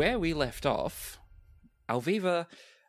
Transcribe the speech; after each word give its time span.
where 0.00 0.18
we 0.18 0.32
left 0.32 0.64
off, 0.64 1.18
Alviva 1.86 2.46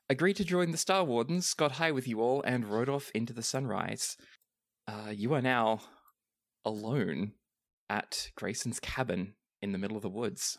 agreed 0.09 0.37
to 0.37 0.45
join 0.45 0.71
the 0.71 0.77
Star 0.77 1.03
Wardens, 1.03 1.53
got 1.53 1.73
high 1.73 1.91
with 1.91 2.07
you 2.07 2.21
all, 2.21 2.41
and 2.43 2.71
rode 2.71 2.87
off 2.87 3.11
into 3.13 3.33
the 3.33 3.43
sunrise. 3.43 4.15
Uh, 4.87 5.11
you 5.13 5.33
are 5.33 5.41
now 5.41 5.81
alone 6.63 7.33
at 7.89 8.31
Grayson's 8.37 8.79
cabin 8.79 9.33
in 9.61 9.73
the 9.73 9.77
middle 9.77 9.97
of 9.97 10.03
the 10.03 10.07
woods. 10.07 10.57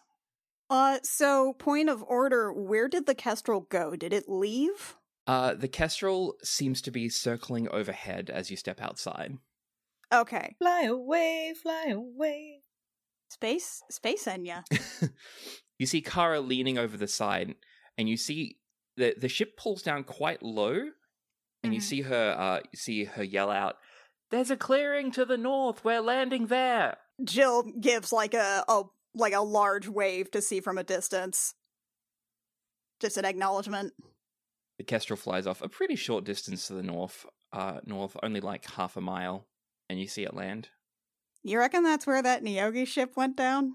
Uh, 0.68 0.98
so 1.02 1.54
point 1.54 1.88
of 1.88 2.02
order, 2.02 2.52
where 2.52 2.86
did 2.86 3.06
the 3.06 3.14
Kestrel 3.14 3.62
go? 3.70 3.96
Did 3.96 4.12
it 4.12 4.28
leave? 4.28 4.96
Uh, 5.26 5.54
the 5.54 5.68
Kestrel 5.68 6.34
seems 6.42 6.82
to 6.82 6.90
be 6.90 7.08
circling 7.08 7.66
overhead 7.70 8.28
as 8.28 8.50
you 8.50 8.58
step 8.58 8.78
outside. 8.78 9.38
Okay. 10.12 10.54
Fly 10.58 10.82
away, 10.82 11.54
fly 11.62 11.86
away. 11.94 12.60
Space 13.30 13.82
space 13.88 14.26
Enya. 14.26 14.62
you 15.82 15.86
see 15.86 16.00
Kara 16.00 16.40
leaning 16.40 16.78
over 16.78 16.96
the 16.96 17.08
side, 17.08 17.56
and 17.98 18.08
you 18.08 18.16
see 18.16 18.58
the 18.96 19.14
the 19.18 19.28
ship 19.28 19.56
pulls 19.56 19.82
down 19.82 20.04
quite 20.04 20.40
low, 20.42 20.90
and 21.64 21.74
you 21.74 21.80
Mhm. 21.80 21.84
see 21.84 22.00
her 22.02 22.36
uh, 22.38 22.60
you 22.72 22.76
see 22.78 23.04
her 23.04 23.24
yell 23.24 23.50
out, 23.50 23.76
"There's 24.30 24.50
a 24.52 24.56
clearing 24.56 25.10
to 25.12 25.24
the 25.24 25.36
north. 25.36 25.84
We're 25.84 26.00
landing 26.00 26.46
there." 26.46 26.98
Jill 27.24 27.64
gives 27.64 28.12
like 28.12 28.32
a, 28.32 28.64
a 28.68 28.84
like 29.14 29.32
a 29.32 29.40
large 29.40 29.88
wave 29.88 30.30
to 30.30 30.40
see 30.40 30.60
from 30.60 30.78
a 30.78 30.84
distance. 30.84 31.54
Just 33.00 33.16
an 33.16 33.24
acknowledgement. 33.24 33.92
The 34.78 34.84
Kestrel 34.84 35.16
flies 35.16 35.46
off 35.48 35.62
a 35.62 35.68
pretty 35.68 35.96
short 35.96 36.24
distance 36.24 36.68
to 36.68 36.74
the 36.74 36.82
north, 36.82 37.26
uh, 37.52 37.80
north 37.84 38.16
only 38.22 38.40
like 38.40 38.64
half 38.70 38.96
a 38.96 39.00
mile, 39.00 39.48
and 39.88 39.98
you 40.00 40.06
see 40.06 40.22
it 40.22 40.34
land. 40.34 40.68
You 41.42 41.58
reckon 41.58 41.82
that's 41.82 42.06
where 42.06 42.22
that 42.22 42.42
Nyogi 42.44 42.86
ship 42.86 43.16
went 43.16 43.36
down? 43.36 43.74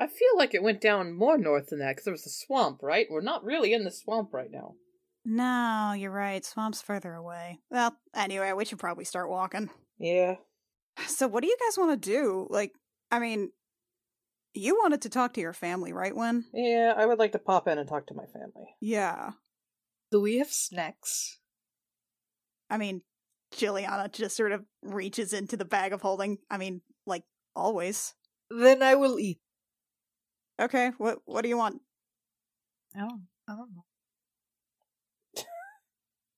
I 0.00 0.06
feel 0.06 0.36
like 0.36 0.54
it 0.54 0.62
went 0.62 0.80
down 0.80 1.12
more 1.12 1.36
north 1.36 1.68
than 1.68 1.78
that 1.80 1.90
because 1.90 2.04
there 2.04 2.12
was 2.12 2.26
a 2.26 2.30
swamp, 2.30 2.82
right? 2.82 3.06
We're 3.10 3.20
not 3.20 3.44
really 3.44 3.74
in 3.74 3.84
the 3.84 3.90
swamp 3.90 4.32
right 4.32 4.50
now. 4.50 4.74
No, 5.26 5.92
you're 5.92 6.10
right. 6.10 6.42
Swamp's 6.42 6.80
further 6.80 7.12
away. 7.12 7.60
Well, 7.70 7.94
anyway, 8.14 8.52
we 8.52 8.64
should 8.64 8.78
probably 8.78 9.04
start 9.04 9.30
walking. 9.30 9.70
Yeah. 9.98 10.36
So, 11.06 11.28
what 11.28 11.42
do 11.42 11.48
you 11.48 11.56
guys 11.64 11.78
want 11.78 12.02
to 12.02 12.10
do? 12.10 12.46
Like, 12.50 12.72
I 13.10 13.20
mean, 13.20 13.52
you 14.52 14.74
wanted 14.74 15.02
to 15.02 15.08
talk 15.08 15.32
to 15.34 15.40
your 15.40 15.54
family, 15.54 15.92
right, 15.92 16.14
Win? 16.14 16.44
Yeah, 16.52 16.92
I 16.94 17.06
would 17.06 17.18
like 17.18 17.32
to 17.32 17.38
pop 17.38 17.68
in 17.68 17.78
and 17.78 17.88
talk 17.88 18.06
to 18.08 18.14
my 18.14 18.26
family. 18.26 18.66
Yeah. 18.80 19.30
Do 20.10 20.20
we 20.20 20.38
have 20.38 20.50
snacks? 20.50 21.38
I 22.68 22.76
mean, 22.76 23.02
Jylliana 23.54 24.12
just 24.12 24.36
sort 24.36 24.52
of 24.52 24.64
reaches 24.82 25.32
into 25.32 25.56
the 25.56 25.64
bag 25.64 25.92
of 25.92 26.02
holding. 26.02 26.38
I 26.50 26.58
mean, 26.58 26.82
like 27.06 27.22
always. 27.54 28.14
Then 28.50 28.82
I 28.82 28.94
will 28.96 29.18
eat. 29.18 29.38
Okay, 30.60 30.92
what 30.98 31.20
what 31.24 31.42
do 31.42 31.48
you 31.48 31.56
want? 31.56 31.80
I 32.96 33.00
don't, 33.00 33.22
I 33.48 33.52
don't 33.52 33.70
know. 33.74 33.84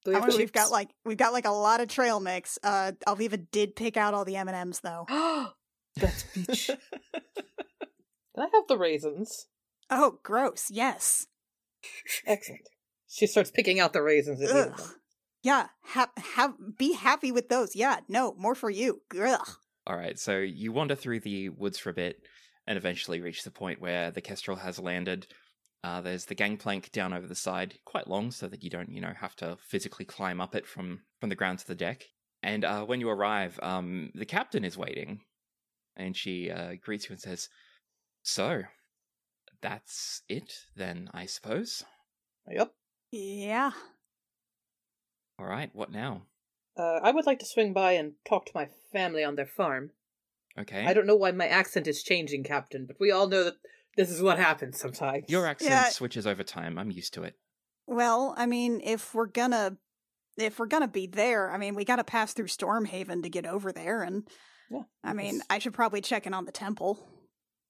Do 0.04 0.10
we 0.10 0.16
I 0.16 0.20
have 0.20 0.34
we've 0.34 0.52
got 0.52 0.70
like 0.70 0.90
we've 1.04 1.16
got 1.16 1.32
like 1.32 1.44
a 1.44 1.50
lot 1.50 1.80
of 1.80 1.88
trail 1.88 2.20
mix. 2.20 2.58
Uh, 2.62 2.92
Alviva 3.06 3.44
did 3.50 3.76
pick 3.76 3.96
out 3.96 4.14
all 4.14 4.24
the 4.24 4.36
M 4.36 4.48
and 4.48 4.56
M's 4.56 4.80
though. 4.80 5.06
That's 5.96 6.24
peach. 6.24 6.66
Can 7.14 8.44
I 8.44 8.48
have 8.54 8.66
the 8.68 8.78
raisins? 8.78 9.46
Oh, 9.90 10.18
gross! 10.22 10.68
Yes. 10.70 11.26
Excellent. 12.26 12.68
She 13.08 13.26
starts 13.26 13.50
picking 13.50 13.78
out 13.78 13.92
the 13.92 14.02
raisins. 14.02 14.40
and 14.40 14.50
Ugh. 14.50 14.76
them. 14.76 14.86
Yeah. 15.42 15.66
Have 15.88 16.10
have 16.34 16.54
be 16.78 16.94
happy 16.94 17.30
with 17.30 17.48
those. 17.48 17.76
Yeah. 17.76 18.00
No 18.08 18.34
more 18.38 18.54
for 18.54 18.70
you. 18.70 19.02
Ugh. 19.20 19.48
All 19.84 19.96
right, 19.96 20.16
so 20.16 20.38
you 20.38 20.70
wander 20.70 20.94
through 20.94 21.20
the 21.20 21.48
woods 21.48 21.76
for 21.76 21.90
a 21.90 21.94
bit 21.94 22.22
and 22.66 22.76
eventually 22.76 23.20
reach 23.20 23.44
the 23.44 23.50
point 23.50 23.80
where 23.80 24.10
the 24.10 24.20
Kestrel 24.20 24.58
has 24.58 24.78
landed. 24.78 25.26
Uh, 25.84 26.00
there's 26.00 26.26
the 26.26 26.34
gangplank 26.34 26.92
down 26.92 27.12
over 27.12 27.26
the 27.26 27.34
side, 27.34 27.74
quite 27.84 28.08
long, 28.08 28.30
so 28.30 28.46
that 28.48 28.62
you 28.62 28.70
don't, 28.70 28.92
you 28.92 29.00
know, 29.00 29.12
have 29.20 29.34
to 29.36 29.58
physically 29.68 30.04
climb 30.04 30.40
up 30.40 30.54
it 30.54 30.66
from 30.66 31.00
from 31.20 31.28
the 31.28 31.34
ground 31.36 31.58
to 31.58 31.66
the 31.66 31.74
deck. 31.74 32.04
And 32.42 32.64
uh, 32.64 32.84
when 32.84 33.00
you 33.00 33.08
arrive, 33.08 33.58
um, 33.62 34.10
the 34.14 34.26
captain 34.26 34.64
is 34.64 34.76
waiting, 34.78 35.20
and 35.96 36.16
she 36.16 36.50
uh, 36.50 36.74
greets 36.80 37.08
you 37.08 37.14
and 37.14 37.20
says, 37.20 37.48
"So, 38.22 38.62
that's 39.62 40.22
it, 40.28 40.52
then, 40.76 41.08
I 41.14 41.26
suppose. 41.26 41.84
Yep. 42.50 42.72
Yeah. 43.12 43.70
All 45.38 45.46
right, 45.46 45.70
what 45.72 45.90
now? 45.90 46.22
Uh, 46.76 46.98
I 47.02 47.12
would 47.12 47.26
like 47.26 47.38
to 47.38 47.46
swing 47.46 47.72
by 47.72 47.92
and 47.92 48.14
talk 48.28 48.46
to 48.46 48.52
my 48.54 48.68
family 48.92 49.22
on 49.24 49.36
their 49.36 49.46
farm. 49.46 49.90
Okay, 50.58 50.84
I 50.86 50.92
don't 50.92 51.06
know 51.06 51.16
why 51.16 51.32
my 51.32 51.46
accent 51.46 51.86
is 51.86 52.02
changing, 52.02 52.44
Captain, 52.44 52.84
but 52.86 52.96
we 53.00 53.10
all 53.10 53.28
know 53.28 53.44
that 53.44 53.54
this 53.96 54.10
is 54.10 54.22
what 54.22 54.38
happens 54.38 54.78
sometimes. 54.78 55.24
Your 55.28 55.46
accent 55.46 55.70
Yeah. 55.70 55.88
switches 55.88 56.26
over 56.26 56.42
time. 56.42 56.78
I'm 56.78 56.90
used 56.90 57.14
to 57.14 57.22
it. 57.24 57.36
Well, 57.86 58.34
I 58.36 58.46
mean, 58.46 58.80
if 58.82 59.14
we're 59.14 59.26
gonna 59.26 59.78
if 60.38 60.58
we're 60.58 60.66
gonna 60.66 60.88
be 60.88 61.06
there, 61.06 61.50
I 61.50 61.58
mean, 61.58 61.74
we 61.74 61.84
got 61.84 61.96
to 61.96 62.04
pass 62.04 62.32
through 62.32 62.46
Stormhaven 62.46 63.22
to 63.22 63.28
get 63.28 63.44
over 63.46 63.70
there, 63.72 64.02
and 64.02 64.26
Yeah, 64.70 64.82
I 65.04 65.12
mean, 65.12 65.36
yes. 65.36 65.46
I 65.50 65.58
should 65.58 65.74
probably 65.74 66.00
check 66.00 66.26
in 66.26 66.32
on 66.34 66.44
the 66.46 66.52
temple. 66.52 67.06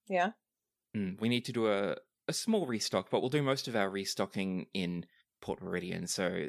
Yeah. 0.09 0.32
Mm, 0.97 1.20
we 1.20 1.28
need 1.28 1.44
to 1.47 1.53
do 1.53 1.69
a, 1.69 1.97
a 2.28 2.32
small 2.32 2.66
restock, 2.66 3.10
but 3.10 3.20
we'll 3.20 3.31
do 3.31 3.43
most 3.43 3.66
of 3.66 3.75
our 3.75 3.91
restocking 3.91 4.66
in 4.75 5.06
Port 5.41 5.62
Meridian. 5.62 6.06
So 6.06 6.49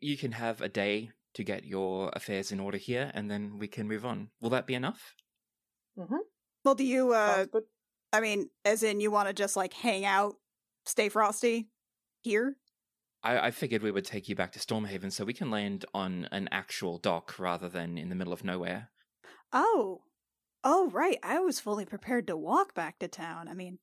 you 0.00 0.16
can 0.16 0.32
have 0.32 0.60
a 0.60 0.68
day 0.68 1.10
to 1.34 1.44
get 1.44 1.64
your 1.64 2.10
affairs 2.14 2.52
in 2.52 2.60
order 2.60 2.78
here, 2.78 3.10
and 3.14 3.30
then 3.30 3.58
we 3.58 3.68
can 3.68 3.88
move 3.88 4.04
on. 4.04 4.28
Will 4.40 4.50
that 4.50 4.66
be 4.66 4.74
enough? 4.74 5.14
Mm-hmm. 5.98 6.16
Well, 6.64 6.74
do 6.74 6.84
you? 6.84 7.12
uh 7.12 7.46
I 8.12 8.20
mean, 8.20 8.50
as 8.64 8.82
in, 8.82 9.00
you 9.00 9.10
want 9.10 9.28
to 9.28 9.34
just 9.34 9.56
like 9.56 9.72
hang 9.72 10.04
out, 10.04 10.34
stay 10.84 11.08
frosty 11.08 11.68
here? 12.20 12.56
I, 13.22 13.46
I 13.46 13.50
figured 13.50 13.82
we 13.82 13.90
would 13.90 14.04
take 14.04 14.28
you 14.28 14.34
back 14.34 14.52
to 14.52 14.58
Stormhaven 14.58 15.12
so 15.12 15.24
we 15.24 15.32
can 15.32 15.50
land 15.50 15.84
on 15.94 16.28
an 16.30 16.48
actual 16.52 16.98
dock 16.98 17.38
rather 17.38 17.68
than 17.68 17.96
in 17.96 18.08
the 18.08 18.14
middle 18.14 18.32
of 18.32 18.44
nowhere. 18.44 18.90
Oh, 19.52 20.02
oh, 20.64 20.90
right. 20.90 21.18
I 21.22 21.38
was 21.38 21.60
fully 21.60 21.86
prepared 21.86 22.26
to 22.26 22.36
walk 22.36 22.74
back 22.74 22.98
to 22.98 23.08
town. 23.08 23.48
I 23.48 23.54
mean, 23.54 23.78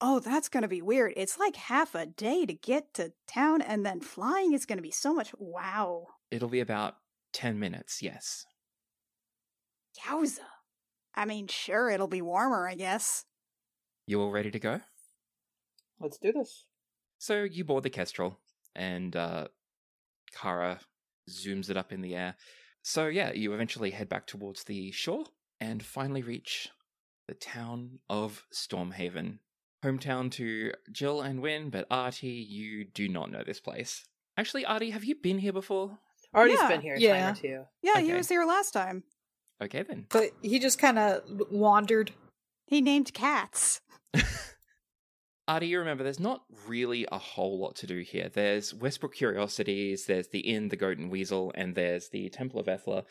oh, 0.00 0.20
that's 0.20 0.48
gonna 0.48 0.68
be 0.68 0.82
weird. 0.82 1.14
It's 1.16 1.38
like 1.38 1.56
half 1.56 1.94
a 1.94 2.06
day 2.06 2.44
to 2.44 2.52
get 2.52 2.92
to 2.94 3.12
town, 3.26 3.62
and 3.62 3.86
then 3.86 4.00
flying 4.00 4.52
is 4.52 4.66
gonna 4.66 4.82
be 4.82 4.90
so 4.90 5.14
much. 5.14 5.32
Wow, 5.38 6.08
It'll 6.30 6.48
be 6.48 6.60
about 6.60 6.96
10 7.32 7.58
minutes, 7.58 8.02
yes. 8.02 8.46
yowza. 10.06 10.38
I 11.14 11.24
mean, 11.24 11.46
sure, 11.46 11.90
it'll 11.90 12.08
be 12.08 12.22
warmer, 12.22 12.68
I 12.68 12.74
guess. 12.74 13.24
You 14.06 14.20
all 14.20 14.30
ready 14.30 14.50
to 14.50 14.58
go? 14.58 14.80
Let's 16.00 16.18
do 16.18 16.32
this. 16.32 16.64
So 17.18 17.44
you 17.44 17.64
board 17.64 17.84
the 17.84 17.90
Kestrel, 17.90 18.38
and 18.74 19.14
uh, 19.14 19.48
Kara 20.34 20.80
zooms 21.30 21.70
it 21.70 21.76
up 21.76 21.92
in 21.92 22.02
the 22.02 22.14
air. 22.14 22.34
So 22.82 23.06
yeah, 23.06 23.32
you 23.32 23.54
eventually 23.54 23.90
head 23.90 24.08
back 24.08 24.26
towards 24.26 24.64
the 24.64 24.90
shore 24.90 25.24
and 25.60 25.82
finally 25.82 26.22
reach 26.22 26.68
the 27.26 27.34
town 27.34 28.00
of 28.10 28.44
Stormhaven, 28.52 29.38
hometown 29.82 30.30
to 30.32 30.72
Jill 30.92 31.22
and 31.22 31.40
Win. 31.40 31.70
But 31.70 31.86
Artie, 31.90 32.28
you 32.28 32.84
do 32.84 33.08
not 33.08 33.30
know 33.30 33.42
this 33.44 33.60
place. 33.60 34.04
Actually, 34.36 34.66
Artie, 34.66 34.90
have 34.90 35.04
you 35.04 35.14
been 35.14 35.38
here 35.38 35.52
before? 35.52 35.98
Artie's 36.34 36.58
Yeah. 36.60 36.68
been 36.68 36.80
here 36.80 36.94
a 36.94 37.00
Yeah. 37.00 37.20
time 37.20 37.32
or 37.32 37.36
two. 37.36 37.64
Yeah, 37.82 38.00
he 38.00 38.12
was 38.12 38.28
here 38.28 38.44
last 38.44 38.72
time. 38.72 39.04
Okay 39.62 39.82
then. 39.82 40.06
But 40.10 40.30
he 40.42 40.58
just 40.58 40.78
kind 40.78 40.98
of 40.98 41.22
wandered. 41.50 42.12
He 42.66 42.80
named 42.80 43.12
cats. 43.14 43.80
Artie, 45.46 45.66
you 45.66 45.78
remember 45.78 46.02
there's 46.02 46.18
not 46.20 46.44
really 46.66 47.06
a 47.12 47.18
whole 47.18 47.58
lot 47.58 47.76
to 47.76 47.86
do 47.86 47.98
here. 48.00 48.30
There's 48.32 48.72
Westbrook 48.72 49.14
Curiosities, 49.14 50.06
there's 50.06 50.28
the 50.28 50.40
Inn, 50.40 50.68
the 50.68 50.76
Goat 50.76 50.96
and 50.96 51.10
Weasel, 51.10 51.52
and 51.54 51.74
there's 51.74 52.08
the 52.08 52.30
Temple 52.30 52.58
of 52.60 52.68
Ethla. 52.68 53.04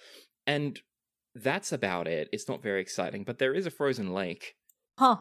And 0.47 0.81
that's 1.35 1.71
about 1.71 2.07
it. 2.07 2.29
It's 2.33 2.47
not 2.49 2.63
very 2.63 2.81
exciting, 2.81 3.23
but 3.23 3.37
there 3.37 3.53
is 3.53 3.67
a 3.67 3.71
frozen 3.71 4.13
lake. 4.13 4.55
Huh. 4.97 5.17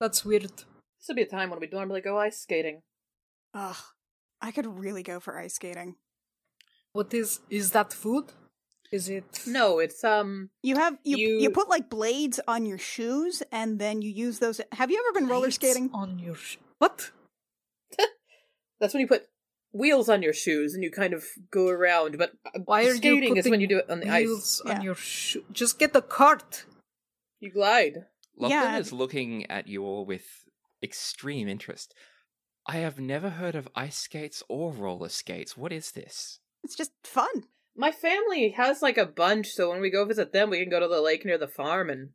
That's 0.00 0.24
weird. 0.24 0.42
This 0.44 1.08
would 1.08 1.16
be 1.16 1.22
a 1.22 1.26
time 1.26 1.50
when 1.50 1.58
we'd 1.58 1.72
normally 1.72 2.00
go 2.00 2.18
ice 2.18 2.38
skating. 2.40 2.82
Ugh, 3.54 3.76
I 4.40 4.52
could 4.52 4.66
really 4.66 5.02
go 5.02 5.18
for 5.18 5.38
ice 5.38 5.54
skating. 5.54 5.96
What 6.92 7.12
is 7.14 7.40
is 7.50 7.70
that 7.72 7.92
food? 7.92 8.32
Is 8.90 9.08
it 9.08 9.42
No, 9.46 9.78
it's 9.78 10.04
um. 10.04 10.50
You 10.62 10.76
have 10.76 10.98
you 11.04 11.16
you, 11.16 11.38
You- 11.40 11.50
put 11.50 11.68
like 11.68 11.88
blades 11.88 12.38
on 12.46 12.66
your 12.66 12.78
shoes, 12.78 13.42
and 13.50 13.78
then 13.78 14.02
you 14.02 14.10
use 14.10 14.38
those. 14.38 14.60
Have 14.72 14.90
you 14.90 14.98
ever 15.02 15.12
been 15.18 15.28
roller 15.28 15.50
skating? 15.50 15.90
on 15.94 16.18
your 16.18 16.34
sh- 16.34 16.58
what? 16.78 17.10
That's 18.80 18.92
when 18.92 19.00
you 19.00 19.06
put 19.08 19.26
wheels 19.72 20.10
on 20.10 20.22
your 20.22 20.34
shoes 20.34 20.74
and 20.74 20.84
you 20.84 20.90
kind 20.90 21.14
of 21.14 21.24
go 21.50 21.68
around. 21.68 22.18
But 22.18 22.32
uh, 22.44 22.58
Why 22.66 22.84
are 22.84 22.94
skating 22.94 23.34
you 23.36 23.40
is 23.40 23.48
when 23.48 23.60
you 23.62 23.66
do 23.68 23.78
it 23.78 23.88
on 23.88 24.00
the 24.00 24.10
ice. 24.10 24.26
wheels 24.26 24.62
Yeah. 24.66 24.74
on 24.74 24.82
your 24.82 24.94
shoe? 24.94 25.44
Just 25.50 25.78
get 25.78 25.94
the 25.94 26.02
cart. 26.02 26.66
You 27.40 27.50
glide. 27.50 28.04
Lachlan 28.36 28.60
Yeah. 28.74 28.78
is 28.78 28.92
looking 28.92 29.46
at 29.50 29.66
you 29.68 29.82
all 29.84 30.04
with 30.04 30.26
extreme 30.82 31.48
interest. 31.48 31.94
I 32.66 32.76
have 32.78 33.00
never 33.00 33.30
heard 33.30 33.54
of 33.54 33.68
ice 33.74 33.96
skates 33.96 34.42
or 34.48 34.72
roller 34.72 35.08
skates. 35.08 35.56
What 35.56 35.72
is 35.72 35.92
this? 35.92 36.38
It's 36.64 36.76
just 36.76 36.92
fun. 37.04 37.44
My 37.76 37.90
family 37.90 38.50
has 38.50 38.82
like 38.82 38.98
a 38.98 39.06
bunch, 39.06 39.48
so 39.48 39.70
when 39.70 39.80
we 39.80 39.90
go 39.90 40.04
visit 40.04 40.32
them, 40.32 40.50
we 40.50 40.60
can 40.60 40.68
go 40.70 40.80
to 40.80 40.88
the 40.88 41.00
lake 41.00 41.24
near 41.24 41.38
the 41.38 41.48
farm 41.48 41.88
and 41.90 42.10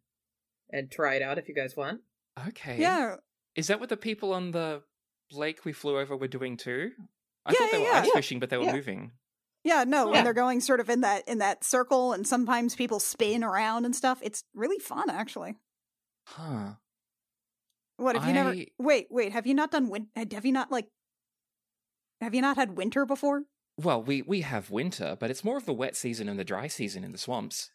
and 0.71 0.91
try 0.91 1.15
it 1.15 1.21
out 1.21 1.37
if 1.37 1.47
you 1.47 1.55
guys 1.55 1.75
want. 1.75 2.01
Okay. 2.49 2.79
Yeah. 2.79 3.15
Is 3.55 3.67
that 3.67 3.79
what 3.79 3.89
the 3.89 3.97
people 3.97 4.33
on 4.33 4.51
the 4.51 4.83
lake 5.31 5.65
we 5.65 5.73
flew 5.73 5.97
over 5.97 6.15
were 6.15 6.27
doing 6.27 6.57
too? 6.57 6.91
I 7.45 7.53
Yeah, 7.53 7.57
thought 7.59 7.71
they 7.71 7.77
yeah, 7.83 7.89
were 7.89 7.95
yeah. 7.95 8.01
ice 8.01 8.11
fishing, 8.11 8.39
but 8.39 8.49
they 8.49 8.57
were 8.57 8.65
Yeah. 8.65 8.73
moving. 8.75 9.11
Yeah, 9.63 9.83
no, 9.85 10.05
Yeah. 10.05 10.11
when 10.11 10.23
they're 10.23 10.33
going 10.33 10.61
sort 10.61 10.79
of 10.79 10.89
in 10.89 11.01
that 11.01 11.27
in 11.27 11.39
that 11.39 11.63
circle, 11.63 12.13
and 12.13 12.27
sometimes 12.27 12.75
people 12.75 12.99
spin 12.99 13.43
around 13.43 13.85
and 13.85 13.95
stuff. 13.95 14.19
It's 14.21 14.43
really 14.53 14.79
fun, 14.79 15.09
actually. 15.09 15.55
Huh. 16.27 16.73
What 17.97 18.15
have 18.15 18.27
you 18.27 18.33
never? 18.33 18.55
Wait, 18.77 19.07
wait. 19.09 19.31
Have 19.31 19.47
you 19.47 19.53
not 19.55 19.71
done 19.71 19.89
win? 19.89 20.07
Have 20.15 20.45
you 20.45 20.51
not 20.51 20.71
like? 20.71 20.87
Have 22.21 22.35
you 22.35 22.41
not 22.41 22.57
had 22.57 22.77
winter 22.77 23.05
before? 23.05 23.43
Well, 23.77 24.01
we 24.01 24.23
we 24.23 24.41
have 24.41 24.71
winter, 24.71 25.15
but 25.19 25.29
it's 25.29 25.43
more 25.43 25.57
of 25.57 25.65
the 25.65 25.73
wet 25.73 25.95
season 25.95 26.27
and 26.27 26.39
the 26.39 26.43
dry 26.43 26.67
season 26.67 27.03
in 27.03 27.11
the 27.11 27.17
swamps. 27.17 27.69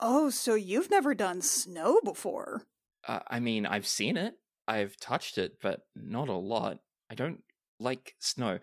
Oh, 0.00 0.30
so 0.30 0.54
you've 0.54 0.90
never 0.90 1.14
done 1.14 1.42
snow 1.42 2.00
before? 2.02 2.62
Uh, 3.06 3.20
I 3.28 3.40
mean, 3.40 3.66
I've 3.66 3.86
seen 3.86 4.16
it, 4.16 4.34
I've 4.66 4.96
touched 4.98 5.36
it, 5.36 5.58
but 5.60 5.82
not 5.94 6.28
a 6.28 6.34
lot. 6.34 6.78
I 7.10 7.14
don't 7.14 7.42
like 7.78 8.14
snow. 8.18 8.60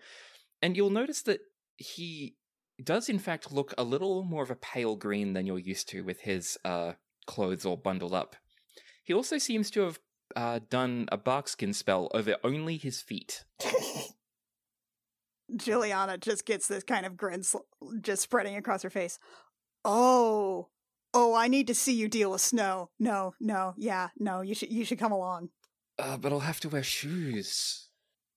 And 0.60 0.76
you'll 0.76 0.90
notice 0.90 1.22
that 1.22 1.40
he 1.76 2.34
does, 2.82 3.08
in 3.08 3.18
fact, 3.18 3.52
look 3.52 3.72
a 3.78 3.84
little 3.84 4.24
more 4.24 4.42
of 4.42 4.50
a 4.50 4.56
pale 4.56 4.96
green 4.96 5.32
than 5.32 5.46
you're 5.46 5.58
used 5.58 5.88
to 5.90 6.02
with 6.02 6.20
his 6.20 6.58
uh, 6.64 6.92
clothes 7.26 7.64
all 7.64 7.76
bundled 7.76 8.14
up. 8.14 8.36
He 9.04 9.14
also 9.14 9.38
seems 9.38 9.70
to 9.72 9.82
have 9.82 9.98
uh, 10.34 10.60
done 10.68 11.08
a 11.12 11.16
barkskin 11.16 11.72
spell 11.72 12.10
over 12.12 12.36
only 12.42 12.76
his 12.76 13.00
feet. 13.00 13.44
Jylliana 15.56 16.20
just 16.20 16.44
gets 16.44 16.68
this 16.68 16.84
kind 16.84 17.06
of 17.06 17.16
grin 17.16 17.42
sl- 17.42 17.58
just 18.00 18.22
spreading 18.22 18.56
across 18.56 18.82
her 18.82 18.90
face. 18.90 19.18
Oh, 19.84 20.68
oh, 21.14 21.34
I 21.34 21.48
need 21.48 21.66
to 21.68 21.74
see 21.74 21.94
you 21.94 22.08
deal 22.08 22.30
with 22.32 22.40
snow. 22.40 22.90
No, 22.98 23.34
no, 23.40 23.74
yeah, 23.76 24.08
no, 24.18 24.40
you 24.40 24.54
should 24.54 24.72
you 24.72 24.84
should 24.84 24.98
come 24.98 25.12
along. 25.12 25.50
Uh, 25.98 26.16
but 26.16 26.32
I'll 26.32 26.40
have 26.40 26.60
to 26.60 26.68
wear 26.68 26.82
shoes. 26.82 27.88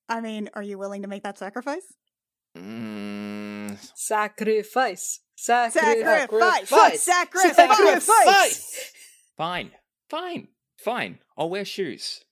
I 0.10 0.22
mean, 0.22 0.50
are 0.54 0.64
you 0.64 0.78
willing 0.78 1.04
to 1.04 1.08
make 1.08 1.24
that 1.24 1.38
sacrifice? 1.38 1.94
Mm, 2.58 3.78
Sacrifice. 3.96 5.20
Sacrifice. 5.36 5.74
Sacrifice! 5.74 7.04
Sacrifice! 7.04 7.56
Sacrifice! 7.56 8.92
fine, 9.38 9.72
fine, 10.10 10.48
fine. 10.78 11.20
I'll 11.38 11.50
wear 11.50 11.66
shoes. 11.66 12.24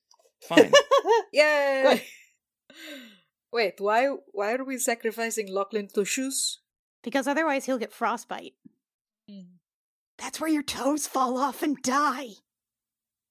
Fine. 0.43 0.71
Yay! 1.33 2.03
Wait, 3.51 3.75
why 3.79 4.07
why 4.31 4.53
are 4.53 4.63
we 4.63 4.77
sacrificing 4.77 5.51
Lachlan 5.51 5.87
to 5.95 6.05
shoes? 6.05 6.59
Because 7.03 7.27
otherwise 7.27 7.65
he'll 7.65 7.77
get 7.77 7.93
frostbite. 7.93 8.53
That's 10.17 10.39
where 10.41 10.49
your 10.49 10.63
toes 10.63 11.07
fall 11.07 11.37
off 11.37 11.63
and 11.63 11.81
die. 11.81 12.29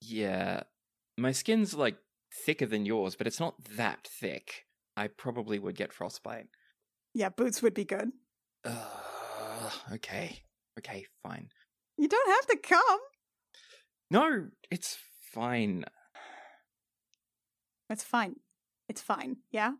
Yeah. 0.00 0.62
My 1.16 1.32
skin's 1.32 1.74
like 1.74 1.96
thicker 2.44 2.66
than 2.66 2.86
yours, 2.86 3.14
but 3.14 3.26
it's 3.26 3.40
not 3.40 3.62
that 3.76 4.08
thick. 4.20 4.64
I 4.96 5.08
probably 5.08 5.58
would 5.58 5.76
get 5.76 5.92
frostbite. 5.92 6.46
Yeah, 7.14 7.28
boots 7.28 7.62
would 7.62 7.74
be 7.74 7.84
good. 7.84 8.10
Uh, 8.64 9.70
okay. 9.92 10.42
Okay, 10.78 11.06
fine. 11.22 11.48
You 11.96 12.08
don't 12.08 12.30
have 12.30 12.46
to 12.46 12.56
come. 12.56 13.00
No, 14.10 14.46
it's 14.70 14.96
fine. 15.32 15.84
It's 17.90 18.04
fine. 18.04 18.36
It's 18.88 19.02
fine. 19.02 19.38
Yeah? 19.50 19.72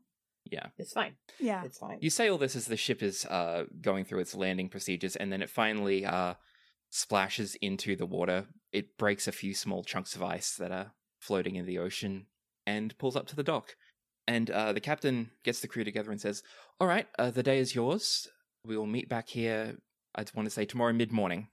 Yeah. 0.51 0.67
It's 0.79 0.93
fine. 0.93 1.15
Yeah. 1.39 1.65
It's 1.65 1.79
fine. 1.79 1.99
You 2.01 2.11
say 2.11 2.29
all 2.29 2.39
this 2.39 2.57
as 2.57 2.67
the 2.67 2.77
ship 2.77 3.03
is 3.03 3.25
uh, 3.27 3.65
going 3.81 4.05
through 4.05 4.21
its 4.21 4.35
landing 4.35 4.69
procedures, 4.69 5.17
and 5.17 5.33
then 5.33 5.43
it 5.43 5.51
finally 5.51 6.05
uh, 6.05 6.35
splashes 6.91 7.57
into 7.57 7.97
the 7.97 8.07
water. 8.07 8.47
It 8.73 8.97
breaks 8.99 9.27
a 9.29 9.33
few 9.33 9.55
small 9.55 9.85
chunks 9.85 10.15
of 10.15 10.23
ice 10.23 10.55
that 10.57 10.73
are 10.73 10.93
floating 11.19 11.57
in 11.57 11.67
the 11.67 11.79
ocean 11.79 12.27
and 12.67 12.97
pulls 12.99 13.17
up 13.17 13.27
to 13.29 13.37
the 13.37 13.43
dock. 13.43 13.77
And 14.27 14.51
uh, 14.51 14.73
the 14.73 14.81
captain 14.81 15.31
gets 15.43 15.61
the 15.61 15.69
crew 15.69 15.85
together 15.85 16.11
and 16.11 16.21
says, 16.21 16.43
All 16.81 16.87
right, 16.87 17.07
uh, 17.19 17.31
the 17.31 17.43
day 17.43 17.59
is 17.59 17.75
yours. 17.75 18.29
We 18.65 18.77
will 18.77 18.87
meet 18.87 19.09
back 19.09 19.29
here, 19.29 19.79
I 20.15 20.23
just 20.23 20.37
want 20.37 20.47
to 20.47 20.51
say 20.51 20.65
tomorrow 20.65 20.93
mid 20.93 21.13
morning. 21.13 21.49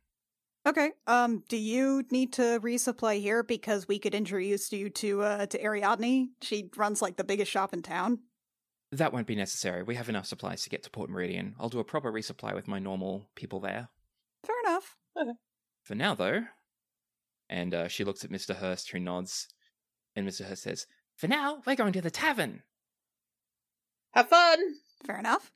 Okay. 0.68 0.91
Um, 1.06 1.44
do 1.48 1.57
you 1.57 2.03
need 2.09 2.33
to 2.33 2.59
resupply 2.62 3.21
here 3.21 3.44
because 3.44 3.88
we 3.88 4.00
could 4.00 4.15
introduce 4.15 4.71
you 4.74 4.89
to 4.89 5.21
uh 5.21 5.45
to 5.45 5.63
Ariadne? 5.63 6.30
She 6.41 6.69
runs 6.75 7.01
like 7.01 7.18
the 7.18 7.24
biggest 7.24 7.51
shop 7.51 7.74
in 7.74 7.83
town. 7.83 8.19
That 8.97 9.12
won't 9.12 9.27
be 9.27 9.36
necessary. 9.36 9.83
We 9.83 9.95
have 9.95 10.07
enough 10.09 10.25
supplies 10.25 10.63
to 10.63 10.69
get 10.69 10.83
to 10.83 10.89
Port 10.89 11.09
Meridian. 11.09 11.56
I'll 11.59 11.69
do 11.69 11.80
a 11.80 11.83
proper 11.83 12.12
resupply 12.12 12.56
with 12.56 12.68
my 12.68 12.80
normal 12.80 13.30
people 13.36 13.59
there. 13.59 13.89
Fair 14.45 14.56
enough. 14.65 14.95
For 15.83 15.95
now, 15.95 16.15
though, 16.15 16.44
and 17.50 17.74
uh, 17.74 17.88
she 17.89 18.03
looks 18.06 18.24
at 18.24 18.31
Mr. 18.31 18.56
Hurst, 18.56 18.89
who 18.92 19.00
nods, 19.00 19.47
and 20.15 20.27
Mr. 20.27 20.45
Hurst 20.45 20.63
says, 20.63 20.88
For 21.18 21.27
now, 21.27 21.62
we're 21.65 21.75
going 21.75 21.94
to 21.94 22.01
the 22.01 22.09
tavern. 22.09 22.63
Have 24.13 24.30
fun. 24.30 24.59
Fair 25.06 25.19
enough. 25.19 25.51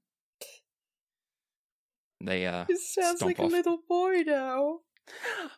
They, 2.22 2.46
uh, 2.46 2.66
It 2.68 2.78
sounds 2.80 3.22
like 3.22 3.40
off. 3.40 3.46
a 3.46 3.56
little 3.56 3.80
boy 3.88 4.24
now. 4.26 4.80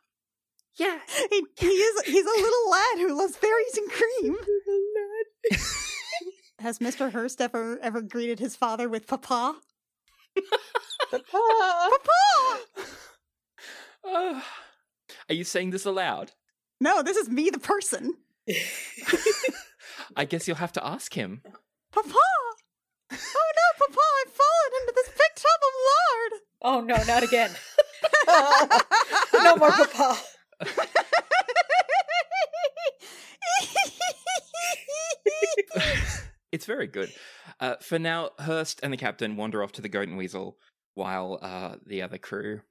Yeah. 0.77 0.99
He, 1.29 1.43
he 1.59 1.67
is 1.67 2.01
he's 2.05 2.25
a 2.25 2.29
little 2.29 2.69
lad 2.71 2.97
who 2.97 3.15
loves 3.15 3.35
berries 3.35 3.77
and 3.77 3.91
cream. 3.91 4.37
Has 6.61 6.77
Mr. 6.77 7.11
Hurst 7.11 7.41
ever 7.41 7.79
ever 7.81 8.03
greeted 8.03 8.37
his 8.37 8.55
father 8.55 8.87
with 8.87 9.07
papa? 9.07 9.55
Papa. 11.09 11.23
Papa! 11.25 12.59
Uh, 14.07 14.41
are 15.27 15.33
you 15.33 15.43
saying 15.43 15.71
this 15.71 15.85
aloud? 15.85 16.33
No, 16.79 17.01
this 17.01 17.17
is 17.17 17.29
me 17.29 17.49
the 17.49 17.57
person. 17.57 18.13
I 20.15 20.25
guess 20.25 20.47
you'll 20.47 20.57
have 20.57 20.73
to 20.73 20.85
ask 20.85 21.15
him. 21.15 21.41
Papa! 21.91 22.13
Oh 22.13 23.07
no, 23.11 23.17
Papa, 23.79 23.99
I've 24.21 24.33
fallen 24.33 24.71
into 24.81 24.93
this 24.95 25.09
big 25.09 25.33
tub 25.35 25.61
of 25.67 25.73
lard! 25.89 26.31
Oh 26.61 26.81
no, 26.81 27.03
not 27.11 27.23
again. 27.23 27.51
no 29.43 29.55
more 29.55 29.71
papa. 29.71 30.19
it's 36.51 36.65
very 36.65 36.87
good. 36.87 37.11
Uh, 37.59 37.75
for 37.81 37.99
now, 37.99 38.31
Hurst 38.39 38.79
and 38.83 38.91
the 38.91 38.97
captain 38.97 39.35
wander 39.35 39.63
off 39.63 39.71
to 39.73 39.81
the 39.81 39.89
Goat 39.89 40.07
and 40.07 40.17
Weasel 40.17 40.57
while 40.93 41.39
uh, 41.41 41.75
the 41.85 42.01
other 42.01 42.17
crew 42.17 42.61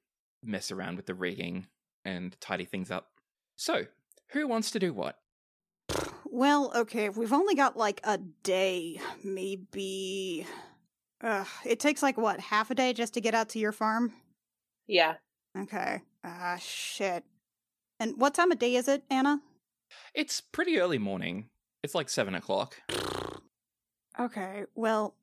mess 0.43 0.71
around 0.71 0.95
with 0.95 1.05
the 1.05 1.13
rigging 1.15 1.67
and 2.05 2.35
tidy 2.39 2.65
things 2.65 2.91
up. 2.91 3.07
So, 3.55 3.85
who 4.31 4.47
wants 4.47 4.71
to 4.71 4.79
do 4.79 4.93
what? 4.93 5.17
well, 6.25 6.71
okay, 6.75 7.05
if 7.05 7.17
we've 7.17 7.33
only 7.33 7.55
got 7.55 7.77
like 7.77 7.99
a 8.03 8.17
day, 8.17 8.99
maybe. 9.23 10.47
Ugh, 11.23 11.47
it 11.65 11.79
takes 11.79 12.01
like 12.01 12.17
what, 12.17 12.39
half 12.39 12.71
a 12.71 12.75
day 12.75 12.93
just 12.93 13.13
to 13.13 13.21
get 13.21 13.35
out 13.35 13.49
to 13.49 13.59
your 13.59 13.71
farm? 13.71 14.13
yeah. 14.87 15.15
Okay. 15.57 16.01
Ah, 16.23 16.57
shit. 16.61 17.25
And 17.99 18.15
what 18.17 18.33
time 18.33 18.51
of 18.51 18.59
day 18.59 18.75
is 18.75 18.87
it, 18.87 19.03
Anna? 19.09 19.41
It's 20.15 20.39
pretty 20.39 20.79
early 20.79 20.97
morning. 20.97 21.49
It's 21.83 21.93
like 21.93 22.09
seven 22.09 22.35
o'clock. 22.35 22.77
Okay, 24.19 24.63
well, 24.75 25.15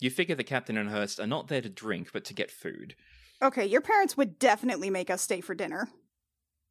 You 0.00 0.10
figure 0.10 0.34
the 0.34 0.44
captain 0.44 0.76
and 0.76 0.90
Hurst 0.90 1.18
are 1.20 1.26
not 1.26 1.48
there 1.48 1.60
to 1.62 1.68
drink, 1.68 2.10
but 2.12 2.24
to 2.26 2.34
get 2.34 2.50
food. 2.50 2.94
okay, 3.42 3.66
your 3.66 3.80
parents 3.80 4.16
would 4.16 4.38
definitely 4.38 4.90
make 4.90 5.10
us 5.10 5.22
stay 5.22 5.40
for 5.40 5.54
dinner. 5.54 5.88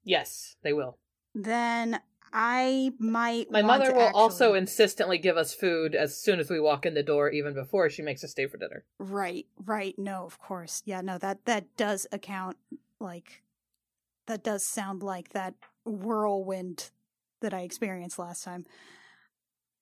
Yes, 0.04 0.56
they 0.64 0.74
will. 0.74 0.98
Then 1.34 2.00
I 2.32 2.92
might. 3.00 3.50
My 3.52 3.62
want 3.62 3.80
mother 3.82 3.92
to 3.92 3.98
will 3.98 4.12
also 4.14 4.54
insistently 4.54 5.18
give 5.18 5.38
us 5.38 5.54
food 5.54 5.96
as 5.96 6.18
soon 6.22 6.40
as 6.40 6.50
we 6.50 6.60
walk 6.60 6.86
in 6.86 6.94
the 6.94 7.04
door, 7.04 7.30
even 7.30 7.54
before 7.54 7.90
she 7.90 8.02
makes 8.02 8.24
us 8.24 8.32
stay 8.32 8.46
for 8.48 8.58
dinner. 8.58 8.84
Right, 9.00 9.46
right. 9.66 9.98
No, 9.98 10.26
of 10.26 10.40
course. 10.40 10.82
Yeah, 10.86 11.02
no, 11.02 11.18
that 11.18 11.46
that 11.46 11.76
does 11.78 12.08
account 12.12 12.58
like 13.00 13.42
that 14.28 14.44
does 14.44 14.66
sound 14.66 15.04
like 15.04 15.30
that 15.30 15.56
whirlwind 15.86 16.92
that 17.42 17.54
I 17.54 17.62
experienced 17.62 18.18
last 18.20 18.44
time. 18.44 18.66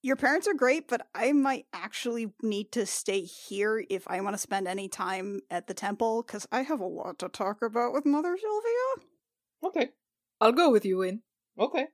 Your 0.04 0.18
parents 0.18 0.50
are 0.50 0.54
great, 0.54 0.90
but 0.90 1.08
I 1.16 1.32
might 1.32 1.66
actually 1.72 2.34
need 2.42 2.74
to 2.74 2.86
stay 2.86 3.22
here 3.22 3.86
if 3.90 4.06
I 4.06 4.20
want 4.20 4.34
to 4.34 4.38
spend 4.38 4.68
any 4.68 4.90
time 4.90 5.40
at 5.50 5.68
the 5.68 5.74
temple 5.74 6.22
cuz 6.24 6.46
I 6.52 6.64
have 6.64 6.82
a 6.82 6.86
lot 6.86 7.20
to 7.20 7.30
talk 7.30 7.62
about 7.62 7.94
with 7.94 8.06
Mother 8.06 8.38
Sylvia. 8.38 9.08
Okay. 9.64 9.94
I'll 10.42 10.52
go 10.52 10.70
with 10.70 10.84
you 10.84 11.04
in. 11.04 11.24
Okay. 11.58 11.88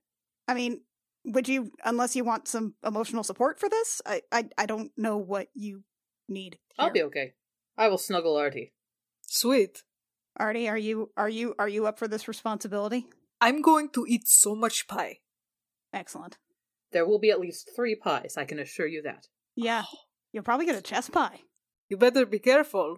I 0.47 0.55
mean, 0.55 0.81
would 1.23 1.47
you 1.47 1.71
unless 1.85 2.15
you 2.15 2.23
want 2.23 2.47
some 2.47 2.73
emotional 2.83 3.23
support 3.23 3.59
for 3.59 3.69
this? 3.69 4.01
I 4.07 4.23
I, 4.31 4.49
I 4.57 4.65
don't 4.65 4.91
know 4.97 5.17
what 5.17 5.49
you 5.53 5.83
need. 6.27 6.57
I'll 6.79 6.89
be 6.89 7.03
okay. 7.03 7.33
I 7.77 7.89
will 7.89 7.99
snuggle 7.99 8.37
Artie. 8.37 8.73
Sweet. 9.21 9.83
Artie, 10.35 10.67
are 10.67 10.79
you 10.79 11.11
are 11.15 11.29
you 11.29 11.53
are 11.59 11.69
you 11.69 11.85
up 11.85 11.99
for 11.99 12.07
this 12.07 12.27
responsibility? 12.27 13.05
I'm 13.39 13.61
going 13.61 13.89
to 13.89 14.07
eat 14.09 14.27
so 14.27 14.55
much 14.55 14.87
pie. 14.87 15.19
Excellent. 15.93 16.39
There 16.91 17.05
will 17.05 17.19
be 17.19 17.31
at 17.31 17.39
least 17.39 17.69
three 17.75 17.95
pies, 17.95 18.35
I 18.37 18.45
can 18.45 18.59
assure 18.59 18.87
you 18.87 19.01
that. 19.03 19.27
Yeah. 19.55 19.83
You'll 20.31 20.43
probably 20.43 20.65
get 20.65 20.75
a 20.75 20.81
chest 20.81 21.11
pie. 21.11 21.41
You 21.89 21.97
better 21.97 22.25
be 22.25 22.39
careful. 22.39 22.97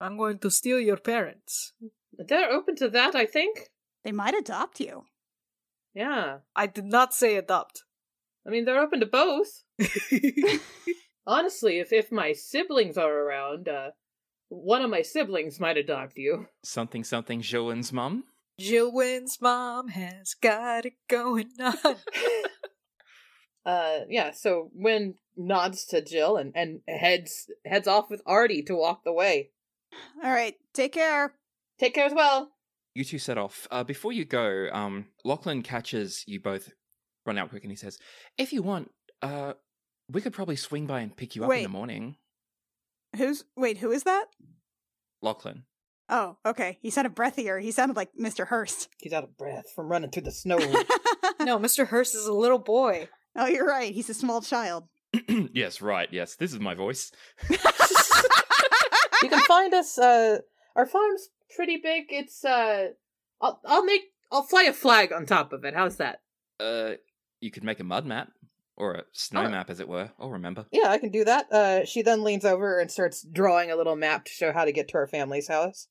I'm 0.00 0.16
going 0.16 0.38
to 0.40 0.50
steal 0.50 0.80
your 0.80 0.96
parents. 0.96 1.72
They're 2.18 2.50
open 2.50 2.76
to 2.76 2.88
that, 2.90 3.14
I 3.14 3.26
think. 3.26 3.70
They 4.04 4.12
might 4.12 4.34
adopt 4.34 4.80
you. 4.80 5.04
Yeah. 5.94 6.38
I 6.54 6.66
did 6.66 6.84
not 6.84 7.14
say 7.14 7.36
adopt. 7.36 7.82
I 8.46 8.50
mean, 8.50 8.64
they're 8.64 8.80
open 8.80 9.00
to 9.00 9.06
both. 9.06 9.64
Honestly, 11.26 11.78
if 11.78 11.92
if 11.92 12.12
my 12.12 12.32
siblings 12.32 12.96
are 12.96 13.12
around, 13.12 13.68
uh, 13.68 13.90
one 14.48 14.82
of 14.82 14.90
my 14.90 15.02
siblings 15.02 15.58
might 15.58 15.76
adopt 15.76 16.16
you. 16.16 16.46
Something 16.62 17.02
something 17.02 17.40
Joan's 17.40 17.92
mom? 17.92 18.24
Jillwyn's 18.60 19.38
mom 19.40 19.88
has 19.88 20.34
got 20.34 20.86
it 20.86 20.94
going 21.08 21.50
on. 21.60 21.74
Uh, 23.66 24.00
yeah. 24.08 24.30
So 24.30 24.70
Win 24.72 25.16
nods 25.36 25.84
to 25.86 26.00
Jill 26.00 26.36
and 26.36 26.52
and 26.54 26.80
heads 26.88 27.50
heads 27.64 27.88
off 27.88 28.08
with 28.08 28.22
Artie 28.24 28.62
to 28.62 28.76
walk 28.76 29.02
the 29.04 29.12
way. 29.12 29.50
All 30.22 30.30
right, 30.30 30.54
take 30.72 30.92
care. 30.92 31.34
Take 31.78 31.94
care 31.94 32.06
as 32.06 32.14
well. 32.14 32.52
You 32.94 33.04
two 33.04 33.18
set 33.18 33.36
off. 33.36 33.68
Uh, 33.70 33.84
before 33.84 34.12
you 34.12 34.24
go, 34.24 34.68
um, 34.72 35.06
Lachlan 35.24 35.62
catches 35.62 36.24
you 36.26 36.40
both 36.40 36.72
run 37.26 37.36
out 37.36 37.50
quick 37.50 37.62
and 37.62 37.70
he 37.70 37.76
says, 37.76 37.98
If 38.38 38.52
you 38.52 38.62
want, 38.62 38.90
uh, 39.20 39.54
we 40.10 40.22
could 40.22 40.32
probably 40.32 40.56
swing 40.56 40.86
by 40.86 41.00
and 41.00 41.14
pick 41.14 41.36
you 41.36 41.44
up 41.44 41.52
in 41.52 41.64
the 41.64 41.68
morning. 41.68 42.16
Who's 43.16 43.44
wait? 43.56 43.78
Who 43.78 43.90
is 43.90 44.04
that? 44.04 44.26
Lachlan. 45.20 45.64
Oh, 46.08 46.36
okay. 46.46 46.78
He 46.80 46.90
sounded 46.90 47.16
breathier. 47.16 47.60
He 47.60 47.72
sounded 47.72 47.96
like 47.96 48.10
Mr. 48.18 48.46
Hurst. 48.46 48.88
He's 48.98 49.12
out 49.12 49.24
of 49.24 49.36
breath 49.36 49.64
from 49.74 49.88
running 49.88 50.10
through 50.10 50.22
the 50.22 50.30
snow. 50.30 50.56
no, 51.40 51.58
Mr. 51.58 51.88
Hurst 51.88 52.14
is 52.14 52.26
a 52.26 52.32
little 52.32 52.60
boy. 52.60 53.08
Oh, 53.36 53.46
you're 53.46 53.66
right. 53.66 53.92
He's 53.92 54.08
a 54.10 54.14
small 54.14 54.40
child. 54.40 54.84
yes, 55.52 55.80
right, 55.82 56.08
yes. 56.10 56.34
This 56.36 56.52
is 56.52 56.60
my 56.60 56.74
voice. 56.74 57.12
you 57.50 57.56
can 59.28 59.40
find 59.42 59.72
us. 59.80 59.98
Uh, 59.98 60.38
our 60.74 60.86
farm's 60.86 61.28
pretty 61.54 61.76
big. 61.82 62.04
It's 62.10 62.44
uh, 62.44 62.88
I'll 63.40 63.60
I'll 63.64 63.84
make 63.84 64.02
I'll 64.32 64.42
fly 64.42 64.64
a 64.64 64.72
flag 64.72 65.12
on 65.12 65.26
top 65.26 65.52
of 65.52 65.64
it. 65.64 65.74
How's 65.74 65.96
that? 65.96 66.20
Uh, 66.58 66.92
you 67.40 67.50
could 67.50 67.64
make 67.64 67.80
a 67.80 67.84
mud 67.84 68.06
map, 68.06 68.30
or 68.76 68.94
a 68.94 69.04
snow 69.12 69.44
Oh. 69.44 69.48
map, 69.50 69.70
as 69.70 69.80
it 69.80 69.88
were. 69.88 70.10
I'll 70.18 70.30
remember. 70.30 70.66
Yeah, 70.72 70.88
I 70.88 70.98
can 70.98 71.10
do 71.10 71.24
that. 71.24 71.52
Uh, 71.52 71.84
she 71.84 72.02
then 72.02 72.24
leans 72.24 72.44
over 72.44 72.78
and 72.80 72.90
starts 72.90 73.22
drawing 73.22 73.70
a 73.70 73.76
little 73.76 73.96
map 73.96 74.24
to 74.26 74.32
show 74.32 74.52
how 74.52 74.64
to 74.64 74.72
get 74.72 74.88
to 74.88 74.98
our 74.98 75.06
family's 75.06 75.48
house. 75.48 75.88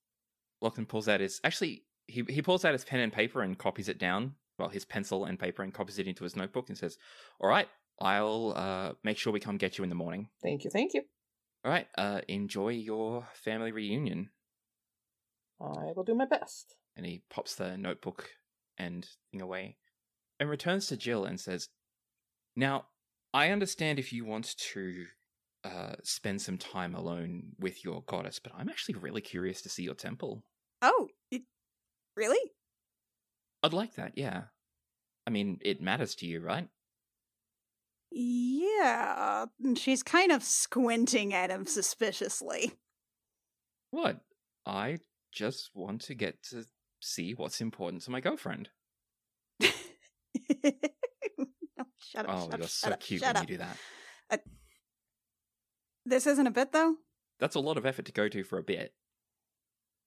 Lachlan 0.61 0.85
pulls 0.87 1.07
out 1.07 1.19
his. 1.19 1.39
Actually, 1.43 1.83
he, 2.07 2.23
he 2.29 2.41
pulls 2.41 2.65
out 2.65 2.73
his 2.73 2.83
pen 2.85 2.99
and 2.99 3.13
paper 3.13 3.41
and 3.41 3.57
copies 3.57 3.89
it 3.89 3.99
down. 3.99 4.33
Well, 4.57 4.69
his 4.69 4.85
pencil 4.85 5.25
and 5.25 5.39
paper 5.39 5.63
and 5.63 5.73
copies 5.73 5.99
it 5.99 6.07
into 6.07 6.23
his 6.23 6.35
notebook 6.35 6.69
and 6.69 6.77
says, 6.77 6.97
All 7.39 7.49
right, 7.49 7.67
I'll 7.99 8.53
uh, 8.55 8.93
make 9.03 9.17
sure 9.17 9.33
we 9.33 9.39
come 9.39 9.57
get 9.57 9.77
you 9.77 9.83
in 9.83 9.89
the 9.89 9.95
morning. 9.95 10.29
Thank 10.41 10.63
you, 10.63 10.69
thank 10.69 10.93
you. 10.93 11.01
All 11.63 11.71
right, 11.71 11.87
uh, 11.97 12.21
enjoy 12.27 12.69
your 12.69 13.27
family 13.33 13.71
reunion. 13.71 14.29
I 15.59 15.93
will 15.95 16.03
do 16.03 16.15
my 16.15 16.25
best. 16.25 16.75
And 16.95 17.05
he 17.05 17.23
pops 17.29 17.55
the 17.55 17.77
notebook 17.77 18.29
and 18.77 19.07
thing 19.31 19.41
away 19.41 19.77
and 20.39 20.49
returns 20.49 20.87
to 20.87 20.97
Jill 20.97 21.25
and 21.25 21.39
says, 21.39 21.69
Now, 22.55 22.85
I 23.33 23.49
understand 23.49 23.99
if 23.99 24.13
you 24.13 24.25
want 24.25 24.55
to 24.57 25.05
uh, 25.63 25.95
spend 26.03 26.41
some 26.41 26.57
time 26.57 26.95
alone 26.95 27.53
with 27.59 27.83
your 27.83 28.03
goddess, 28.05 28.39
but 28.39 28.53
I'm 28.57 28.69
actually 28.69 28.95
really 28.95 29.21
curious 29.21 29.61
to 29.63 29.69
see 29.69 29.83
your 29.83 29.95
temple. 29.95 30.43
Oh, 30.81 31.07
it, 31.31 31.43
really? 32.15 32.51
I'd 33.65 33.73
like 33.73 33.95
that, 33.95 34.11
yeah. 34.15 34.43
I 35.25 35.31
mean, 35.31 35.57
it 35.63 35.81
matters 35.81 36.13
to 36.15 36.27
you, 36.27 36.39
right? 36.39 36.67
Yeah. 38.11 39.45
And 39.63 39.75
She's 39.75 40.03
kind 40.03 40.31
of 40.31 40.43
squinting 40.43 41.33
at 41.33 41.49
him 41.49 41.65
suspiciously. 41.65 42.73
What? 43.89 44.19
I 44.67 44.99
just 45.33 45.71
want 45.73 46.01
to 46.01 46.13
get 46.13 46.43
to 46.51 46.65
see 47.01 47.33
what's 47.33 47.59
important 47.59 48.03
to 48.03 48.11
my 48.11 48.19
girlfriend. 48.19 48.69
no, 49.59 49.67
shut 51.97 52.29
up. 52.29 52.35
Oh, 52.35 52.49
shut 52.51 52.59
you're 52.59 52.67
shut 52.67 52.69
so 52.69 52.91
up, 52.91 52.99
cute 52.99 53.21
when 53.23 53.35
up. 53.35 53.41
you 53.41 53.47
do 53.47 53.57
that. 53.57 53.77
Uh, 54.29 54.37
this 56.05 56.27
isn't 56.27 56.45
a 56.45 56.51
bit, 56.51 56.71
though? 56.71 56.97
That's 57.39 57.55
a 57.55 57.59
lot 57.59 57.77
of 57.77 57.85
effort 57.87 58.05
to 58.05 58.11
go 58.11 58.29
to 58.29 58.43
for 58.43 58.59
a 58.59 58.63
bit. 58.63 58.93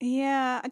Yeah. 0.01 0.61
I... 0.63 0.71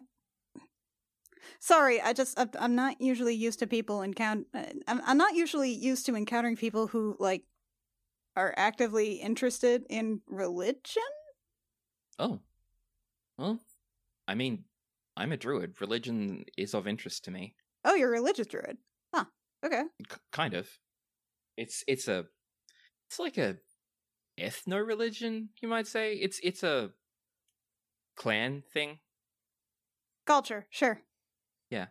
Sorry, 1.59 2.01
I 2.01 2.13
just 2.13 2.39
I'm, 2.59 2.75
not 2.75 3.01
usually 3.01 3.35
used 3.35 3.59
to 3.59 3.67
people 3.67 4.01
encounter. 4.01 4.45
Uh, 4.53 4.63
I'm 4.87 5.01
I'm 5.05 5.17
not 5.17 5.35
usually 5.35 5.71
used 5.71 6.05
to 6.07 6.15
encountering 6.15 6.55
people 6.55 6.87
who 6.87 7.15
like 7.19 7.43
are 8.35 8.53
actively 8.55 9.13
interested 9.13 9.85
in 9.89 10.21
religion. 10.27 11.03
Oh. 12.19 12.39
Well, 13.37 13.59
I 14.27 14.35
mean, 14.35 14.63
I'm 15.15 15.31
a 15.31 15.37
druid. 15.37 15.81
Religion 15.81 16.45
is 16.57 16.73
of 16.73 16.87
interest 16.87 17.25
to 17.25 17.31
me. 17.31 17.55
Oh, 17.83 17.95
you're 17.95 18.09
a 18.09 18.11
religious 18.11 18.47
druid. 18.47 18.77
Huh. 19.13 19.25
Okay. 19.65 19.83
K- 20.07 20.17
kind 20.31 20.53
of. 20.53 20.69
It's 21.57 21.83
it's 21.87 22.07
a 22.07 22.25
it's 23.07 23.19
like 23.19 23.37
a 23.37 23.57
ethno 24.39 24.85
religion, 24.85 25.49
you 25.61 25.67
might 25.67 25.87
say. 25.87 26.13
It's 26.13 26.39
it's 26.43 26.63
a 26.63 26.91
clan 28.15 28.63
thing. 28.73 28.99
Culture, 30.25 30.67
sure. 30.69 31.01
Yeah. 31.69 31.87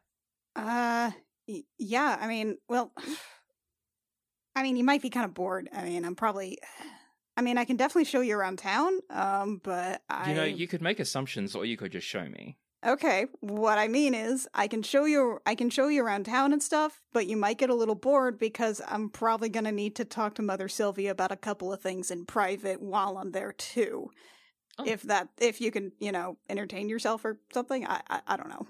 Uh, 0.54 1.11
y- 1.47 1.64
yeah. 1.78 2.16
I 2.21 2.28
mean, 2.28 2.59
well, 2.68 2.92
I 4.56 4.62
mean, 4.62 4.76
you 4.76 4.85
might 4.85 5.02
be 5.02 5.11
kind 5.11 5.26
of 5.26 5.35
bored. 5.35 5.68
I 5.73 5.85
mean, 5.85 6.04
I'm 6.04 6.16
probably. 6.16 6.59
I 7.38 7.42
mean, 7.42 7.59
I 7.59 7.66
can 7.66 7.76
definitely 7.76 8.06
show 8.06 8.23
you 8.23 8.35
around 8.35 8.59
town. 8.59 8.99
Um, 9.11 9.61
but 9.62 10.02
I. 10.09 10.30
You 10.30 10.37
know, 10.37 10.45
you 10.45 10.66
could 10.66 10.80
make 10.80 10.99
assumptions 11.00 11.54
or 11.54 11.66
you 11.66 11.76
could 11.76 11.92
just 11.92 12.06
show 12.06 12.25
me. 12.25 12.56
Okay, 12.87 13.26
what 13.40 13.78
I 13.78 13.88
mean 13.88 14.14
is 14.14 14.47
I 14.54 14.68
can 14.68 14.83
show 14.83 15.06
you 15.06 15.40
I 15.45 15.56
can 15.56 15.71
show 15.71 15.88
you 15.88 16.04
around 16.04 16.26
town 16.26 16.52
and 16.52 16.62
stuff, 16.62 17.02
but 17.12 17.26
you 17.26 17.37
might 17.37 17.59
get 17.59 17.68
a 17.68 17.75
little 17.75 17.97
bored 17.97 18.38
because 18.38 18.80
I'm 18.87 19.11
probably 19.11 19.49
going 19.49 19.64
to 19.64 19.73
need 19.73 19.97
to 19.97 20.04
talk 20.04 20.35
to 20.35 20.42
Mother 20.42 20.68
Sylvia 20.68 21.11
about 21.11 21.33
a 21.33 21.37
couple 21.37 21.73
of 21.73 21.80
things 21.80 22.12
in 22.12 22.26
private 22.26 22.80
while 22.80 23.18
I'm 23.18 23.33
there 23.33 23.52
too. 23.52 24.11
Oh. 24.78 24.85
If 24.87 25.02
that 25.02 25.28
if 25.38 25.61
you 25.61 25.73
can, 25.73 25.92
you 25.99 26.12
know, 26.12 26.37
entertain 26.49 26.88
yourself 26.88 27.25
or 27.25 27.38
something, 27.52 27.87
I 27.87 28.02
I, 28.09 28.21
I 28.26 28.37
don't 28.37 28.50
know. 28.50 28.66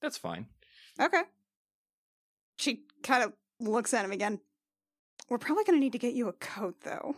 That's 0.00 0.16
fine. 0.16 0.46
Okay. 1.00 1.22
She 2.56 2.82
kind 3.02 3.24
of 3.24 3.32
looks 3.60 3.94
at 3.94 4.04
him 4.04 4.12
again. 4.12 4.40
We're 5.28 5.38
probably 5.38 5.64
going 5.64 5.78
to 5.78 5.80
need 5.80 5.92
to 5.92 5.98
get 5.98 6.14
you 6.14 6.28
a 6.28 6.32
coat 6.32 6.76
though. 6.82 7.14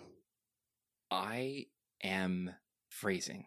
I 1.11 1.67
am 2.03 2.51
freezing. 2.89 3.47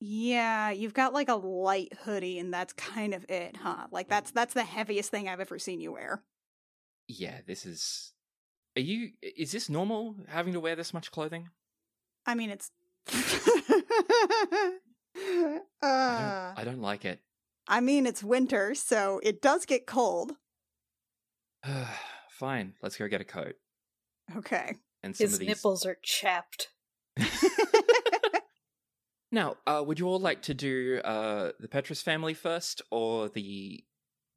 Yeah, 0.00 0.70
you've 0.70 0.94
got 0.94 1.12
like 1.12 1.28
a 1.28 1.34
light 1.34 1.92
hoodie 2.04 2.38
and 2.38 2.54
that's 2.54 2.72
kind 2.74 3.14
of 3.14 3.28
it, 3.28 3.56
huh? 3.56 3.88
Like 3.90 4.08
that's 4.08 4.30
that's 4.30 4.54
the 4.54 4.62
heaviest 4.62 5.10
thing 5.10 5.28
I've 5.28 5.40
ever 5.40 5.58
seen 5.58 5.80
you 5.80 5.92
wear. 5.92 6.22
Yeah, 7.08 7.40
this 7.46 7.66
is. 7.66 8.12
Are 8.76 8.82
you? 8.82 9.10
Is 9.22 9.50
this 9.50 9.68
normal 9.68 10.14
having 10.28 10.52
to 10.52 10.60
wear 10.60 10.76
this 10.76 10.94
much 10.94 11.10
clothing? 11.10 11.48
I 12.26 12.34
mean, 12.34 12.50
it's. 12.50 12.70
I 13.12 13.60
uh, 15.82 15.88
don't. 16.18 16.58
I 16.58 16.62
don't 16.64 16.80
like 16.80 17.04
it. 17.04 17.20
I 17.68 17.80
mean, 17.80 18.06
it's 18.06 18.24
winter, 18.24 18.74
so 18.74 19.20
it 19.22 19.42
does 19.42 19.66
get 19.66 19.86
cold. 19.86 20.32
Fine, 22.30 22.74
let's 22.82 22.96
go 22.96 23.06
get 23.08 23.20
a 23.20 23.24
coat 23.24 23.54
Okay. 24.36 24.74
and 25.02 25.14
some 25.16 25.24
His 25.26 25.34
of 25.34 25.40
these. 25.40 25.48
nipples 25.48 25.84
are 25.86 25.98
chapped. 26.02 26.68
Now, 29.30 29.56
uh, 29.66 29.84
would 29.86 29.98
you 29.98 30.06
all 30.08 30.18
like 30.18 30.40
to 30.44 30.54
do 30.54 31.00
uh, 31.04 31.52
the 31.60 31.68
Petrus 31.68 32.00
family 32.00 32.32
first, 32.32 32.80
or 32.90 33.28
the 33.28 33.84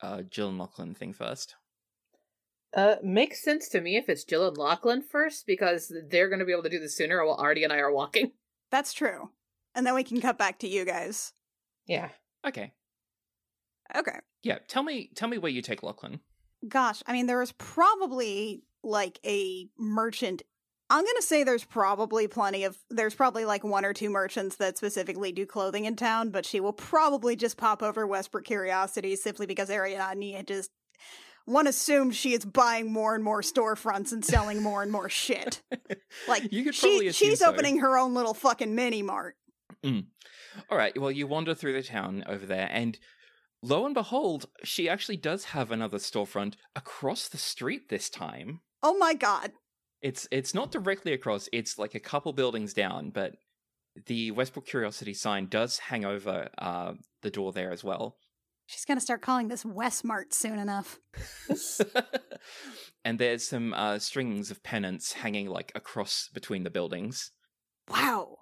uh, 0.02 0.24
Jill 0.24 0.50
and 0.50 0.58
Lachlan 0.58 0.96
thing 0.96 1.14
first? 1.14 1.56
Uh, 2.76 2.96
makes 3.02 3.42
sense 3.42 3.70
to 3.70 3.80
me 3.80 3.96
if 3.96 4.10
it's 4.10 4.26
Jill 4.26 4.46
and 4.50 4.58
Lachlan 4.58 5.02
first 5.02 5.46
because 5.48 5.94
they're 6.10 6.28
going 6.28 6.40
to 6.40 6.46
be 6.46 6.52
able 6.52 6.64
to 6.64 6.70
do 6.70 6.80
this 6.80 6.98
sooner 6.98 7.26
while 7.26 7.36
Artie 7.36 7.64
and 7.64 7.72
I 7.72 7.78
are 7.78 7.92
walking. 7.94 8.34
That's 8.70 8.92
true. 8.92 9.30
And 9.76 9.88
then 9.88 9.96
we 9.96 10.04
can 10.04 10.20
cut 10.20 10.38
back 10.38 10.60
to 10.60 10.68
you 10.68 10.84
guys. 10.84 11.32
Yeah. 11.88 12.10
Okay. 12.46 12.74
Okay. 13.96 14.20
Yeah. 14.44 14.60
Tell 14.68 14.84
me. 14.84 15.10
Tell 15.16 15.30
me 15.30 15.38
where 15.38 15.52
you 15.52 15.62
take 15.62 15.84
Lachlan. 15.84 16.20
Gosh, 16.68 17.02
I 17.08 17.14
mean, 17.14 17.26
there 17.26 17.40
was 17.40 17.52
probably 17.54 18.64
like 18.84 19.20
a 19.26 19.68
merchant. 19.78 20.44
I'm 20.90 21.04
going 21.04 21.16
to 21.16 21.22
say 21.22 21.44
there's 21.44 21.64
probably 21.64 22.28
plenty 22.28 22.64
of. 22.64 22.78
There's 22.90 23.16
probably 23.16 23.46
like 23.46 23.64
one 23.64 23.86
or 23.86 23.94
two 23.94 24.10
merchants 24.10 24.58
that 24.58 24.78
specifically 24.78 25.32
do 25.32 25.46
clothing 25.46 25.86
in 25.86 25.96
town, 25.96 26.30
but 26.30 26.46
she 26.46 26.60
will 26.60 26.74
probably 26.74 27.36
just 27.36 27.58
pop 27.58 27.82
over 27.82 28.06
Westbrook 28.06 28.44
Curiosities 28.44 29.24
simply 29.24 29.46
because 29.46 29.70
Ariadne 29.70 30.46
just. 30.46 30.72
One 31.46 31.66
assumes 31.66 32.16
she 32.16 32.34
is 32.34 32.46
buying 32.46 32.94
more 32.94 33.16
and 33.16 33.24
more 33.24 33.42
storefronts 33.42 34.12
and 34.12 34.24
selling 34.24 34.62
more 34.62 34.84
and 34.84 34.92
more 34.92 35.10
shit. 35.10 35.62
Like 36.28 36.52
you 36.52 36.64
could 36.64 36.76
probably 36.78 37.08
she, 37.12 37.26
she's 37.26 37.40
so. 37.40 37.50
opening 37.50 37.80
her 37.80 37.98
own 37.98 38.14
little 38.14 38.34
fucking 38.34 38.76
mini 38.76 39.02
mart. 39.02 39.38
Mm. 39.84 40.06
All 40.70 40.78
right. 40.78 40.96
Well, 41.00 41.12
you 41.12 41.26
wander 41.26 41.56
through 41.56 41.74
the 41.74 41.84
town 41.84 42.24
over 42.28 42.46
there, 42.46 42.70
and 42.72 43.00
lo 43.62 43.86
and 43.86 43.94
behold, 43.94 44.48
she 44.64 44.90
actually 44.90 45.18
does 45.18 45.46
have 45.46 45.72
another 45.72 45.98
storefront 45.98 46.56
across 46.76 47.28
the 47.28 47.38
street 47.38 47.90
this 47.90 48.10
time. 48.10 48.62
Oh 48.84 48.98
my 48.98 49.14
god. 49.14 49.52
It's 50.02 50.28
it's 50.32 50.54
not 50.54 50.72
directly 50.72 51.14
across. 51.14 51.48
It's 51.54 51.78
like 51.78 51.94
a 51.96 52.00
couple 52.00 52.34
buildings 52.34 52.74
down, 52.74 53.12
but 53.12 53.36
the 54.08 54.32
Westbrook 54.32 54.66
Curiosity 54.66 55.14
sign 55.14 55.48
does 55.48 55.78
hang 55.78 56.06
over 56.06 56.50
uh, 56.58 56.94
the 57.22 57.30
door 57.30 57.52
there 57.52 57.72
as 57.72 57.84
well. 57.84 58.18
She's 58.66 58.86
gonna 58.86 59.02
start 59.02 59.22
calling 59.22 59.48
this 59.48 59.64
Westmart 59.64 60.34
soon 60.34 60.58
enough. 60.58 61.00
and 63.06 63.20
there's 63.20 63.48
some 63.48 63.74
uh, 63.74 64.00
strings 64.00 64.50
of 64.50 64.64
pennants 64.64 65.14
hanging 65.14 65.48
like 65.48 65.72
across 65.76 66.30
between 66.34 66.64
the 66.64 66.70
buildings. 66.70 67.32
Wow. 67.90 68.38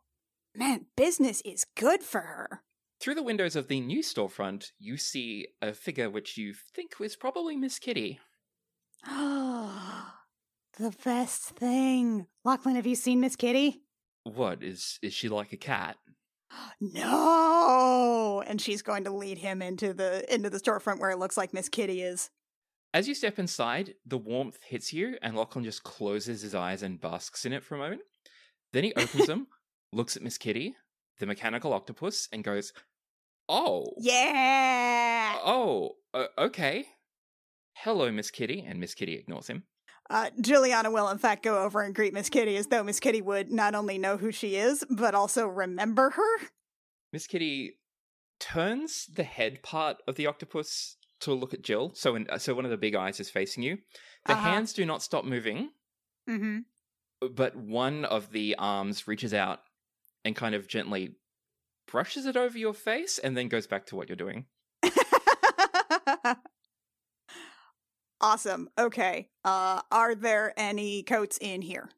Man, 0.56 0.86
business 0.96 1.42
is 1.46 1.66
good 1.76 2.04
for 2.04 2.22
her. 2.22 2.64
Through 3.00 3.16
the 3.16 3.24
windows 3.24 3.56
of 3.56 3.70
the 3.70 3.80
new 3.80 4.04
storefront, 4.04 4.72
you 4.78 4.98
see 4.98 5.48
a 5.62 5.74
figure 5.74 6.10
which 6.10 6.38
you 6.38 6.54
think 6.54 7.00
was 7.00 7.16
probably 7.16 7.56
Miss 7.56 7.80
Kitty. 7.80 8.20
Oh, 9.08 10.12
the 10.78 10.94
best 11.06 11.44
thing. 11.52 12.28
Lachlan, 12.44 12.76
have 12.76 12.86
you 12.86 12.96
seen 12.96 13.22
Miss 13.22 13.38
Kitty? 13.38 13.84
What 14.24 14.62
is 14.62 15.00
is 15.02 15.14
she 15.14 15.30
like 15.30 15.54
a 15.54 15.58
cat? 15.58 15.98
No. 16.82 18.44
And 18.46 18.60
she's 18.60 18.82
going 18.82 19.04
to 19.04 19.12
lead 19.12 19.38
him 19.38 19.62
into 19.62 19.94
the 19.94 20.26
into 20.34 20.50
the 20.50 20.60
storefront 20.60 21.00
where 21.00 21.12
it 21.12 21.20
looks 21.20 21.38
like 21.38 21.54
Miss 21.54 21.70
Kitty 21.70 22.02
is. 22.02 22.30
As 22.94 23.08
you 23.08 23.14
step 23.14 23.38
inside, 23.38 23.94
the 24.06 24.18
warmth 24.18 24.58
hits 24.64 24.92
you, 24.92 25.18
and 25.22 25.36
Lachlan 25.36 25.64
just 25.64 25.84
closes 25.84 26.42
his 26.42 26.56
eyes 26.56 26.82
and 26.82 27.00
basks 27.00 27.46
in 27.46 27.54
it 27.54 27.64
for 27.64 27.76
a 27.76 27.78
moment. 27.78 28.02
Then 28.74 28.84
he 28.84 28.94
opens 28.96 29.28
them, 29.28 29.48
looks 29.94 30.18
at 30.18 30.24
Miss 30.24 30.40
Kitty, 30.40 30.76
the 31.20 31.28
mechanical 31.28 31.72
octopus, 31.72 32.28
and 32.34 32.44
goes, 32.44 32.74
"Oh, 33.50 33.94
Yeah. 33.98 35.38
oh, 35.44 35.98
uh, 36.14 36.28
okay. 36.38 36.86
Hello, 37.74 38.12
Miss 38.12 38.32
Kitty." 38.32 38.62
And 38.66 38.80
Miss 38.80 38.94
Kitty 38.94 39.16
ignores 39.16 39.48
him. 39.48 39.64
Uh, 40.10 40.30
Jylliana 40.42 40.92
will, 40.92 41.10
in 41.10 41.18
fact, 41.18 41.44
go 41.44 41.64
over 41.64 41.82
and 41.82 41.94
greet 41.94 42.14
Miss 42.14 42.30
Kitty 42.30 42.56
as 42.58 42.68
though 42.68 42.84
Miss 42.84 43.00
Kitty 43.00 43.22
would 43.22 43.52
not 43.52 43.76
only 43.76 43.98
know 43.98 44.18
who 44.18 44.32
she 44.32 44.56
is, 44.56 44.84
but 44.90 45.14
also 45.14 45.46
remember 45.48 46.12
her. 46.12 46.48
Miss 47.14 47.28
Kitty 47.28 47.74
turns 48.40 49.06
the 49.08 49.24
head 49.24 49.62
part 49.64 49.98
of 50.08 50.16
the 50.16 50.26
octopus 50.28 50.96
to 51.22 51.34
look 51.34 51.54
at 51.54 51.62
Jill. 51.62 51.92
So, 51.94 52.16
in, 52.16 52.28
so 52.40 52.54
one 52.56 52.66
of 52.66 52.72
the 52.72 52.78
big 52.78 52.96
eyes 52.96 53.20
is 53.20 53.30
facing 53.30 53.62
you. 53.64 53.78
The 54.26 54.34
Uh-huh. 54.34 54.50
hands 54.52 54.74
do 54.74 54.86
not 54.86 55.04
stop 55.04 55.26
moving, 55.26 55.72
Mm-hmm. 56.30 56.60
but 57.36 57.56
one 57.56 58.06
of 58.06 58.32
the 58.32 58.56
arms 58.58 59.08
reaches 59.08 59.34
out 59.34 59.60
and 60.24 60.36
kind 60.36 60.56
of 60.56 60.68
gently 60.68 61.16
brushes 61.92 62.26
it 62.26 62.38
over 62.38 62.58
your 62.58 62.74
face, 62.74 63.18
and 63.20 63.36
then 63.36 63.48
goes 63.48 63.68
back 63.68 63.86
to 63.88 63.96
what 63.96 64.08
you're 64.10 64.16
doing. 64.16 64.46
awesome. 68.22 68.70
Okay. 68.78 69.30
Uh, 69.44 69.82
are 69.92 70.16
there 70.16 70.54
any 70.58 71.04
coats 71.04 71.38
in 71.42 71.62
here? 71.62 71.90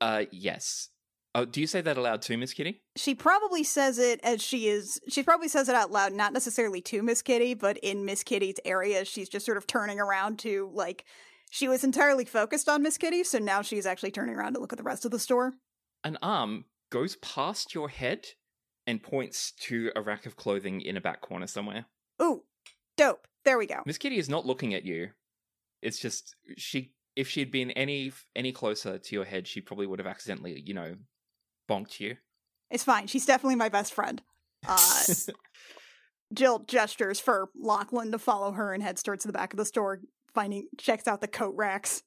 Uh, 0.00 0.24
yes. 0.30 0.88
Oh, 1.34 1.44
do 1.44 1.60
you 1.60 1.66
say 1.68 1.80
that 1.80 1.96
aloud 1.96 2.22
too, 2.22 2.36
Miss 2.36 2.52
Kitty? 2.52 2.82
She 2.96 3.14
probably 3.14 3.62
says 3.62 3.98
it 3.98 4.18
as 4.24 4.42
she 4.42 4.66
is. 4.66 5.00
She 5.08 5.22
probably 5.22 5.46
says 5.46 5.68
it 5.68 5.76
out 5.76 5.92
loud, 5.92 6.12
not 6.12 6.32
necessarily 6.32 6.80
to 6.82 7.02
Miss 7.02 7.22
Kitty, 7.22 7.54
but 7.54 7.78
in 7.78 8.04
Miss 8.04 8.24
Kitty's 8.24 8.56
area, 8.64 9.04
she's 9.04 9.28
just 9.28 9.46
sort 9.46 9.56
of 9.56 9.66
turning 9.66 10.00
around 10.00 10.40
to 10.40 10.70
like. 10.74 11.04
She 11.52 11.68
was 11.68 11.82
entirely 11.82 12.24
focused 12.24 12.68
on 12.68 12.82
Miss 12.82 12.96
Kitty, 12.96 13.24
so 13.24 13.38
now 13.38 13.62
she's 13.62 13.86
actually 13.86 14.12
turning 14.12 14.36
around 14.36 14.54
to 14.54 14.60
look 14.60 14.72
at 14.72 14.76
the 14.76 14.84
rest 14.84 15.04
of 15.04 15.10
the 15.10 15.18
store. 15.18 15.54
An 16.04 16.16
arm 16.22 16.64
goes 16.90 17.16
past 17.16 17.74
your 17.74 17.88
head 17.88 18.26
and 18.90 19.00
points 19.00 19.52
to 19.52 19.92
a 19.94 20.02
rack 20.02 20.26
of 20.26 20.36
clothing 20.36 20.80
in 20.80 20.96
a 20.96 21.00
back 21.00 21.20
corner 21.20 21.46
somewhere. 21.46 21.86
Ooh, 22.20 22.42
dope. 22.96 23.28
There 23.44 23.56
we 23.56 23.66
go. 23.66 23.82
Miss 23.86 23.98
Kitty 23.98 24.18
is 24.18 24.28
not 24.28 24.44
looking 24.44 24.74
at 24.74 24.84
you. 24.84 25.10
It's 25.80 25.98
just 25.98 26.34
she. 26.58 26.92
If 27.16 27.28
she'd 27.28 27.50
been 27.50 27.70
any 27.72 28.12
any 28.36 28.52
closer 28.52 28.98
to 28.98 29.14
your 29.14 29.24
head, 29.24 29.46
she 29.46 29.60
probably 29.60 29.86
would 29.86 29.98
have 29.98 30.06
accidentally, 30.06 30.60
you 30.64 30.74
know, 30.74 30.96
bonked 31.68 32.00
you. 32.00 32.16
It's 32.70 32.84
fine. 32.84 33.06
She's 33.06 33.26
definitely 33.26 33.56
my 33.56 33.68
best 33.68 33.94
friend. 33.94 34.20
Uh, 34.66 35.04
Jill 36.34 36.60
gestures 36.60 37.18
for 37.18 37.50
Lachlan 37.58 38.12
to 38.12 38.18
follow 38.18 38.52
her 38.52 38.74
and 38.74 38.82
heads 38.82 39.02
towards 39.02 39.24
the 39.24 39.32
back 39.32 39.52
of 39.52 39.56
the 39.56 39.64
store, 39.64 40.00
finding 40.34 40.68
checks 40.78 41.08
out 41.08 41.20
the 41.20 41.28
coat 41.28 41.54
racks. 41.56 42.02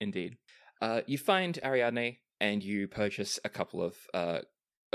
Indeed. 0.00 0.36
Uh, 0.80 1.02
you 1.06 1.16
find 1.16 1.58
Ariadne 1.62 2.16
and 2.40 2.62
you 2.62 2.88
purchase 2.88 3.38
a 3.44 3.48
couple 3.48 3.82
of. 3.82 3.94
Uh, 4.12 4.40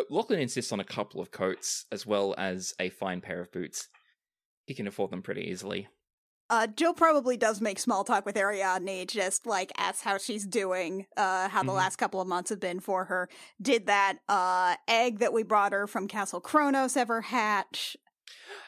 Lachlan 0.10 0.40
insists 0.40 0.72
on 0.72 0.80
a 0.80 0.84
couple 0.86 1.22
of 1.22 1.32
coats 1.32 1.86
as 1.92 2.06
well 2.06 2.36
as 2.38 2.74
a 2.80 2.90
fine 2.90 3.22
pair 3.22 3.40
of 3.42 3.52
boots. 3.52 3.88
He 4.66 4.74
can 4.74 4.88
afford 4.88 5.12
them 5.12 5.22
pretty 5.22 5.42
easily. 5.42 5.88
Uh, 6.50 6.66
Jill 6.68 6.94
probably 6.94 7.36
does 7.36 7.60
make 7.60 7.78
small 7.78 8.06
talk 8.06 8.26
with 8.26 8.38
Ariadne, 8.38 9.06
just 9.08 9.46
like 9.46 9.72
asks 9.78 10.04
how 10.04 10.18
she's 10.18 10.46
doing, 10.46 11.06
uh, 11.18 11.50
how 11.50 11.62
the 11.62 11.72
Mhm. 11.74 11.76
last 11.76 11.98
couple 11.98 12.22
of 12.22 12.28
months 12.28 12.50
have 12.52 12.60
been 12.62 12.80
for 12.80 13.06
her. 13.06 13.28
Did 13.62 13.86
that 13.88 14.20
uh 14.30 14.78
egg 14.88 15.20
that 15.20 15.34
we 15.34 15.44
brought 15.44 15.74
her 15.74 15.88
from 15.88 16.08
Castle 16.08 16.40
Kronos 16.40 16.96
ever 16.96 17.20
hatch? 17.22 17.98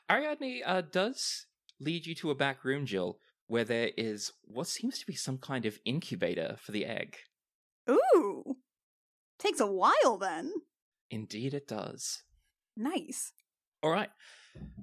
Ariadne 0.10 0.62
uh, 0.66 0.82
does 0.82 1.46
lead 1.80 2.06
you 2.06 2.16
to 2.16 2.32
a 2.32 2.36
back 2.36 2.66
room, 2.66 2.86
Jill, 2.86 3.18
where 3.48 3.64
there 3.64 3.92
is 3.96 4.34
what 4.44 4.68
seems 4.68 5.00
to 5.00 5.06
be 5.06 5.16
some 5.16 5.38
kind 5.38 5.66
of 5.66 5.80
incubator 5.86 6.58
for 6.60 6.74
the 6.74 6.86
egg. 6.86 7.18
Ooh, 7.90 8.58
takes 9.38 9.62
a 9.62 9.68
while 9.72 10.18
then. 10.20 10.52
Indeed, 11.12 11.54
it 11.54 11.68
does. 11.68 12.24
Nice. 12.78 13.32
All 13.84 13.92
right. 13.92 14.10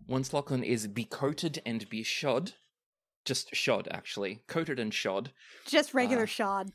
Once 0.07 0.33
Lachlan 0.33 0.63
is 0.65 0.89
becoated 0.89 1.59
and 1.67 1.89
beshod, 1.91 2.53
just 3.25 3.55
shod 3.55 3.89
actually, 3.91 4.43
coated 4.47 4.79
and 4.79 4.93
shod. 4.95 5.33
Just 5.67 5.95
regular 5.95 6.23
Ah. 6.25 6.27
shod. 6.27 6.73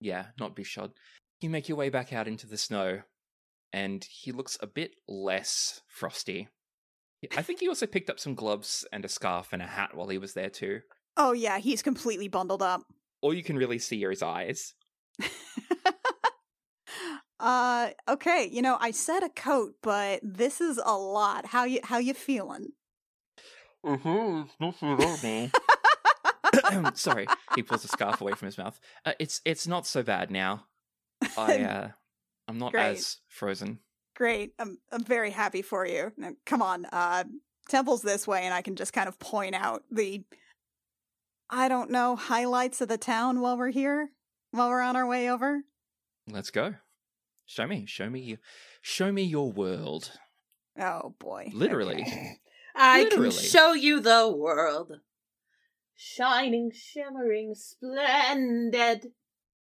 Yeah, 0.00 0.26
not 0.38 0.54
beshod. 0.56 0.92
You 1.40 1.50
make 1.50 1.68
your 1.68 1.76
way 1.78 1.88
back 1.90 2.12
out 2.12 2.28
into 2.28 2.46
the 2.46 2.56
snow, 2.58 3.02
and 3.72 4.04
he 4.04 4.32
looks 4.32 4.56
a 4.60 4.66
bit 4.66 4.92
less 5.08 5.80
frosty. 5.88 6.48
I 7.36 7.42
think 7.42 7.58
he 7.60 7.68
also 7.68 7.86
picked 7.86 8.10
up 8.10 8.20
some 8.20 8.34
gloves 8.36 8.86
and 8.92 9.04
a 9.04 9.08
scarf 9.08 9.52
and 9.52 9.60
a 9.60 9.66
hat 9.66 9.94
while 9.94 10.08
he 10.08 10.18
was 10.18 10.34
there 10.34 10.50
too. 10.50 10.80
Oh 11.16 11.32
yeah, 11.32 11.58
he's 11.58 11.82
completely 11.82 12.28
bundled 12.28 12.62
up. 12.62 12.82
All 13.20 13.34
you 13.34 13.42
can 13.42 13.56
really 13.56 13.78
see 13.80 14.04
are 14.04 14.10
his 14.10 14.22
eyes. 14.22 14.74
uh 17.40 17.90
okay, 18.08 18.48
you 18.50 18.62
know, 18.62 18.76
I 18.80 18.90
said 18.90 19.22
a 19.22 19.28
coat, 19.28 19.74
but 19.82 20.20
this 20.22 20.60
is 20.60 20.80
a 20.84 20.96
lot. 20.96 21.46
How 21.46 21.64
you 21.64 21.80
how 21.84 21.98
you 21.98 22.14
feeling? 22.14 22.72
Sorry, 26.94 27.26
he 27.54 27.62
pulls 27.62 27.82
the 27.82 27.88
scarf 27.88 28.20
away 28.20 28.32
from 28.32 28.46
his 28.46 28.58
mouth. 28.58 28.78
Uh, 29.04 29.12
it's 29.18 29.40
it's 29.44 29.66
not 29.66 29.86
so 29.86 30.02
bad 30.02 30.30
now. 30.30 30.64
I 31.36 31.58
uh, 31.62 31.88
I'm 32.48 32.58
not 32.58 32.72
Great. 32.72 32.96
as 32.96 33.18
frozen. 33.28 33.80
Great. 34.16 34.52
I'm 34.58 34.78
I'm 34.90 35.04
very 35.04 35.30
happy 35.30 35.62
for 35.62 35.86
you. 35.86 36.12
Now, 36.16 36.32
come 36.44 36.62
on, 36.62 36.86
uh 36.86 37.24
temple's 37.68 38.00
this 38.02 38.26
way 38.26 38.44
and 38.44 38.54
I 38.54 38.62
can 38.62 38.76
just 38.76 38.94
kind 38.94 39.08
of 39.08 39.18
point 39.18 39.54
out 39.54 39.82
the 39.90 40.24
I 41.50 41.68
don't 41.68 41.90
know, 41.90 42.16
highlights 42.16 42.80
of 42.80 42.88
the 42.88 42.98
town 42.98 43.40
while 43.40 43.56
we're 43.56 43.70
here, 43.70 44.10
while 44.50 44.68
we're 44.68 44.82
on 44.82 44.96
our 44.96 45.06
way 45.06 45.30
over. 45.30 45.62
Let's 46.30 46.50
go. 46.50 46.74
Show 47.50 47.66
me, 47.66 47.86
show 47.86 48.10
me, 48.10 48.36
show 48.82 49.10
me 49.10 49.22
your 49.22 49.50
world. 49.50 50.12
Oh 50.78 51.14
boy. 51.18 51.50
Literally. 51.54 52.02
Okay. 52.02 52.32
I 52.76 53.04
Literally. 53.04 53.30
can 53.30 53.38
show 53.38 53.72
you 53.72 54.00
the 54.00 54.28
world. 54.28 54.92
Shining, 55.96 56.70
shimmering, 56.74 57.54
splendid. 57.54 59.06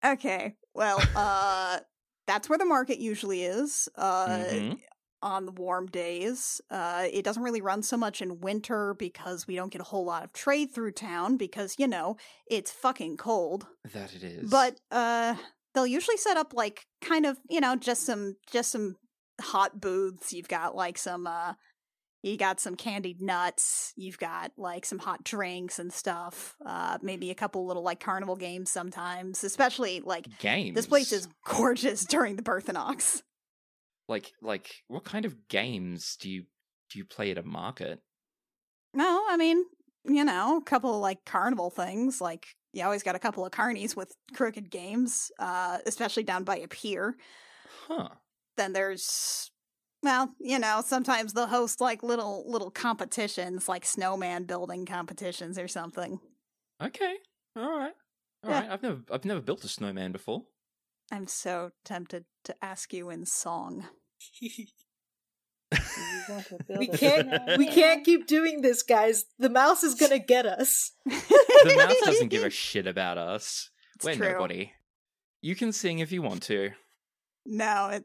Okay. 0.03 0.55
Well, 0.75 1.03
uh 1.15 1.81
that's 2.27 2.49
where 2.49 2.59
the 2.59 2.65
market 2.65 2.99
usually 2.99 3.45
is. 3.45 3.91
Uh 3.95 4.27
Mhm. 4.29 4.79
on 5.23 5.45
the 5.45 5.53
warm 5.53 5.87
days. 5.87 6.63
Uh 6.71 7.07
it 7.13 7.27
doesn't 7.27 7.43
really 7.43 7.61
run 7.61 7.83
so 7.83 7.99
much 7.99 8.23
in 8.23 8.41
winter 8.41 8.95
because 8.99 9.47
we 9.47 9.55
don't 9.55 9.71
get 9.71 9.83
a 9.83 9.85
whole 9.85 10.07
lot 10.07 10.25
of 10.25 10.33
trade 10.33 10.73
through 10.73 10.93
town 10.93 11.37
because, 11.37 11.77
you 11.79 11.87
know, 11.87 12.17
it's 12.51 12.73
fucking 12.73 13.19
cold. 13.19 13.67
That 13.93 14.15
it 14.15 14.23
is. 14.25 14.49
But 14.51 14.81
uh 14.91 15.35
they'll 15.77 15.87
usually 15.87 16.17
set 16.17 16.39
up 16.39 16.55
like 16.55 16.87
kind 17.03 17.27
of, 17.27 17.39
you 17.51 17.61
know, 17.61 17.77
just 17.77 18.07
some 18.07 18.37
just 18.51 18.73
some 18.73 18.97
hot 19.41 19.81
booths. 19.81 20.33
You've 20.33 20.49
got 20.49 20.75
like 20.75 20.97
some 20.99 21.27
uh 21.27 21.53
you 22.23 22.37
got 22.37 22.59
some 22.59 22.75
candied 22.75 23.21
nuts, 23.21 23.93
you've 23.95 24.19
got 24.19 24.51
like 24.57 24.85
some 24.87 24.99
hot 24.99 25.23
drinks 25.23 25.79
and 25.79 25.93
stuff. 25.93 26.57
Uh 26.65 26.99
maybe 27.03 27.31
a 27.31 27.35
couple 27.35 27.67
little 27.67 27.83
like 27.85 28.01
carnival 28.01 28.37
games 28.37 28.71
sometimes, 28.71 29.45
especially 29.45 30.01
like 30.01 30.27
games. 30.39 30.75
this 30.75 30.87
place 30.87 31.13
is 31.13 31.29
gorgeous 31.45 32.05
during 32.09 32.37
the 32.37 32.43
Birthinox. 32.43 33.23
like 34.09 34.33
like 34.41 34.83
what 34.89 35.05
kind 35.05 35.27
of 35.27 35.47
games 35.49 36.17
do 36.19 36.31
you 36.31 36.45
do 36.91 36.99
you 36.99 37.05
play 37.05 37.31
at 37.31 37.39
a 37.39 37.43
market? 37.43 38.01
No, 38.95 39.25
I 39.29 39.37
mean, 39.37 39.65
you 40.07 40.25
know, 40.25 40.57
a 40.57 40.63
couple 40.65 40.95
of 40.95 41.01
like 41.03 41.27
carnival 41.27 41.69
things. 41.69 42.21
Like 42.21 42.47
you 42.77 42.85
always 42.85 43.03
got 43.03 43.17
a 43.17 43.19
couple 43.21 43.45
of 43.45 43.53
carnies 43.53 43.97
with 43.97 44.13
crooked 44.35 44.71
games, 44.71 45.31
uh, 45.39 45.79
especially 45.87 46.23
down 46.25 46.45
by 46.45 46.59
a 46.59 46.69
pier. 46.69 47.17
Huh. 47.89 48.09
Then 48.57 48.73
there's 48.73 49.51
well, 50.03 50.35
you 50.39 50.59
know, 50.59 50.83
sometimes 50.85 51.33
they'll 51.33 51.47
host 51.47 51.81
like 51.81 52.03
little 52.03 52.45
little 52.51 52.71
competitions, 52.71 53.69
like 53.69 53.85
snowman 53.85 54.45
building 54.45 54.87
competitions 54.87 55.59
or 55.59 55.69
something. 55.69 56.21
Okay. 56.81 57.17
All 57.57 57.79
right. 57.79 57.95
All 58.45 58.51
Yeah. 58.51 58.61
right. 58.61 58.71
I've 58.71 58.83
never 58.83 59.03
I've 59.11 59.25
never 59.25 59.41
built 59.41 59.65
a 59.65 59.69
snowman 59.69 60.13
before. 60.13 60.47
I'm 61.11 61.27
so 61.27 61.73
tempted 61.85 62.27
to 62.45 62.65
ask 62.65 62.93
you 62.93 63.11
in 63.11 63.27
song. 63.27 63.89
You 64.41 64.51
want 64.51 64.55
to 64.57 64.67
build 64.67 64.77
We 66.69 66.89
can't 66.89 67.59
we 67.59 67.67
can't 67.67 68.05
keep 68.05 68.27
doing 68.27 68.61
this, 68.61 68.83
guys. 68.83 69.25
The 69.39 69.51
mouse 69.51 69.83
is 69.83 69.95
gonna 69.95 70.19
get 70.19 70.47
us. 70.47 70.93
the 71.05 71.75
mouse 71.77 71.95
doesn't 72.05 72.29
give 72.29 72.45
a 72.45 72.51
shit 72.65 72.87
about 72.87 73.19
us. 73.19 73.71
It's 73.97 74.05
We're 74.05 74.15
true. 74.15 74.33
nobody. 74.33 74.73
You 75.43 75.55
can 75.55 75.73
sing 75.73 76.01
if 76.01 76.13
you 76.13 76.23
want 76.23 76.43
to. 76.45 76.71
No, 77.45 77.89
it 77.89 78.05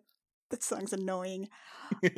that 0.50 0.64
song's 0.64 0.94
annoying. 0.94 1.50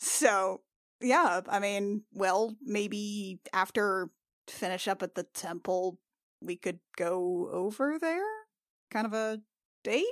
So, 0.00 0.62
yeah, 1.02 1.42
I 1.46 1.58
mean, 1.58 2.04
well, 2.12 2.56
maybe 2.62 3.40
after 3.52 4.10
finish 4.48 4.88
up 4.88 5.02
at 5.02 5.14
the 5.14 5.24
temple, 5.24 5.98
we 6.40 6.56
could 6.56 6.80
go 6.96 7.48
over 7.52 7.98
there? 8.00 8.24
Kind 8.90 9.06
of 9.06 9.12
a 9.12 9.40
date? 9.84 10.06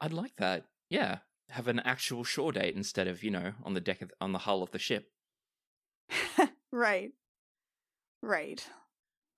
I'd 0.00 0.12
like 0.12 0.34
that. 0.38 0.64
Yeah, 0.90 1.18
have 1.52 1.68
an 1.68 1.80
actual 1.80 2.24
shore 2.24 2.52
date 2.52 2.74
instead 2.74 3.06
of 3.06 3.22
you 3.22 3.30
know 3.30 3.52
on 3.64 3.74
the 3.74 3.80
deck 3.80 4.02
of, 4.02 4.10
on 4.20 4.32
the 4.32 4.38
hull 4.38 4.62
of 4.62 4.70
the 4.70 4.78
ship. 4.78 5.06
right. 6.72 7.10
Right. 8.22 8.66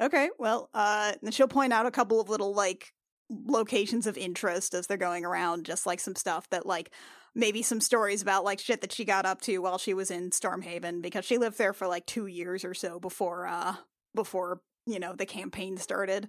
Okay, 0.03 0.31
well, 0.39 0.71
uh 0.75 1.13
she'll 1.31 1.49
point 1.49 1.73
out 1.73 1.87
a 1.87 1.91
couple 1.91 2.21
of 2.21 2.29
little 2.29 2.55
like 2.55 2.93
locations 3.31 4.07
of 4.07 4.17
interest 4.17 4.75
as 4.75 4.87
they're 4.87 4.97
going 4.97 5.25
around, 5.25 5.65
just 5.65 5.87
like 5.87 6.01
some 6.01 6.15
stuff 6.15 6.49
that 6.51 6.67
like 6.67 6.93
maybe 7.35 7.63
some 7.63 7.81
stories 7.81 8.23
about 8.23 8.45
like 8.45 8.61
shit 8.61 8.81
that 8.81 8.93
she 8.93 9.05
got 9.05 9.27
up 9.27 9.41
to 9.43 9.59
while 9.59 9.79
she 9.79 9.95
was 9.95 10.11
in 10.11 10.31
Stormhaven 10.31 11.03
because 11.03 11.25
she 11.25 11.39
lived 11.39 11.59
there 11.59 11.73
for 11.73 11.89
like 11.89 12.07
2 12.07 12.27
years 12.27 12.65
or 12.65 12.75
so 12.75 13.01
before 13.01 13.47
uh 13.47 13.75
before, 14.15 14.61
you 14.87 15.01
know, 15.01 15.15
the 15.15 15.27
campaign 15.27 15.77
started. 15.77 16.29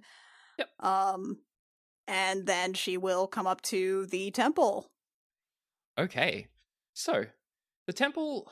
Yep. 0.58 0.68
Um 0.80 1.38
and 2.08 2.46
then 2.46 2.72
she 2.74 2.96
will 2.96 3.26
come 3.26 3.46
up 3.46 3.62
to 3.62 4.06
the 4.06 4.30
temple. 4.30 4.90
Okay, 5.98 6.48
so 6.92 7.24
the 7.86 7.92
temple, 7.92 8.50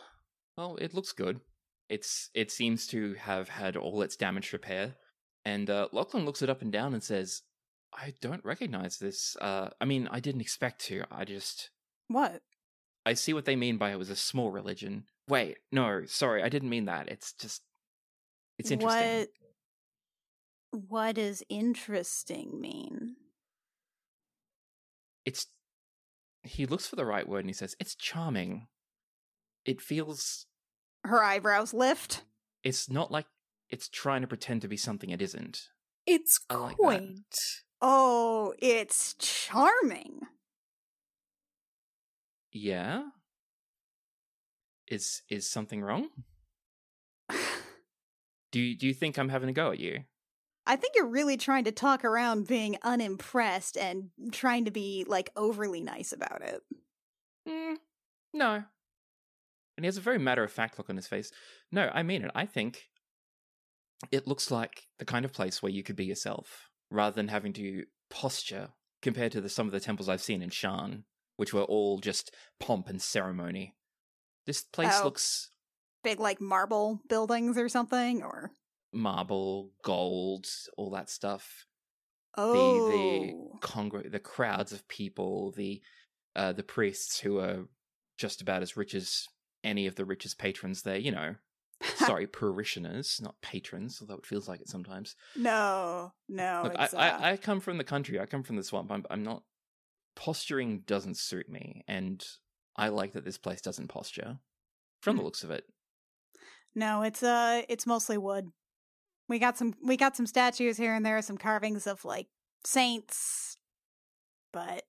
well, 0.57 0.77
it 0.77 0.95
looks 0.95 1.13
good. 1.13 1.41
It's 1.91 2.31
it 2.35 2.51
seems 2.51 2.87
to 2.89 3.15
have 3.15 3.49
had 3.49 3.77
all 3.77 4.01
its 4.03 4.17
damage 4.17 4.53
repair, 4.53 4.95
and 5.45 5.69
uh, 5.69 5.89
Lachlan 5.93 6.25
looks 6.25 6.41
it 6.41 6.49
up 6.49 6.63
and 6.63 6.73
down 6.73 6.95
and 6.95 7.03
says, 7.03 7.43
"I 7.93 8.15
don't 8.23 8.45
recognize 8.45 8.99
this. 8.99 9.37
Uh, 9.41 9.69
I 9.81 9.85
mean, 9.85 10.09
I 10.11 10.21
didn't 10.21 10.41
expect 10.41 10.81
to. 10.87 11.05
I 11.11 11.25
just 11.25 11.71
What? 12.09 12.41
I 13.05 13.13
see 13.13 13.35
what 13.35 13.45
they 13.45 13.57
mean 13.57 13.77
by 13.77 13.93
it 13.93 13.99
was 13.99 14.09
a 14.09 14.17
small 14.17 14.51
religion. 14.51 15.05
Wait, 15.29 15.59
no, 15.71 16.05
sorry, 16.07 16.43
I 16.43 16.49
didn't 16.49 16.71
mean 16.71 16.87
that. 16.87 17.09
It's 17.09 17.35
just 17.35 17.63
it's 18.59 18.71
interesting. 18.71 19.01
What 19.01 19.29
what 20.89 21.15
does 21.17 21.43
interesting 21.49 22.61
mean? 22.61 23.17
It's 25.25 25.47
he 26.45 26.67
looks 26.67 26.87
for 26.87 26.97
the 26.97 27.05
right 27.07 27.29
word 27.29 27.41
and 27.41 27.49
he 27.51 27.55
says, 27.55 27.75
"It's 27.81 27.95
charming." 27.95 28.69
It 29.65 29.81
feels 29.81 30.47
Her 31.05 31.23
eyebrows 31.23 31.73
lift. 31.75 32.23
it's 32.63 32.89
not 32.91 33.11
like 33.11 33.27
it's 33.71 33.89
trying 33.89 34.21
to 34.23 34.27
pretend 34.29 34.63
to 34.63 34.69
be 34.69 34.77
something 34.77 35.11
it 35.11 35.23
isn't. 35.23 35.69
It's 36.07 36.39
I 36.51 36.55
like 36.57 36.71
that. 36.71 36.83
quaint. 36.83 37.35
Oh, 37.81 38.55
it's 38.59 39.15
charming. 39.19 40.21
Yeah. 42.53 43.05
Is 44.87 45.23
is 45.31 45.51
something 45.51 45.83
wrong? 45.83 46.09
Do 48.53 48.61
you, 48.61 48.77
do 48.79 48.87
you 48.87 48.95
think 48.95 49.19
I'm 49.19 49.31
having 49.31 49.49
a 49.49 49.53
go 49.53 49.73
at 49.73 49.81
you? 49.81 50.05
I 50.67 50.77
think 50.77 50.95
you're 50.97 51.07
really 51.09 51.37
trying 51.37 51.65
to 51.65 51.73
talk 51.73 52.05
around 52.05 52.47
being 52.47 52.77
unimpressed 52.83 53.77
and 53.77 54.11
trying 54.33 54.65
to 54.65 54.71
be 54.71 55.05
like 55.07 55.31
overly 55.37 55.81
nice 55.81 56.13
about 56.13 56.41
it. 56.43 56.61
Mm, 57.49 57.77
no. 58.33 58.63
And 59.77 59.85
he 59.85 59.87
has 59.87 59.97
a 59.97 60.01
very 60.03 60.19
matter 60.19 60.43
of 60.45 60.53
fact 60.53 60.79
look 60.79 60.89
on 60.89 60.97
his 60.97 61.07
face. 61.07 61.31
No, 61.71 61.91
I 61.93 62.03
mean 62.03 62.25
it. 62.25 62.31
I 62.35 62.47
think 62.47 62.85
it 64.11 64.27
looks 64.27 64.51
like 64.51 64.87
the 64.99 65.05
kind 65.05 65.25
of 65.25 65.33
place 65.33 65.63
where 65.63 65.73
you 65.73 65.83
could 65.83 65.97
be 65.97 66.05
yourself 66.07 66.71
rather 66.91 67.15
than 67.15 67.29
having 67.29 67.53
to 67.55 67.85
posture 68.11 68.69
compared 69.03 69.33
to 69.33 69.41
the, 69.41 69.49
some 69.49 69.67
of 69.67 69.73
the 69.73 69.81
temples 69.81 70.09
I've 70.09 70.23
seen 70.23 70.43
in 70.43 70.51
Shan, 70.51 71.05
which 71.37 71.53
were 71.53 71.63
all 71.63 71.99
just 71.99 72.35
pomp 72.61 72.89
and 72.89 73.03
ceremony. 73.03 73.75
This 74.47 74.63
place 74.63 74.95
Oh. 75.01 75.05
looks 75.05 75.51
Big 76.03 76.21
like 76.21 76.41
marble 76.41 77.01
buildings 77.09 77.57
or 77.59 77.69
something 77.69 78.23
or 78.23 78.53
marble, 78.95 79.71
gold, 79.83 80.47
all 80.77 80.91
that 80.91 81.11
stuff. 81.11 81.67
Oh. 82.37 82.51
the 82.53 82.81
the 82.81 83.35
congr- 83.61 84.11
the 84.11 84.19
crowds 84.19 84.73
of 84.73 84.87
people, 84.89 85.53
the 85.53 85.81
uh, 86.35 86.53
the 86.53 86.65
priests 86.65 87.21
who 87.21 87.39
are 87.39 87.69
just 88.19 88.41
about 88.41 88.63
as 88.63 88.77
rich 88.77 88.95
as 88.95 89.27
any 89.63 89.87
of 89.87 89.95
the 89.95 90.05
richest 90.05 90.39
patrons 90.39 90.83
there. 90.83 90.97
You 90.99 91.13
know, 91.13 91.35
sorry, 91.95 92.27
parishioners, 92.27 93.21
not 93.23 93.41
patrons, 93.41 93.99
although 94.01 94.15
it 94.17 94.27
feels 94.27 94.49
like 94.49 94.61
it 94.61 94.69
sometimes. 94.69 95.15
no, 95.37 96.13
no. 96.29 96.63
Look, 96.65 96.77
I, 96.77 96.85
uh, 96.87 96.89
I 96.97 97.31
I 97.33 97.37
come 97.37 97.61
from 97.61 97.79
the 97.79 97.85
country. 97.85 98.19
I 98.19 98.27
come 98.27 98.43
from 98.43 98.57
the 98.57 98.65
swamp. 98.65 98.91
I'm 98.91 99.05
I'm 99.11 99.23
not 99.23 99.45
posturing 100.17 100.81
doesn't 100.81 101.17
suit 101.19 101.49
me, 101.49 101.85
and 101.87 102.25
I 102.77 102.89
like 102.89 103.13
that 103.13 103.25
this 103.25 103.39
place 103.39 103.61
doesn't 103.61 103.89
posture. 103.89 104.39
From 105.03 105.17
the 105.17 105.21
Hmm. 105.23 105.27
looks 105.27 105.45
of 105.45 105.51
it, 105.51 105.67
No, 106.75 107.03
it's 107.03 107.23
uh 107.23 107.63
it's 107.69 107.87
mostly 107.87 108.19
wood. 108.19 108.51
We 109.29 109.39
got 109.39 109.57
some 109.57 109.75
we 109.83 109.97
got 109.97 110.17
some 110.17 110.27
statues 110.27 110.77
here 110.77 110.95
and 110.95 111.05
there, 111.05 111.21
some 111.23 111.39
carvings 111.39 111.87
of 111.87 112.05
like 112.05 112.29
saints. 112.65 113.57
But 114.53 114.85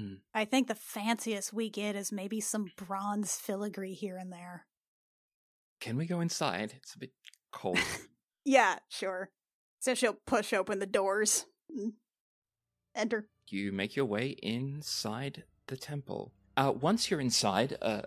Mm. 0.00 0.18
I 0.32 0.44
think 0.44 0.68
the 0.68 0.76
fanciest 0.76 1.52
we 1.52 1.68
get 1.68 1.96
is 1.96 2.12
maybe 2.12 2.40
some 2.40 2.70
bronze 2.76 3.34
filigree 3.36 3.94
here 3.94 4.16
and 4.16 4.32
there. 4.32 4.64
can 5.80 5.96
we 5.96 6.06
go 6.06 6.20
inside? 6.20 6.74
It's 6.76 6.94
a 6.94 6.98
bit 6.98 7.10
cold. 7.52 7.78
Yeah, 8.44 8.78
sure. 8.88 9.30
So 9.80 9.94
she'll 9.94 10.16
push 10.26 10.52
open 10.54 10.78
the 10.78 10.86
doors. 10.86 11.44
Enter. 12.94 13.28
you 13.50 13.72
make 13.72 13.94
your 13.96 14.06
way 14.06 14.28
inside 14.42 15.42
the 15.66 15.76
temple. 15.76 16.32
Uh, 16.56 16.72
once 16.80 17.10
you're 17.10 17.20
inside, 17.20 17.76
uh, 17.82 18.02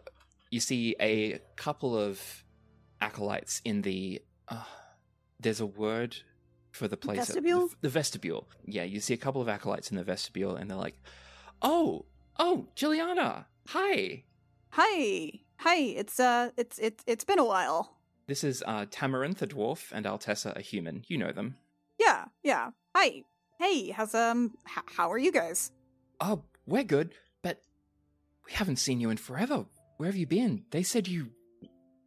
you 0.50 0.60
see 0.60 0.96
a 1.00 1.40
couple 1.58 1.96
of 1.98 2.44
acolytes 3.02 3.62
in 3.66 3.82
the. 3.84 4.22
Uh, 4.48 4.64
there's 5.42 5.60
a 5.60 5.66
word 5.66 6.16
for 6.72 6.88
the 6.88 6.98
place. 6.98 7.18
Vestibule? 7.20 7.68
The, 7.68 7.76
the 7.82 7.90
vestibule. 7.90 8.48
Yeah, 8.66 8.84
you 8.84 9.00
see 9.00 9.14
a 9.14 9.18
couple 9.18 9.42
of 9.42 9.50
acolytes 9.50 9.92
in 9.92 9.98
the 9.98 10.04
vestibule, 10.04 10.56
and 10.56 10.70
they're 10.70 10.78
like, 10.78 10.96
"Oh, 11.62 12.06
oh, 12.40 12.68
Jylliana, 12.76 13.46
hi. 13.68 14.24
Hi. 14.72 15.32
Hi. 15.58 15.76
It's 15.76 16.20
uh 16.20 16.52
it's 16.58 16.80
it's 16.80 17.04
it's 17.06 17.24
been 17.26 17.40
a 17.40 17.46
while. 17.46 17.98
This 18.28 18.44
is 18.44 18.64
uh, 18.66 18.86
Tamarinth, 18.86 19.42
a 19.42 19.48
dwarf, 19.48 19.92
and 19.92 20.06
Altessa, 20.06 20.56
a 20.56 20.62
human. 20.62 21.04
You 21.08 21.18
know 21.18 21.32
them. 21.34 21.56
Yeah, 22.00 22.26
yeah. 22.44 22.70
Hi. 22.96 23.24
Hey, 23.60 23.90
how's 23.92 24.16
um 24.16 24.54
h- 24.68 24.84
how 24.96 25.12
are 25.12 25.18
you 25.18 25.32
guys? 25.32 25.72
Oh, 26.22 26.44
we're 26.66 26.84
good, 26.84 27.14
but 27.42 27.62
we 28.46 28.54
haven't 28.54 28.78
seen 28.78 29.02
you 29.02 29.10
in 29.10 29.18
forever. 29.18 29.66
Where 29.98 30.08
have 30.08 30.16
you 30.16 30.26
been? 30.28 30.64
They 30.72 30.84
said 30.84 31.08
you 31.08 31.32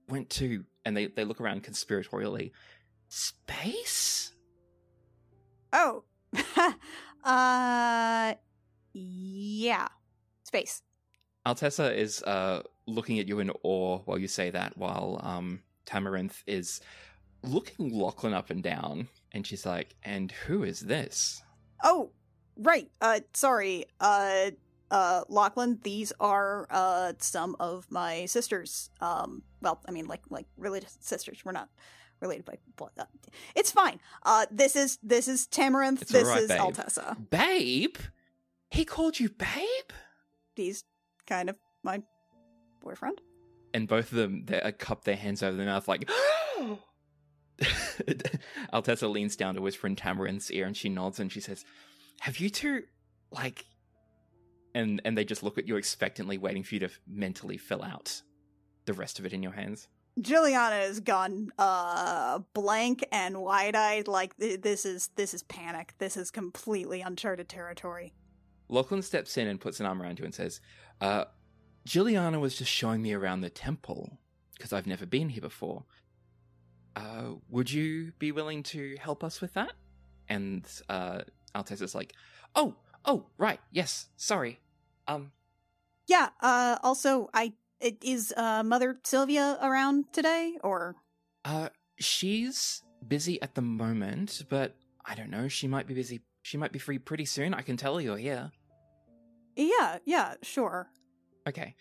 went 0.08 0.30
to, 0.30 0.64
and 0.84 0.96
they, 0.96 1.06
they 1.06 1.24
look 1.24 1.40
around 1.40 1.62
conspiratorially. 1.64 2.52
Space? 3.14 4.32
Oh. 5.72 6.02
uh 7.24 8.34
yeah. 8.92 9.88
Space. 10.42 10.82
Altessa 11.46 11.94
is 11.94 12.24
uh, 12.24 12.62
looking 12.88 13.20
at 13.20 13.28
you 13.28 13.38
in 13.38 13.52
awe 13.62 13.98
while 14.04 14.18
you 14.18 14.26
say 14.26 14.50
that, 14.50 14.76
while 14.76 15.20
um, 15.22 15.62
Tamarinth 15.86 16.42
is 16.48 16.80
looking 17.44 17.96
Lachlan 17.96 18.34
up 18.34 18.50
and 18.50 18.64
down, 18.64 19.06
and 19.30 19.46
she's 19.46 19.64
like, 19.64 19.94
And 20.02 20.32
who 20.32 20.64
is 20.64 20.80
this? 20.80 21.40
Oh, 21.84 22.10
right. 22.56 22.90
Uh 23.00 23.20
sorry. 23.32 23.84
Uh 24.00 24.50
uh 24.90 25.22
Lachlan, 25.28 25.78
these 25.84 26.12
are 26.18 26.66
uh 26.68 27.12
some 27.18 27.54
of 27.60 27.86
my 27.92 28.26
sisters. 28.26 28.90
Um 29.00 29.42
well, 29.60 29.80
I 29.86 29.92
mean 29.92 30.06
like 30.06 30.22
like 30.30 30.46
related 30.56 30.88
sisters. 30.98 31.44
We're 31.44 31.52
not 31.52 31.68
related 32.24 32.44
by 32.44 32.56
blood. 32.76 32.92
Uh, 32.98 33.04
It's 33.54 33.70
fine. 33.70 33.98
Uh 34.30 34.46
this 34.50 34.74
is 34.76 34.98
this 35.02 35.26
is 35.28 35.46
Tamarinth. 35.46 36.02
It's 36.02 36.12
this 36.12 36.24
alright, 36.28 36.42
is 36.42 36.48
babe. 36.48 36.60
Altessa. 36.60 37.06
Babe? 37.30 37.96
He 38.70 38.84
called 38.84 39.20
you 39.20 39.28
babe? 39.28 39.90
He's 40.56 40.84
kind 41.26 41.48
of 41.50 41.56
my 41.82 41.96
boyfriend. 42.80 43.20
and 43.74 43.86
both 43.88 44.08
of 44.12 44.18
them 44.18 44.44
they 44.46 44.60
uh, 44.60 44.72
cup 44.86 45.04
their 45.04 45.16
hands 45.24 45.42
over 45.42 45.56
their 45.56 45.66
mouth 45.66 45.86
like 45.88 46.08
Altessa 48.72 49.10
leans 49.10 49.36
down 49.36 49.54
to 49.54 49.60
whisper 49.62 49.86
in 49.86 49.96
Tamarinth's 49.96 50.50
ear 50.50 50.66
and 50.66 50.76
she 50.76 50.88
nods 50.88 51.20
and 51.20 51.30
she 51.30 51.40
says, 51.40 51.64
Have 52.20 52.38
you 52.38 52.50
two 52.50 52.82
like 53.30 53.64
and 54.74 55.00
and 55.04 55.16
they 55.16 55.24
just 55.24 55.42
look 55.42 55.58
at 55.58 55.66
you 55.68 55.76
expectantly 55.76 56.38
waiting 56.38 56.62
for 56.64 56.74
you 56.74 56.80
to 56.80 56.90
mentally 57.06 57.56
fill 57.56 57.82
out 57.82 58.22
the 58.86 58.92
rest 58.92 59.18
of 59.18 59.26
it 59.26 59.32
in 59.32 59.42
your 59.42 59.52
hands. 59.52 59.88
Jylliana 60.20 60.88
is 60.88 61.00
gone 61.00 61.50
uh 61.58 62.38
blank 62.52 63.04
and 63.10 63.38
wide-eyed 63.42 64.06
like 64.06 64.36
th- 64.36 64.60
this 64.60 64.84
is 64.86 65.08
this 65.16 65.34
is 65.34 65.42
panic. 65.44 65.94
This 65.98 66.16
is 66.16 66.30
completely 66.30 67.00
uncharted 67.00 67.48
territory. 67.48 68.12
Lachlan 68.68 69.02
steps 69.02 69.36
in 69.36 69.48
and 69.48 69.60
puts 69.60 69.80
an 69.80 69.86
arm 69.86 70.00
around 70.00 70.18
you 70.18 70.24
and 70.24 70.34
says, 70.34 70.60
uh, 71.00 71.24
Juliana 71.84 72.40
was 72.40 72.56
just 72.56 72.70
showing 72.70 73.02
me 73.02 73.12
around 73.12 73.42
the 73.42 73.50
temple 73.50 74.18
because 74.54 74.72
I've 74.72 74.86
never 74.86 75.04
been 75.04 75.28
here 75.28 75.42
before. 75.42 75.84
Uh, 76.96 77.34
would 77.50 77.70
you 77.70 78.12
be 78.18 78.32
willing 78.32 78.62
to 78.62 78.96
help 79.00 79.22
us 79.22 79.40
with 79.40 79.52
that? 79.54 79.72
And 80.28 80.64
uh, 80.88 81.22
Altes 81.54 81.82
is 81.82 81.94
like, 81.94 82.14
oh, 82.54 82.76
oh, 83.04 83.26
right, 83.36 83.60
yes, 83.70 84.08
sorry. 84.16 84.60
Um, 85.08 85.32
Yeah, 86.06 86.28
uh 86.40 86.78
also 86.82 87.28
I 87.34 87.52
is 87.80 88.32
uh 88.36 88.62
Mother 88.62 88.98
Sylvia 89.04 89.58
around 89.60 90.12
today 90.12 90.56
or 90.62 90.96
uh, 91.44 91.68
she's 91.98 92.82
busy 93.06 93.40
at 93.42 93.54
the 93.54 93.62
moment, 93.62 94.44
but 94.48 94.76
I 95.04 95.14
don't 95.14 95.30
know. 95.30 95.48
She 95.48 95.68
might 95.68 95.86
be 95.86 95.94
busy. 95.94 96.22
She 96.42 96.56
might 96.56 96.72
be 96.72 96.78
free 96.78 96.98
pretty 96.98 97.26
soon. 97.26 97.54
I 97.54 97.62
can 97.62 97.76
tell 97.76 98.00
you're 98.00 98.16
here. 98.16 98.50
Yeah, 99.56 99.98
yeah, 100.04 100.34
sure. 100.42 100.88
Okay. 101.46 101.74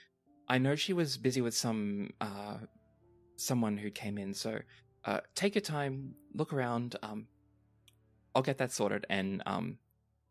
I 0.48 0.58
know 0.58 0.76
she 0.76 0.94
was 0.94 1.18
busy 1.18 1.42
with 1.42 1.56
some 1.56 2.12
uh 2.20 2.58
someone 3.36 3.78
who 3.78 3.90
came 3.90 4.18
in, 4.18 4.34
so 4.34 4.60
uh 5.06 5.22
take 5.36 5.56
your 5.56 5.62
time, 5.62 6.16
look 6.34 6.54
around, 6.54 6.98
um 7.02 7.28
I'll 8.36 8.42
get 8.42 8.58
that 8.58 8.72
sorted 8.72 9.06
and 9.10 9.42
um 9.46 9.78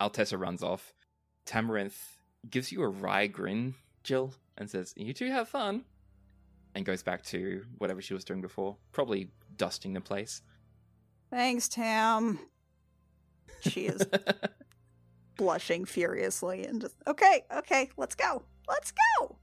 Altessa 0.01 0.39
runs 0.39 0.63
off. 0.63 0.93
Tamarinth 1.47 1.97
gives 2.49 2.71
you 2.71 2.83
a 2.83 2.89
wry 2.89 3.27
grin, 3.27 3.75
Jill, 4.05 4.35
and 4.59 4.71
says, 4.71 4.93
You 4.97 5.13
two 5.13 5.31
have 5.31 5.49
fun 5.49 5.85
and 6.75 6.85
goes 6.85 7.03
back 7.03 7.23
to 7.25 7.65
whatever 7.79 8.01
she 8.01 8.15
was 8.15 8.25
doing 8.25 8.41
before, 8.41 8.77
probably 8.93 9.31
dusting 9.57 9.93
the 9.93 10.01
place. 10.01 10.43
Thanks, 11.31 11.69
Tam. 11.69 12.39
She 13.61 13.87
is 13.87 14.07
blushing 15.37 15.85
furiously 15.85 16.67
and 16.67 16.81
just 16.81 16.97
okay, 17.07 17.45
okay, 17.55 17.91
let's 17.97 18.15
go. 18.15 18.43
Let's 18.69 18.93
go. 18.93 19.37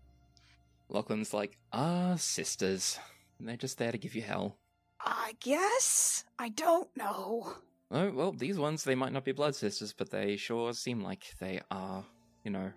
Lachlan's 0.89 1.33
like, 1.33 1.57
ah, 1.71 2.15
sisters. 2.15 2.99
They're 3.39 3.55
just 3.55 3.77
there 3.77 3.91
to 3.91 3.97
give 3.97 4.15
you 4.15 4.21
hell. 4.21 4.57
I 4.99 5.35
guess 5.39 6.25
I 6.37 6.49
don't 6.49 6.89
know. 6.97 7.53
Oh, 7.91 8.11
well, 8.11 8.31
these 8.31 8.59
ones, 8.59 8.83
they 8.83 8.95
might 8.95 9.13
not 9.13 9.25
be 9.25 9.31
blood 9.31 9.55
sisters, 9.55 9.93
but 9.93 10.11
they 10.11 10.35
sure 10.35 10.73
seem 10.73 11.01
like 11.01 11.33
they 11.39 11.61
are, 11.71 12.05
you 12.43 12.51
know, 12.51 12.71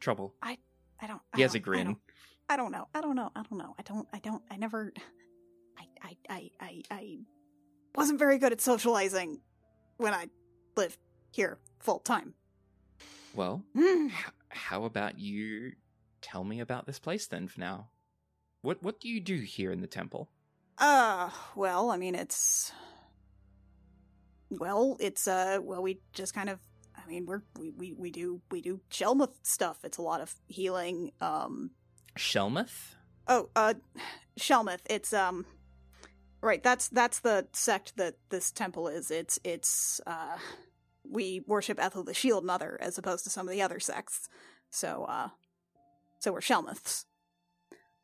trouble. 0.00 0.34
I 0.42 0.58
don't. 1.06 1.20
I 1.32 1.36
He 1.36 1.42
has 1.42 1.54
a 1.54 1.58
don't- 1.58 1.64
grin. 1.64 1.86
don't- 1.86 1.98
I 2.48 2.56
don't 2.56 2.72
know. 2.72 2.88
I 2.94 3.00
don't 3.00 3.16
know. 3.16 3.30
I 3.34 3.42
don't 3.42 3.58
know. 3.58 3.74
I 3.78 3.82
don't. 3.82 4.08
I 4.12 4.18
don't. 4.18 4.42
I 4.50 4.56
never. 4.56 4.92
I. 5.78 5.84
I. 6.02 6.16
I. 6.28 6.50
I. 6.60 6.82
I 6.90 7.18
wasn't 7.94 8.18
very 8.18 8.38
good 8.38 8.52
at 8.52 8.60
socializing 8.60 9.40
when 9.96 10.12
I 10.12 10.28
lived 10.76 10.98
here 11.30 11.58
full 11.80 12.00
time. 12.00 12.34
Well, 13.34 13.64
h- 13.76 14.12
how 14.50 14.84
about 14.84 15.18
you 15.18 15.72
tell 16.20 16.44
me 16.44 16.60
about 16.60 16.84
this 16.86 16.98
place 16.98 17.26
then 17.26 17.48
for 17.48 17.60
now? 17.60 17.88
What 18.62 18.82
what 18.82 19.00
do 19.00 19.08
you 19.08 19.20
do 19.20 19.36
here 19.36 19.72
in 19.72 19.80
the 19.80 19.86
temple? 19.86 20.28
Uh, 20.78 21.30
well, 21.54 21.90
I 21.90 21.96
mean, 21.96 22.14
it's. 22.14 22.72
Well, 24.50 24.96
it's, 25.00 25.26
uh, 25.26 25.58
well, 25.62 25.82
we 25.82 26.00
just 26.12 26.34
kind 26.34 26.50
of. 26.50 26.58
I 27.12 27.14
mean, 27.16 27.26
we're, 27.26 27.42
we, 27.58 27.70
we, 27.72 27.92
we 27.92 28.10
do, 28.10 28.40
we 28.50 28.62
do 28.62 28.80
Shelmuth 28.90 29.34
stuff. 29.42 29.76
It's 29.84 29.98
a 29.98 30.02
lot 30.02 30.22
of 30.22 30.34
healing. 30.46 31.12
Um, 31.20 31.72
Shelmuth? 32.18 32.94
oh, 33.28 33.50
uh, 33.54 33.74
Shelmuth. 34.40 34.80
It's, 34.88 35.12
um, 35.12 35.44
right. 36.40 36.62
That's, 36.62 36.88
that's 36.88 37.18
the 37.20 37.48
sect 37.52 37.98
that 37.98 38.14
this 38.30 38.50
temple 38.50 38.88
is. 38.88 39.10
It's, 39.10 39.38
it's, 39.44 40.00
uh, 40.06 40.38
we 41.06 41.42
worship 41.46 41.78
Ethla 41.78 42.02
the 42.04 42.14
Shield 42.14 42.46
Mother 42.46 42.78
as 42.80 42.96
opposed 42.96 43.24
to 43.24 43.30
some 43.30 43.46
of 43.46 43.52
the 43.52 43.60
other 43.60 43.78
sects. 43.78 44.30
So, 44.70 45.04
uh, 45.04 45.28
so 46.18 46.32
we're 46.32 46.40
Shelmuths. 46.40 47.04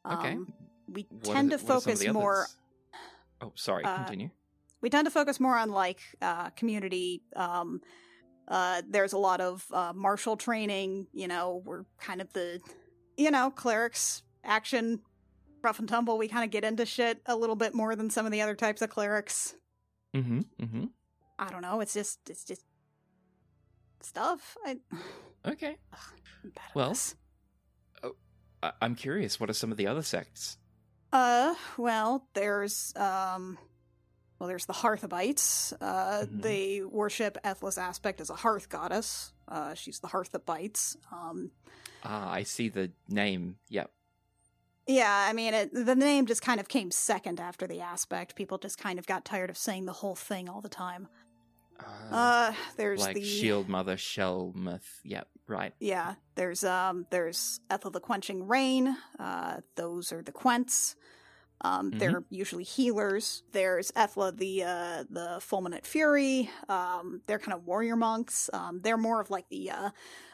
Okay. 0.07 0.33
Um, 0.33 0.53
we 0.87 1.07
What 1.09 1.25
tend 1.35 1.51
are 1.55 1.57
to 1.57 1.65
the- 1.65 1.73
what 1.73 1.77
are 1.77 1.81
some 1.81 1.93
of 1.93 1.99
focus 1.99 2.13
more 2.13 2.35
others? 2.41 2.57
Oh, 3.41 3.53
sorry, 3.55 3.85
uh, 3.85 3.97
continue. 4.05 4.29
we 4.83 4.91
tend 4.91 5.07
to 5.07 5.11
focus 5.11 5.41
more 5.41 5.57
on 5.57 5.71
like 5.71 6.01
uh, 6.21 6.51
community 6.51 7.23
um 7.37 7.81
uh 8.49 8.83
there's 8.89 9.13
a 9.13 9.19
lot 9.19 9.41
of 9.41 9.65
uh 9.73 9.93
martial 9.95 10.37
training 10.37 11.07
you 11.13 11.29
know 11.29 11.63
we're 11.65 11.85
kind 12.01 12.21
of 12.21 12.33
the 12.33 12.61
you 13.17 13.31
know 13.31 13.51
clerics 13.51 14.23
action 14.45 15.01
rough 15.63 15.79
and 15.79 15.89
tumble 15.89 16.17
we 16.19 16.29
kind 16.29 16.45
of 16.45 16.51
get 16.51 16.65
into 16.65 16.87
shit 16.87 17.21
a 17.27 17.37
little 17.37 17.57
bit 17.57 17.75
more 17.75 17.95
than 17.97 18.09
some 18.11 18.25
of 18.27 18.33
the 18.33 18.41
other 18.41 18.55
types 18.55 18.83
of 18.83 18.91
clerics 18.91 19.55
Mm-hmm, 20.17 20.41
mm-hmm. 20.63 20.85
i 21.39 21.51
don't 21.51 21.63
know 21.63 21.81
it's 21.81 21.93
just 21.95 22.19
it's 22.31 22.45
just 22.45 22.65
stuff 24.01 24.57
i 24.65 24.77
Okay. 25.47 25.77
At 25.95 26.75
Well, 26.75 26.89
this. 26.91 27.15
I- 28.63 28.73
I'm 28.83 28.97
curious, 28.97 29.39
what 29.39 29.49
are 29.49 29.55
some 29.55 29.71
of 29.71 29.79
the 29.79 29.87
other 29.87 30.03
sects? 30.03 30.59
Uh, 31.13 31.55
well, 31.77 32.27
there's 32.35 32.93
um, 32.97 33.57
well, 34.39 34.49
there's 34.49 34.67
the 34.67 34.73
Hearthabites. 34.75 35.73
Uh, 35.81 36.25
Mhm. 36.27 36.43
they 36.43 36.83
worship 36.83 37.39
Ethla's 37.45 37.79
Aspect 37.79 38.21
as 38.21 38.31
a 38.31 38.37
hearth 38.37 38.69
goddess. 38.69 39.33
Uh, 39.49 39.75
she's 39.75 39.99
the 40.01 40.09
hearth 40.09 40.31
that 40.33 40.47
bites. 40.47 40.97
Um, 41.13 41.51
Ah, 42.05 42.31
I 42.31 42.45
see 42.45 42.69
the 42.69 42.93
name. 43.09 43.59
Yep. 43.69 43.91
yeah, 44.87 45.27
I 45.29 45.33
mean, 45.33 45.53
it, 45.53 45.71
the 45.75 45.95
name 45.97 46.27
just 46.27 46.43
kind 46.43 46.61
of 46.61 46.69
came 46.69 46.91
second 46.91 47.41
after 47.41 47.67
the 47.67 47.81
aspect. 47.81 48.37
People 48.37 48.57
just 48.59 48.79
kind 48.79 48.99
of 48.99 49.07
got 49.07 49.25
tired 49.25 49.51
of 49.51 49.59
saying 49.59 49.85
the 49.87 49.93
whole 49.95 50.15
thing 50.15 50.49
all 50.49 50.61
the 50.61 50.69
time. 50.69 51.09
Uh, 51.81 51.85
Uh, 52.15 52.55
there's 52.77 53.01
like 53.01 53.15
the 53.17 53.25
Shield 53.25 53.69
Mother 53.69 53.97
Shelmuth. 53.97 55.01
Yep, 55.05 55.29
right. 55.47 55.75
Yeah, 55.81 56.15
there's 56.37 56.65
um 56.65 57.07
there's 57.11 57.61
Ethla 57.73 57.91
the 57.91 58.01
Quenching 58.01 58.47
Rain. 58.49 58.97
Uh 59.19 59.61
those 59.77 60.11
are 60.13 60.23
the 60.23 60.33
Quents. 60.33 60.97
Um 61.61 61.91
Mhm. 61.91 61.99
they're 61.99 62.25
usually 62.31 62.65
healers. 62.65 63.43
There's 63.53 63.91
Ethla 63.97 64.33
the 64.33 64.63
uh 64.65 65.05
the 65.11 65.39
Fulminate 65.41 65.85
Fury. 65.87 66.51
Um 66.69 67.23
they're 67.27 67.39
kind 67.39 67.55
of 67.55 67.65
warrior 67.67 67.97
monks. 67.97 68.49
Um 68.53 68.81
they're 68.83 68.97
more 68.97 69.21
of 69.21 69.31
like 69.31 69.49
the 69.49 69.71
uh 69.71 69.91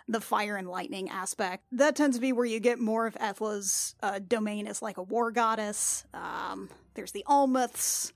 the 0.07 0.21
fire 0.21 0.57
and 0.57 0.69
lightning 0.69 1.09
aspect. 1.09 1.65
That 1.73 1.97
tends 1.97 2.17
to 2.17 2.21
be 2.21 2.33
where 2.33 2.45
you 2.45 2.61
get 2.61 2.79
more 2.79 3.07
of 3.07 3.17
Ethla's 3.19 3.95
uh 4.03 4.19
domain 4.19 4.67
as 4.67 4.83
like 4.83 4.99
a 4.99 5.03
war 5.03 5.31
goddess. 5.31 6.05
Um 6.13 6.69
there's 6.95 7.13
the 7.13 7.25
Almuths. 7.29 8.13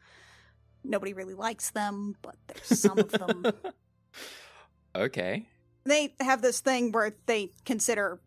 Nobody 0.85 1.13
really 1.13 1.35
likes 1.35 1.71
them, 1.71 2.15
but 2.23 2.37
there's 2.47 2.79
some 2.81 2.99
of 2.99 3.11
them 3.11 3.45
okay. 4.95 5.47
they 5.85 6.15
have 6.21 6.43
this 6.43 6.61
thing 6.61 6.93
where 6.93 7.17
they 7.27 7.53
consider 7.65 8.21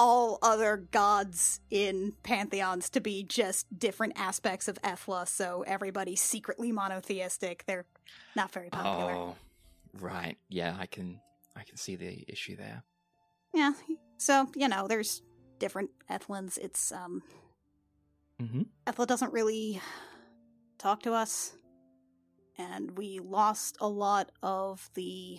all 0.00 0.38
other 0.40 0.78
gods 0.78 1.60
in 1.70 2.14
pantheons 2.22 2.88
to 2.88 3.00
be 3.00 3.22
just 3.22 3.66
different 3.78 4.14
aspects 4.16 4.66
of 4.66 4.78
Ethla, 4.82 5.26
so 5.26 5.62
everybody's 5.66 6.22
secretly 6.22 6.72
monotheistic. 6.72 7.64
They're 7.66 7.84
not 8.34 8.50
very 8.50 8.70
popular. 8.70 9.12
Oh, 9.12 9.36
right. 10.00 10.38
Yeah, 10.48 10.74
I 10.80 10.86
can. 10.86 11.20
I 11.54 11.64
can 11.64 11.76
see 11.76 11.96
the 11.96 12.24
issue 12.28 12.56
there. 12.56 12.82
Yeah, 13.52 13.72
so 14.16 14.48
you 14.56 14.68
know, 14.68 14.88
there's 14.88 15.20
different 15.58 15.90
Ethlins. 16.10 16.56
It's 16.56 16.92
um, 16.92 17.22
Mm-hmm. 18.40 18.62
Ethla 18.88 19.06
doesn't 19.06 19.32
really 19.32 19.80
talk 20.78 21.02
to 21.02 21.12
us, 21.12 21.52
and 22.56 22.96
we 22.96 23.18
lost 23.18 23.76
a 23.80 23.88
lot 23.88 24.32
of 24.42 24.88
the 24.94 25.38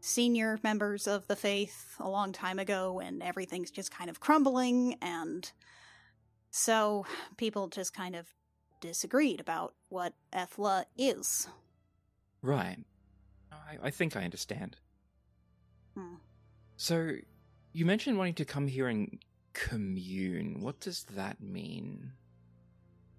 senior 0.00 0.58
members 0.62 1.06
of 1.06 1.26
the 1.26 1.36
faith 1.36 1.94
a 1.98 2.08
long 2.08 2.32
time 2.32 2.58
ago, 2.58 3.00
and 3.00 3.22
everything's 3.22 3.70
just 3.70 3.90
kind 3.90 4.10
of 4.10 4.20
crumbling, 4.20 4.96
and 5.02 5.50
so 6.50 7.06
people 7.36 7.68
just 7.68 7.94
kind 7.94 8.16
of 8.16 8.26
disagreed 8.80 9.40
about 9.40 9.74
what 9.88 10.14
Ethla 10.34 10.86
is. 10.96 11.48
Right. 12.42 12.78
I, 13.52 13.78
I 13.84 13.90
think 13.90 14.16
I 14.16 14.24
understand. 14.24 14.76
Hmm. 15.96 16.14
So, 16.76 17.12
you 17.72 17.84
mentioned 17.84 18.18
wanting 18.18 18.34
to 18.34 18.44
come 18.44 18.68
here 18.68 18.86
and 18.86 19.18
commune. 19.52 20.60
What 20.60 20.80
does 20.80 21.04
that 21.14 21.40
mean? 21.40 22.12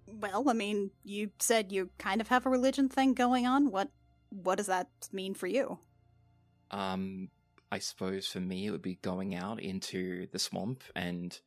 Well, 0.06 0.48
I 0.48 0.54
mean, 0.54 0.90
you 1.04 1.30
said 1.38 1.70
you 1.70 1.90
kind 1.98 2.20
of 2.20 2.28
have 2.28 2.46
a 2.46 2.50
religion 2.50 2.88
thing 2.88 3.14
going 3.14 3.46
on. 3.46 3.70
What 3.70 3.90
what 4.30 4.56
does 4.56 4.66
that 4.66 4.88
mean 5.12 5.34
for 5.34 5.46
you? 5.46 5.78
Um, 6.70 7.28
I 7.72 7.78
suppose 7.78 8.26
for 8.26 8.40
me 8.40 8.66
it 8.66 8.70
would 8.70 8.82
be 8.82 8.96
going 8.96 9.34
out 9.34 9.60
into 9.60 10.26
the 10.32 10.38
swamp 10.38 10.82
and 10.94 11.38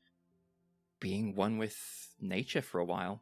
being 1.00 1.36
one 1.36 1.58
with 1.58 1.78
nature 2.22 2.62
for 2.62 2.80
a 2.80 2.86
while. 2.86 3.22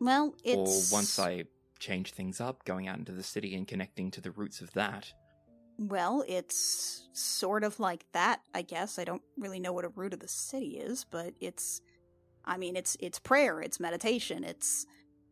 Well, 0.00 0.34
it's 0.44 0.92
Or 0.92 0.96
once 0.96 1.18
I 1.18 1.44
change 1.78 2.12
things 2.12 2.40
up, 2.40 2.64
going 2.64 2.88
out 2.88 2.98
into 2.98 3.12
the 3.12 3.22
city 3.22 3.54
and 3.54 3.66
connecting 3.66 4.10
to 4.12 4.20
the 4.20 4.30
roots 4.30 4.60
of 4.60 4.72
that. 4.72 5.12
Well, 5.78 6.24
it's 6.28 7.08
sort 7.12 7.64
of 7.64 7.80
like 7.80 8.04
that, 8.12 8.40
I 8.54 8.62
guess. 8.62 8.98
I 8.98 9.04
don't 9.04 9.22
really 9.36 9.58
know 9.58 9.72
what 9.72 9.84
a 9.84 9.88
root 9.88 10.12
of 10.12 10.20
the 10.20 10.28
city 10.28 10.78
is, 10.78 11.04
but 11.10 11.34
it's 11.40 11.80
I 12.44 12.58
mean, 12.58 12.76
it's 12.76 12.96
it's 13.00 13.18
prayer, 13.18 13.60
it's 13.60 13.80
meditation, 13.80 14.44
it's 14.44 14.86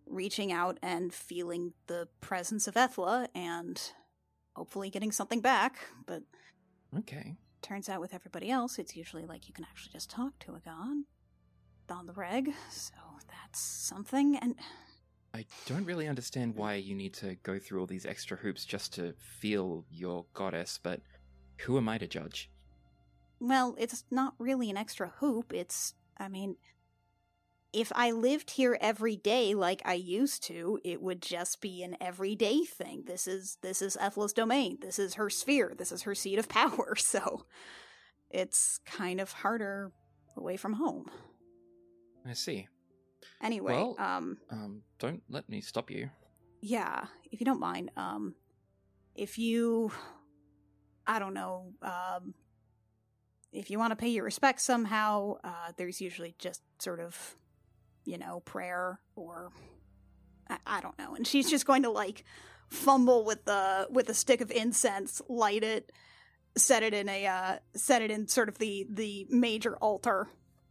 reaching 0.06 0.52
out 0.52 0.78
and 0.82 1.12
feeling 1.12 1.74
the 1.86 2.08
presence 2.20 2.66
of 2.66 2.76
Ethla 2.76 3.28
and 3.34 3.80
hopefully 4.54 4.90
getting 4.90 5.12
something 5.12 5.40
back, 5.40 5.78
but 6.06 6.22
Okay. 6.96 7.36
turns 7.62 7.88
out 7.88 8.00
with 8.00 8.14
everybody 8.14 8.50
else, 8.50 8.78
it's 8.78 8.96
usually 8.96 9.24
like 9.24 9.48
you 9.48 9.54
can 9.54 9.64
actually 9.64 9.92
just 9.92 10.10
talk 10.10 10.38
to 10.40 10.54
a 10.54 10.60
god 10.60 11.04
on 11.90 12.06
the 12.06 12.12
reg, 12.12 12.50
so 12.70 12.94
that's 13.28 13.60
something. 13.60 14.36
And 14.36 14.54
I 15.34 15.44
don't 15.66 15.84
really 15.84 16.08
understand 16.08 16.54
why 16.56 16.74
you 16.74 16.94
need 16.94 17.14
to 17.14 17.36
go 17.42 17.58
through 17.58 17.80
all 17.80 17.86
these 17.86 18.06
extra 18.06 18.36
hoops 18.36 18.64
just 18.64 18.94
to 18.94 19.14
feel 19.18 19.84
your 19.90 20.24
goddess, 20.32 20.78
but 20.82 21.00
who 21.58 21.76
am 21.76 21.88
I 21.88 21.98
to 21.98 22.06
judge? 22.06 22.50
Well, 23.40 23.74
it's 23.78 24.04
not 24.10 24.34
really 24.38 24.70
an 24.70 24.76
extra 24.76 25.12
hoop. 25.18 25.52
It's, 25.52 25.94
I 26.18 26.28
mean, 26.28 26.56
if 27.72 27.90
I 27.94 28.10
lived 28.10 28.50
here 28.52 28.76
every 28.80 29.16
day 29.16 29.54
like 29.54 29.80
I 29.84 29.94
used 29.94 30.42
to, 30.44 30.78
it 30.84 31.00
would 31.00 31.22
just 31.22 31.60
be 31.60 31.82
an 31.82 31.96
everyday 32.00 32.64
thing. 32.64 33.04
This 33.06 33.26
is 33.26 33.58
this 33.62 33.80
is 33.82 33.96
Ethla's 33.96 34.32
domain. 34.32 34.78
This 34.80 34.98
is 34.98 35.14
her 35.14 35.30
sphere. 35.30 35.74
This 35.76 35.90
is 35.92 36.02
her 36.02 36.14
seat 36.14 36.38
of 36.38 36.48
power. 36.60 36.94
So 36.96 37.46
it's 38.30 38.78
kind 38.84 39.20
of 39.20 39.32
harder 39.32 39.92
away 40.36 40.56
from 40.56 40.74
home. 40.74 41.10
I 42.26 42.34
see. 42.34 42.68
Anyway, 43.42 43.72
Well- 43.72 43.96
um 43.98 44.38
Um, 44.50 44.82
don't 44.98 45.22
let 45.28 45.48
me 45.48 45.60
stop 45.60 45.90
you. 45.90 46.10
yeah, 46.60 47.06
if 47.30 47.40
you 47.40 47.44
don't 47.46 47.60
mind, 47.60 47.90
um 47.96 48.34
if 49.14 49.38
you 49.38 49.92
I 51.06 51.18
don't 51.18 51.34
know, 51.34 51.72
um 51.82 52.34
if 53.52 53.70
you 53.70 53.78
want 53.78 53.90
to 53.92 53.96
pay 53.96 54.08
your 54.08 54.24
respects 54.24 54.62
somehow, 54.64 55.36
uh 55.44 55.72
there's 55.76 56.00
usually 56.00 56.34
just 56.38 56.62
sort 56.78 57.00
of 57.00 57.36
you 58.04 58.18
know, 58.18 58.40
prayer 58.40 59.00
or 59.16 59.50
I, 60.48 60.58
I 60.66 60.80
don't 60.80 60.98
know. 60.98 61.14
And 61.14 61.26
she's 61.26 61.50
just 61.50 61.66
going 61.66 61.82
to 61.82 61.90
like 61.90 62.24
fumble 62.68 63.24
with 63.24 63.44
the 63.44 63.86
with 63.90 64.08
a 64.08 64.14
stick 64.14 64.40
of 64.40 64.50
incense, 64.50 65.20
light 65.28 65.62
it, 65.62 65.92
set 66.56 66.82
it 66.82 66.94
in 66.94 67.08
a 67.08 67.26
uh 67.26 67.56
set 67.74 68.02
it 68.02 68.10
in 68.10 68.28
sort 68.28 68.48
of 68.48 68.58
the 68.58 68.86
the 68.90 69.26
major 69.30 69.76
altar 69.76 70.28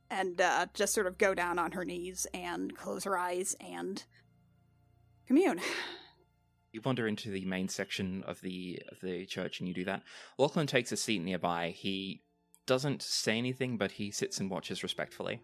and 0.10 0.39
uh 0.41 0.67
just 0.74 0.94
sort 0.94 1.08
of 1.08 1.17
go 1.17 1.34
down 1.34 1.58
on 1.58 1.72
her 1.72 1.86
knees 1.86 2.28
and 2.34 2.76
close 2.76 3.04
her 3.04 3.17
eyes 3.17 3.56
and 3.60 4.06
commune. 5.28 5.60
You 6.72 6.82
wander 6.86 7.08
into 7.08 7.30
the 7.30 7.46
main 7.46 7.67
section 7.67 8.24
of 8.26 8.41
the 8.41 8.82
of 8.91 9.00
the 9.02 9.26
church 9.26 9.60
and 9.60 9.67
you 9.67 9.74
do 9.74 9.86
that. 9.86 10.04
Lachlan 10.38 10.67
takes 10.67 10.91
a 10.91 10.98
seat 10.98 11.22
nearby. 11.22 11.72
He 11.76 12.24
doesn't 12.65 13.02
say 13.02 13.38
anything, 13.38 13.78
but 13.78 13.91
he 13.91 14.12
sits 14.12 14.39
and 14.39 14.50
watches 14.50 14.84
respectfully. 14.84 15.41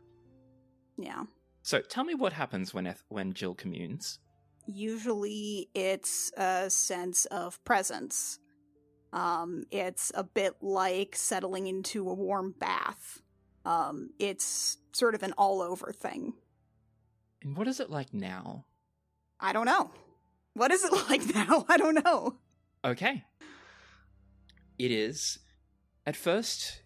Yeah. 0.98 1.24
So 1.68 1.82
tell 1.82 2.06
me 2.06 2.16
what 2.16 2.32
happens 2.32 2.74
when 2.74 2.88
Eth- 2.88 3.04
when 3.10 3.34
Jill 3.34 3.54
communes. 3.54 4.20
Usually 4.68 5.68
it's 5.76 6.32
a 6.38 6.70
sense 6.70 7.26
of 7.26 7.62
presence. 7.66 8.40
Um, 9.12 9.66
it's 9.70 10.10
a 10.16 10.24
bit 10.24 10.54
like 10.62 11.14
settling 11.18 11.68
into 11.68 12.10
a 12.10 12.14
warm 12.14 12.56
bath. 12.58 13.22
Um, 13.66 14.12
it's 14.18 14.78
sort 14.94 15.14
of 15.14 15.24
an 15.24 15.34
all 15.38 15.62
over 15.62 15.92
thing. 15.92 16.36
And 17.44 17.58
what 17.58 17.68
is 17.68 17.82
it 17.82 17.90
like 17.90 18.14
now? 18.14 18.64
I 19.38 19.52
don't 19.52 19.66
know. 19.66 19.92
What 20.54 20.72
is 20.72 20.86
it 20.86 20.94
like 21.10 21.36
now? 21.36 21.66
I 21.68 21.76
don't 21.76 22.02
know. 22.02 22.38
Okay. 22.86 23.26
It 24.80 24.92
is. 24.92 25.40
At 26.06 26.16
first, 26.16 26.82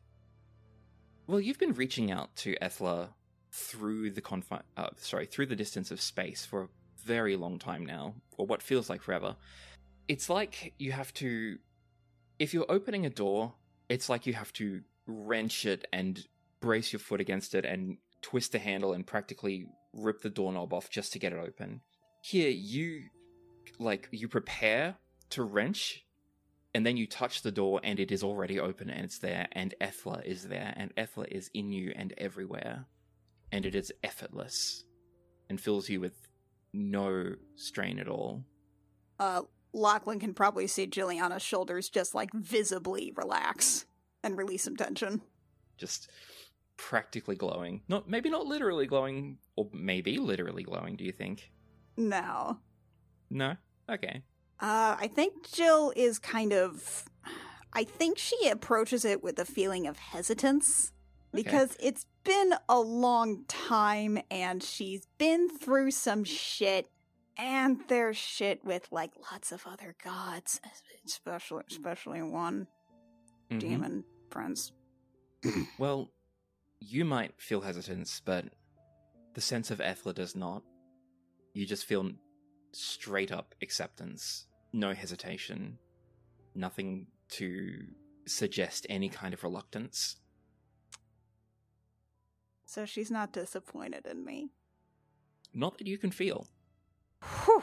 well, 1.28 1.40
you've 1.40 1.60
been 1.60 1.74
reaching 1.74 2.10
out 2.10 2.36
to 2.38 2.56
Ethla 2.66 3.14
through 3.52 4.12
the 4.12 4.22
confine, 4.22 4.64
uh, 4.78 4.90
sorry, 4.98 5.26
through 5.26 5.48
the 5.48 5.56
distance 5.56 5.92
of 5.92 6.02
space 6.02 6.46
for 6.46 6.64
a 6.64 6.68
very 7.04 7.36
long 7.36 7.60
time 7.60 7.86
now, 7.86 8.16
or 8.38 8.46
what 8.46 8.62
feels 8.62 8.90
like 8.90 9.02
forever. 9.02 9.36
It's 10.08 10.30
like 10.30 10.74
you 10.78 10.92
have 10.92 11.14
to, 11.16 11.58
if 12.40 12.54
you're 12.54 12.70
opening 12.70 13.06
a 13.06 13.10
door, 13.10 13.54
it's 13.90 14.10
like 14.10 14.26
you 14.26 14.34
have 14.34 14.54
to 14.54 14.82
wrench 15.06 15.66
it 15.66 15.86
and 15.92 16.26
brace 16.62 16.94
your 16.94 17.00
foot 17.00 17.20
against 17.20 17.54
it 17.56 17.66
and 17.66 17.98
twist 18.22 18.52
the 18.52 18.60
handle 18.60 18.94
and 18.94 19.06
practically 19.06 19.68
rip 19.94 20.22
the 20.22 20.30
doorknob 20.30 20.74
off 20.74 20.90
just 20.90 21.12
to 21.14 21.20
get 21.20 21.34
it 21.34 21.40
open. 21.40 21.82
Here, 22.22 22.50
you 22.50 23.04
like 23.80 24.08
you 24.12 24.28
prepare 24.28 24.96
to 25.32 25.44
wrench 25.44 26.06
and 26.74 26.86
then 26.86 26.98
you 26.98 27.08
touch 27.08 27.42
the 27.42 27.52
door 27.52 27.82
and 27.84 28.00
it 28.00 28.12
is 28.12 28.24
already 28.24 28.60
open 28.60 28.90
and 28.90 29.04
it's 29.04 29.18
there 29.20 29.48
and 29.52 29.74
Ethla 29.82 30.22
is 30.24 30.48
there 30.48 30.74
and 30.78 30.92
Ethla 30.98 31.26
is 31.30 31.50
in 31.54 31.72
you 31.72 31.92
and 31.96 32.14
everywhere 32.18 32.86
and 33.52 33.66
it 33.66 33.76
is 33.76 33.92
effortless 34.04 34.84
and 35.50 35.60
fills 35.60 35.90
you 35.90 36.00
with 36.00 36.28
no 36.74 37.36
strain 37.56 38.00
at 38.00 38.08
all. 38.08 38.46
Uh, 39.20 39.42
Lachlan 39.74 40.20
can 40.20 40.34
probably 40.34 40.68
see 40.68 40.88
Jylliana's 40.88 41.42
shoulders 41.42 41.90
just 41.90 42.16
like 42.16 42.32
visibly 42.34 43.14
relax 43.16 43.86
and 44.24 44.38
release 44.38 44.64
some 44.64 44.76
tension. 44.76 45.22
Just 45.78 46.10
practically 46.78 47.36
glowing. 47.36 47.82
Not 47.88 48.10
maybe 48.10 48.30
not 48.30 48.46
literally 48.46 48.88
glowing 48.88 49.38
or 49.56 49.70
maybe 49.74 50.18
literally 50.18 50.64
glowing, 50.64 50.96
do 50.96 51.04
you 51.04 51.12
think? 51.12 51.52
No. 51.98 52.60
No? 53.30 53.56
Okay. 53.90 54.24
Uh, 54.60 54.96
I 55.00 55.10
think 55.14 55.52
Jill 55.52 55.94
is 55.96 56.20
kind 56.20 56.54
of. 56.54 57.06
I 57.74 57.84
think 57.86 58.18
she 58.18 58.50
approaches 58.50 59.06
it 59.06 59.24
with 59.24 59.40
a 59.40 59.46
feeling 59.46 59.88
of 59.88 59.98
hesitance 59.98 60.92
Okay. 61.34 61.44
because 61.44 61.78
it's 61.80 62.06
been 62.24 62.54
a 62.68 62.80
long 62.80 63.46
time 63.48 64.20
and 64.30 64.62
she's 64.62 65.08
been 65.18 65.50
through 65.50 65.92
some 65.92 66.24
shit. 66.24 66.90
And 67.38 67.80
there's 67.88 68.18
shit 68.18 68.64
with 68.66 68.88
like 68.92 69.12
lots 69.32 69.52
of 69.52 69.66
other 69.66 69.96
gods, 70.04 70.60
especially 71.06 71.64
especially 71.70 72.22
one 72.22 72.68
Mhm. 73.50 73.60
demon 73.60 74.04
prince. 74.30 74.72
Well, 75.78 76.12
you 76.80 77.06
might 77.06 77.42
feel 77.42 77.62
hesitance, 77.62 78.22
but 78.24 78.46
the 79.34 79.42
sense 79.42 79.72
of 79.72 79.80
Ethla 79.82 80.14
does 80.14 80.36
not. 80.36 80.64
You 81.54 81.66
just 81.66 81.86
feel 81.86 82.12
straight 82.74 83.32
up 83.32 83.56
acceptance, 83.62 84.48
no 84.74 84.94
hesitation, 84.94 85.80
nothing 86.54 87.08
to 87.30 87.88
suggest 88.28 88.86
any 88.90 89.10
kind 89.10 89.34
of 89.34 89.44
reluctance. 89.44 90.18
So 92.72 92.86
she's 92.86 93.12
not 93.12 93.34
disappointed 93.34 94.06
in 94.06 94.24
me. 94.24 94.48
Not 95.54 95.78
that 95.78 95.88
you 95.88 95.98
can 95.98 96.10
feel. 96.10 96.48
Whew. 97.44 97.62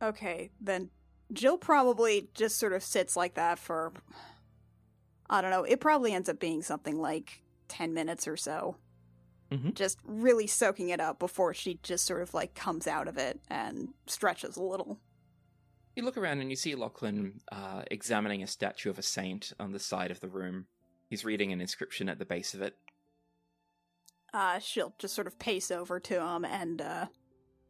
Okay, 0.00 0.50
then 0.60 0.90
Jill 1.32 1.58
probably 1.58 2.28
just 2.34 2.56
sort 2.56 2.72
of 2.72 2.84
sits 2.84 3.16
like 3.16 3.34
that 3.34 3.58
for. 3.58 3.92
I 5.28 5.40
don't 5.40 5.50
know. 5.50 5.64
It 5.64 5.80
probably 5.80 6.12
ends 6.12 6.28
up 6.28 6.38
being 6.38 6.62
something 6.62 7.00
like 7.00 7.42
10 7.66 7.92
minutes 7.92 8.28
or 8.28 8.36
so. 8.36 8.76
Mhm. 9.50 9.74
Just 9.74 9.98
really 10.04 10.46
soaking 10.46 10.90
it 10.90 11.00
up 11.00 11.18
before 11.18 11.52
she 11.52 11.80
just 11.82 12.04
sort 12.06 12.22
of 12.22 12.32
like 12.32 12.54
comes 12.54 12.86
out 12.86 13.08
of 13.08 13.18
it 13.18 13.40
and 13.48 13.88
stretches 14.06 14.56
a 14.56 14.62
little. 14.62 15.00
You 15.96 16.04
look 16.04 16.16
around 16.16 16.38
and 16.38 16.48
you 16.48 16.54
see 16.54 16.76
Lachlan 16.76 17.40
uh, 17.50 17.82
examining 17.90 18.44
a 18.44 18.46
statue 18.46 18.88
of 18.88 19.00
a 19.00 19.02
saint 19.02 19.52
on 19.58 19.72
the 19.72 19.80
side 19.80 20.12
of 20.12 20.20
the 20.20 20.28
room. 20.28 20.68
He's 21.10 21.24
reading 21.24 21.50
an 21.52 21.60
inscription 21.60 22.08
at 22.08 22.20
the 22.20 22.24
base 22.24 22.54
of 22.54 22.62
it. 22.62 22.76
Uh, 24.32 24.58
she'll 24.58 24.94
just 24.98 25.14
sort 25.14 25.26
of 25.26 25.38
pace 25.38 25.70
over 25.70 26.00
to 26.00 26.22
him 26.22 26.44
and 26.44 26.82
uh, 26.82 27.06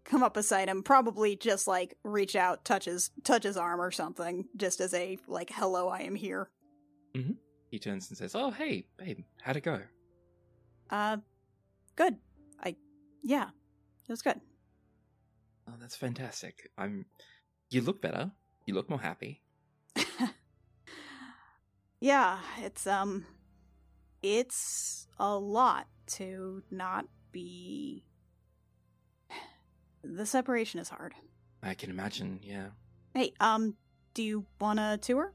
come 0.05 0.23
up 0.23 0.35
beside 0.35 0.69
him. 0.69 0.83
Probably 0.83 1.37
just 1.37 1.69
like 1.69 1.95
reach 2.03 2.35
out, 2.35 2.65
touch 2.65 2.87
his 2.87 3.11
touch 3.25 3.45
his 3.45 3.57
arm 3.57 3.81
or 3.81 3.91
something, 3.91 4.47
just 4.57 4.81
as 4.81 4.95
a 4.95 5.19
like, 5.27 5.51
"Hello, 5.51 5.89
I 5.89 6.01
am 6.01 6.15
here." 6.15 6.51
He 7.71 7.79
turns 7.79 8.09
and 8.09 8.17
says, 8.17 8.35
Oh, 8.35 8.51
hey, 8.51 8.87
babe, 8.97 9.21
how'd 9.43 9.57
it 9.57 9.63
go? 9.63 9.81
Uh, 10.91 11.19
good. 11.97 12.17
I, 12.63 12.77
yeah, 13.23 13.49
it 14.09 14.11
was 14.11 14.23
good. 14.23 14.41
Oh, 15.69 15.75
that's 15.81 15.97
fantastic. 15.97 16.71
I'm. 16.79 17.05
You 17.71 17.83
look 17.83 18.01
better. 18.01 18.31
You 18.65 18.75
look 18.75 18.89
more 18.89 19.01
happy. 19.01 19.43
yeah, 22.01 22.39
it's 22.59 22.87
um 22.87 23.27
it's 24.23 25.07
a 25.19 25.37
lot 25.37 25.87
to 26.09 26.63
not 26.71 27.07
be 27.33 28.05
the 30.03 30.27
separation 30.27 30.81
is 30.81 30.89
hard. 30.89 31.15
I 31.63 31.75
can 31.75 31.91
imagine, 31.91 32.41
yeah. 32.43 32.69
Hey, 33.15 33.33
um 33.41 33.77
do 34.15 34.23
you 34.23 34.47
want 34.61 34.81
a 34.81 34.99
tour? 35.01 35.33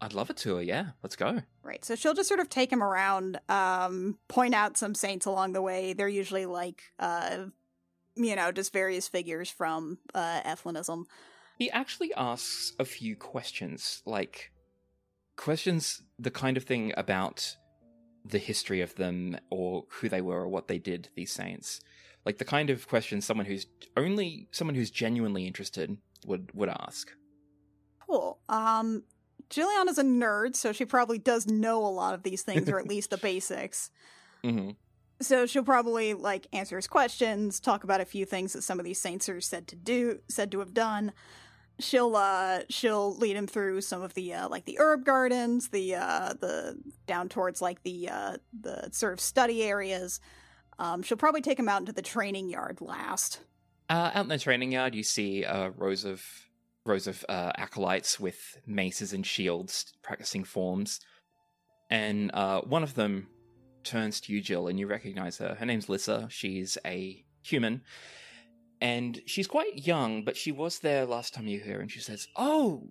I'd 0.00 0.12
love 0.12 0.30
a 0.30 0.34
tour, 0.34 0.62
yeah. 0.62 0.90
Let's 1.02 1.16
go. 1.16 1.42
Right. 1.62 1.84
So 1.84 1.94
she'll 1.96 2.14
just 2.14 2.28
sort 2.28 2.40
of 2.40 2.48
take 2.48 2.72
him 2.72 2.82
around, 2.82 3.38
um 3.48 4.18
point 4.28 4.54
out 4.54 4.76
some 4.76 4.94
saints 4.94 5.26
along 5.26 5.52
the 5.52 5.62
way. 5.62 5.92
They're 5.92 6.08
usually 6.08 6.46
like 6.46 6.82
uh 6.98 7.46
you 8.16 8.34
know, 8.34 8.50
just 8.50 8.72
various 8.72 9.06
figures 9.06 9.48
from 9.50 9.98
uh 10.14 10.42
Ethlinism. 10.42 11.04
He 11.58 11.70
actually 11.70 12.12
asks 12.14 12.72
a 12.78 12.84
few 12.84 13.16
questions, 13.16 14.02
like 14.06 14.52
questions 15.36 16.02
the 16.18 16.30
kind 16.30 16.56
of 16.56 16.64
thing 16.64 16.92
about 16.96 17.56
the 18.24 18.38
history 18.38 18.80
of 18.80 18.94
them 18.96 19.36
or 19.50 19.84
who 19.88 20.08
they 20.08 20.20
were 20.20 20.42
or 20.42 20.48
what 20.48 20.68
they 20.68 20.78
did, 20.78 21.08
these 21.14 21.32
saints. 21.32 21.80
Like 22.24 22.38
the 22.38 22.44
kind 22.44 22.70
of 22.70 22.88
questions 22.88 23.24
someone 23.24 23.46
who's 23.46 23.66
only 23.96 24.48
someone 24.50 24.74
who's 24.74 24.90
genuinely 24.90 25.46
interested 25.46 25.96
would 26.26 26.50
would 26.54 26.68
ask. 26.68 27.10
Cool. 28.06 28.38
Um 28.48 29.04
Jylliana's 29.50 29.98
a 29.98 30.02
nerd, 30.02 30.56
so 30.56 30.72
she 30.72 30.84
probably 30.84 31.18
does 31.18 31.46
know 31.46 31.84
a 31.84 31.88
lot 31.88 32.12
of 32.12 32.22
these 32.22 32.42
things, 32.42 32.68
or 32.68 32.78
at 32.78 32.86
least 32.94 33.10
the 33.10 33.16
basics. 33.18 33.90
hmm 34.44 34.70
So 35.20 35.46
she'll 35.46 35.64
probably 35.64 36.14
like 36.14 36.46
answer 36.52 36.76
his 36.76 36.86
questions, 36.86 37.60
talk 37.60 37.84
about 37.84 38.00
a 38.00 38.04
few 38.04 38.24
things 38.26 38.52
that 38.52 38.62
some 38.62 38.78
of 38.78 38.84
these 38.84 39.00
saints 39.00 39.28
are 39.28 39.40
said 39.40 39.66
to 39.68 39.76
do, 39.76 40.20
said 40.28 40.52
to 40.52 40.58
have 40.58 40.74
done. 40.74 41.12
She'll 41.80 42.16
uh 42.16 42.60
she'll 42.68 43.14
lead 43.16 43.36
him 43.36 43.46
through 43.46 43.80
some 43.82 44.02
of 44.02 44.14
the 44.14 44.34
uh 44.34 44.48
like 44.48 44.64
the 44.64 44.78
herb 44.80 45.04
gardens, 45.04 45.68
the 45.68 45.94
uh 45.94 46.34
the 46.40 46.76
down 47.06 47.28
towards 47.28 47.62
like 47.62 47.82
the 47.82 48.08
uh 48.08 48.36
the 48.60 48.90
sort 48.92 49.12
of 49.12 49.20
study 49.20 49.62
areas. 49.62 50.20
Um 50.78 51.02
she'll 51.02 51.18
probably 51.18 51.40
take 51.40 51.58
him 51.58 51.68
out 51.68 51.80
into 51.80 51.92
the 51.92 52.02
training 52.02 52.48
yard 52.48 52.80
last. 52.80 53.40
Uh, 53.90 54.10
out 54.12 54.24
in 54.24 54.28
the 54.28 54.38
training 54.38 54.72
yard, 54.72 54.94
you 54.94 55.02
see 55.02 55.44
uh, 55.44 55.70
rows 55.70 56.04
of 56.04 56.22
rows 56.84 57.06
of 57.06 57.24
uh, 57.28 57.52
acolytes 57.56 58.20
with 58.20 58.58
maces 58.66 59.12
and 59.12 59.26
shields 59.26 59.92
practicing 60.02 60.44
forms, 60.44 61.00
and 61.88 62.30
uh, 62.34 62.60
one 62.62 62.82
of 62.82 62.94
them 62.94 63.28
turns 63.84 64.20
to 64.20 64.32
you, 64.32 64.42
Jill, 64.42 64.68
and 64.68 64.78
you 64.78 64.86
recognize 64.86 65.38
her. 65.38 65.56
Her 65.58 65.64
name's 65.64 65.88
Lissa. 65.88 66.28
She's 66.30 66.76
a 66.84 67.24
human, 67.42 67.82
and 68.80 69.20
she's 69.26 69.46
quite 69.46 69.86
young, 69.86 70.24
but 70.24 70.36
she 70.36 70.52
was 70.52 70.78
there 70.80 71.04
last 71.04 71.34
time 71.34 71.46
you 71.46 71.58
were 71.58 71.64
here. 71.64 71.80
And 71.80 71.90
she 71.90 72.00
says, 72.00 72.28
"Oh, 72.36 72.90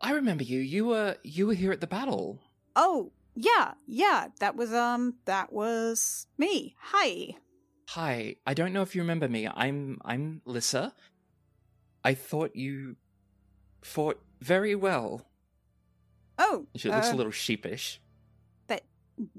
I 0.00 0.12
remember 0.12 0.44
you. 0.44 0.60
You 0.60 0.86
were 0.86 1.16
you 1.22 1.46
were 1.46 1.54
here 1.54 1.72
at 1.72 1.80
the 1.80 1.86
battle." 1.86 2.40
Oh, 2.74 3.12
yeah, 3.34 3.74
yeah, 3.86 4.28
that 4.40 4.56
was 4.56 4.72
um 4.72 5.14
that 5.24 5.52
was 5.52 6.26
me. 6.38 6.74
Hi. 6.78 7.36
Hi, 7.90 8.36
I 8.46 8.54
don't 8.54 8.72
know 8.72 8.82
if 8.82 8.94
you 8.94 9.02
remember 9.02 9.28
me. 9.28 9.46
I'm 9.48 9.98
I'm 10.04 10.42
Lissa. 10.44 10.94
I 12.04 12.14
thought 12.14 12.56
you 12.56 12.96
fought 13.82 14.20
very 14.40 14.74
well. 14.74 15.26
Oh, 16.38 16.66
She 16.76 16.90
looks 16.90 17.10
uh, 17.10 17.14
a 17.14 17.16
little 17.16 17.32
sheepish. 17.32 18.00
But 18.66 18.82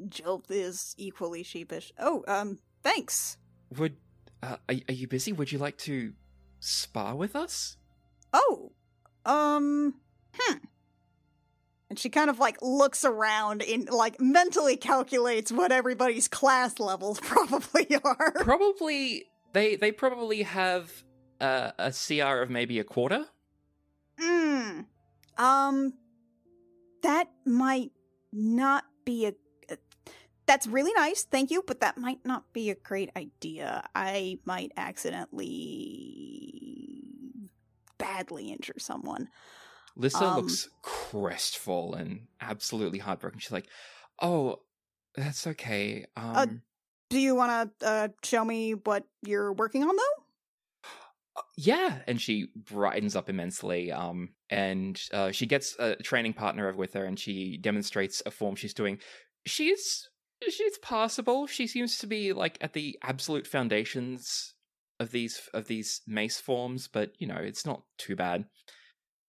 Jill 0.10 0.44
is 0.50 0.96
equally 0.98 1.44
sheepish. 1.44 1.92
Oh, 2.00 2.24
um, 2.28 2.60
thanks. 2.82 3.38
Would 3.78 3.98
uh, 4.44 4.58
are, 4.70 4.76
are 4.90 4.94
you 4.94 5.08
busy? 5.08 5.34
Would 5.34 5.52
you 5.52 5.58
like 5.58 5.78
to 5.80 6.14
spar 6.60 7.16
with 7.16 7.36
us? 7.36 7.78
Oh, 8.34 8.72
um, 9.26 9.96
hmm. 10.38 10.58
And 11.90 11.98
she 11.98 12.10
kind 12.10 12.30
of 12.30 12.40
like 12.40 12.58
looks 12.62 13.06
around 13.06 13.64
and 13.64 13.90
like 13.90 14.20
mentally 14.20 14.76
calculates 14.76 15.52
what 15.52 15.72
everybody's 15.72 16.28
class 16.28 16.80
levels 16.80 17.20
probably 17.22 17.88
are. 18.04 18.34
Probably 18.42 19.26
they 19.54 19.76
they 19.76 19.92
probably 19.92 20.44
have 20.44 20.92
uh, 21.40 21.72
a 21.78 21.92
CR 21.92 22.42
of 22.42 22.50
maybe 22.50 22.80
a 22.80 22.84
quarter. 22.84 23.26
Hmm. 24.20 24.82
Um, 25.38 25.94
that 27.04 27.30
might 27.46 27.92
not 28.34 28.86
be 29.06 29.28
a. 29.28 29.34
uh, 30.48 30.52
That's 30.52 30.68
really 30.68 30.94
nice, 30.94 31.24
thank 31.24 31.52
you, 31.52 31.64
but 31.66 31.80
that 31.82 31.98
might 31.98 32.26
not 32.26 32.52
be 32.54 32.70
a 32.70 32.76
great 32.76 33.12
idea. 33.16 33.84
I 33.94 34.40
might 34.46 34.72
accidentally 34.78 36.94
badly 37.98 38.52
injure 38.52 38.76
someone. 38.78 39.30
Lissa 39.96 40.24
Um, 40.24 40.36
looks 40.38 40.70
crestfallen, 40.84 42.28
absolutely 42.40 43.00
heartbroken. 43.00 43.40
She's 43.40 43.52
like, 43.52 43.68
"Oh, 44.22 44.62
that's 45.16 45.48
okay. 45.48 46.06
Um, 46.16 46.62
Do 47.10 47.20
you 47.20 47.36
want 47.36 47.80
to 47.80 47.88
uh, 47.88 48.08
show 48.24 48.46
me 48.46 48.74
what 48.74 49.06
you're 49.24 49.54
working 49.54 49.84
on, 49.84 49.96
though? 49.96 50.24
Uh, 51.36 51.42
yeah 51.56 52.00
and 52.08 52.20
she 52.20 52.48
brightens 52.56 53.16
up 53.16 53.30
immensely 53.30 53.92
um 53.92 54.30
and 54.50 55.00
uh, 55.14 55.32
she 55.32 55.46
gets 55.46 55.78
a 55.78 55.96
training 55.98 56.34
partner 56.34 56.68
over 56.68 56.78
with 56.78 56.94
her 56.94 57.06
and 57.06 57.20
she 57.20 57.58
demonstrates 57.58 58.24
a 58.26 58.32
form 58.32 58.56
she's 58.56 58.74
doing 58.74 58.98
she's 59.46 60.10
she's 60.50 60.78
possible. 60.80 61.48
she 61.48 61.68
seems 61.68 61.98
to 62.00 62.08
be 62.08 62.34
like 62.34 62.58
at 62.62 62.74
the 62.74 62.98
absolute 63.04 63.48
foundations 63.48 64.54
of 65.00 65.12
these 65.12 65.48
of 65.54 65.68
these 65.68 66.02
mace 66.08 66.40
forms 66.40 66.88
but 66.88 67.12
you 67.20 67.28
know 67.28 67.36
it's 67.36 67.66
not 67.66 67.84
too 67.98 68.16
bad 68.16 68.46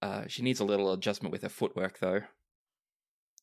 uh 0.02 0.24
she 0.26 0.42
needs 0.42 0.60
a 0.60 0.64
little 0.64 0.92
adjustment 0.92 1.32
with 1.32 1.42
her 1.42 1.48
footwork 1.48 1.98
though 1.98 2.20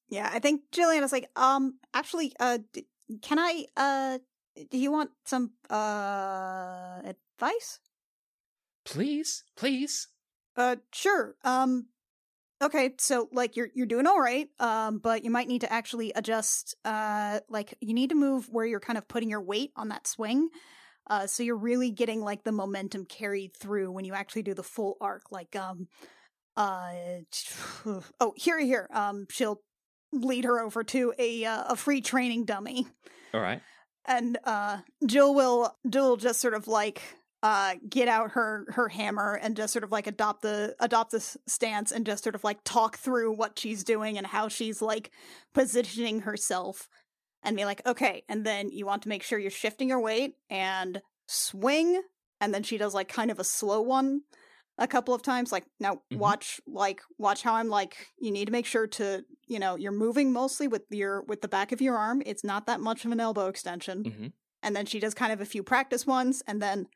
Yeah, 0.08 0.30
I 0.32 0.40
think 0.40 0.62
Jillian 0.72 1.04
is 1.04 1.12
like, 1.12 1.30
um, 1.36 1.80
actually, 1.94 2.34
uh, 2.40 2.60
d- 2.72 2.88
can 3.22 3.40
I, 3.40 3.66
uh, 3.76 4.20
do 4.70 4.78
you 4.78 4.92
want 4.92 5.12
some, 5.26 5.54
uh, 5.70 7.02
advice? 7.04 7.80
please 8.86 9.44
please 9.56 10.08
Uh, 10.56 10.78
sure. 10.94 11.36
Um, 11.44 11.88
okay, 12.62 12.92
so 12.98 13.30
like 13.32 13.56
you're 13.56 13.70
you're 13.74 13.86
doing 13.86 14.08
all 14.08 14.20
right. 14.20 14.48
Um, 14.60 15.00
but 15.00 15.24
you 15.24 15.32
might 15.32 15.48
need 15.48 15.62
to 15.62 15.72
actually 15.72 16.12
adjust. 16.16 16.76
Uh, 16.84 17.40
like 17.50 17.76
you 17.82 17.94
need 17.94 18.10
to 18.10 18.16
move 18.16 18.48
where 18.50 18.66
you're 18.66 18.80
kind 18.80 18.98
of 18.98 19.08
putting 19.08 19.30
your 19.30 19.42
weight 19.42 19.72
on 19.76 19.90
that 19.90 20.08
swing. 20.08 20.50
Uh, 21.08 21.28
so 21.28 21.44
you're 21.44 21.56
really 21.56 21.92
getting 21.92 22.22
like 22.22 22.44
the 22.44 22.52
momentum 22.52 23.06
carried 23.06 23.56
through 23.56 23.92
when 23.92 24.06
you 24.06 24.14
actually 24.14 24.42
do 24.42 24.56
the 24.56 24.64
full 24.64 24.98
arc. 25.00 25.32
Like, 25.32 25.56
um, 25.56 25.88
uh, 26.58 26.94
oh, 28.20 28.34
here, 28.36 28.60
here. 28.60 28.90
Um, 28.92 29.28
she'll 29.30 29.62
lead 30.12 30.46
her 30.46 30.60
over 30.60 30.84
to 30.84 31.14
a 31.20 31.46
uh, 31.46 31.64
a 31.70 31.76
free 31.76 32.02
training 32.02 32.46
dummy 32.46 32.88
all 33.34 33.42
right 33.42 33.62
and 34.06 34.38
uh 34.44 34.78
Jill 35.06 35.34
will 35.34 35.76
Jill 35.90 36.10
will 36.10 36.18
just 36.18 36.40
sort 36.40 36.54
of 36.54 36.68
like 36.68 37.02
uh 37.46 37.76
get 37.88 38.08
out 38.08 38.32
her 38.32 38.66
her 38.70 38.90
hammer 38.90 39.40
and 39.44 39.56
just 39.56 39.72
sort 39.72 39.84
of 39.84 39.92
like 39.92 40.08
adopt 40.08 40.42
the 40.42 40.76
adopt 40.80 41.12
this 41.12 41.38
stance 41.48 41.92
and 41.92 42.04
just 42.06 42.24
sort 42.24 42.34
of 42.34 42.44
like 42.44 42.58
talk 42.64 42.98
through 42.98 43.32
what 43.32 43.60
she's 43.60 43.84
doing 43.84 44.18
and 44.18 44.26
how 44.26 44.48
she's 44.48 44.82
like 44.82 45.12
positioning 45.54 46.22
herself 46.22 46.90
and 47.44 47.56
be 47.56 47.64
like 47.66 47.86
okay 47.86 48.24
and 48.28 48.44
then 48.46 48.72
you 48.72 48.84
want 48.86 49.04
to 49.04 49.10
make 49.10 49.22
sure 49.22 49.38
you're 49.38 49.52
shifting 49.52 49.90
your 49.90 50.00
weight 50.00 50.34
and 50.50 51.02
swing 51.28 52.02
and 52.42 52.52
then 52.52 52.64
she 52.64 52.78
does 52.80 52.96
like 52.96 53.08
kind 53.08 53.30
of 53.30 53.40
a 53.40 53.44
slow 53.44 53.80
one 53.80 54.22
a 54.80 54.88
couple 54.88 55.14
of 55.14 55.22
times 55.22 55.52
like 55.52 55.66
now 55.80 56.02
Mhm. 56.12 56.18
watch 56.18 56.60
like 56.66 57.02
watch 57.20 57.44
how 57.44 57.54
i'm 57.54 57.70
like 57.70 58.08
you 58.20 58.32
need 58.32 58.46
to 58.46 58.52
make 58.52 58.66
sure 58.66 58.88
to 58.88 59.24
you 59.48 59.60
know 59.60 59.76
you're 59.76 59.92
moving 59.92 60.34
mostly 60.34 60.68
with 60.68 60.82
your 60.90 61.22
with 61.24 61.42
the 61.42 61.48
back 61.48 61.72
of 61.72 61.80
your 61.80 61.96
arm. 61.96 62.24
It's 62.26 62.44
not 62.44 62.66
that 62.66 62.80
much 62.82 63.06
of 63.06 63.12
an 63.12 63.20
elbow 63.20 63.48
extension. 63.48 64.04
Hmm 64.06 64.28
and 64.64 64.76
then 64.76 64.88
she 64.88 65.00
does 65.00 65.14
kind 65.14 65.32
of 65.32 65.42
a 65.42 65.46
few 65.46 65.62
practice 65.62 66.08
ones 66.08 66.42
and 66.48 66.60
then 66.60 66.88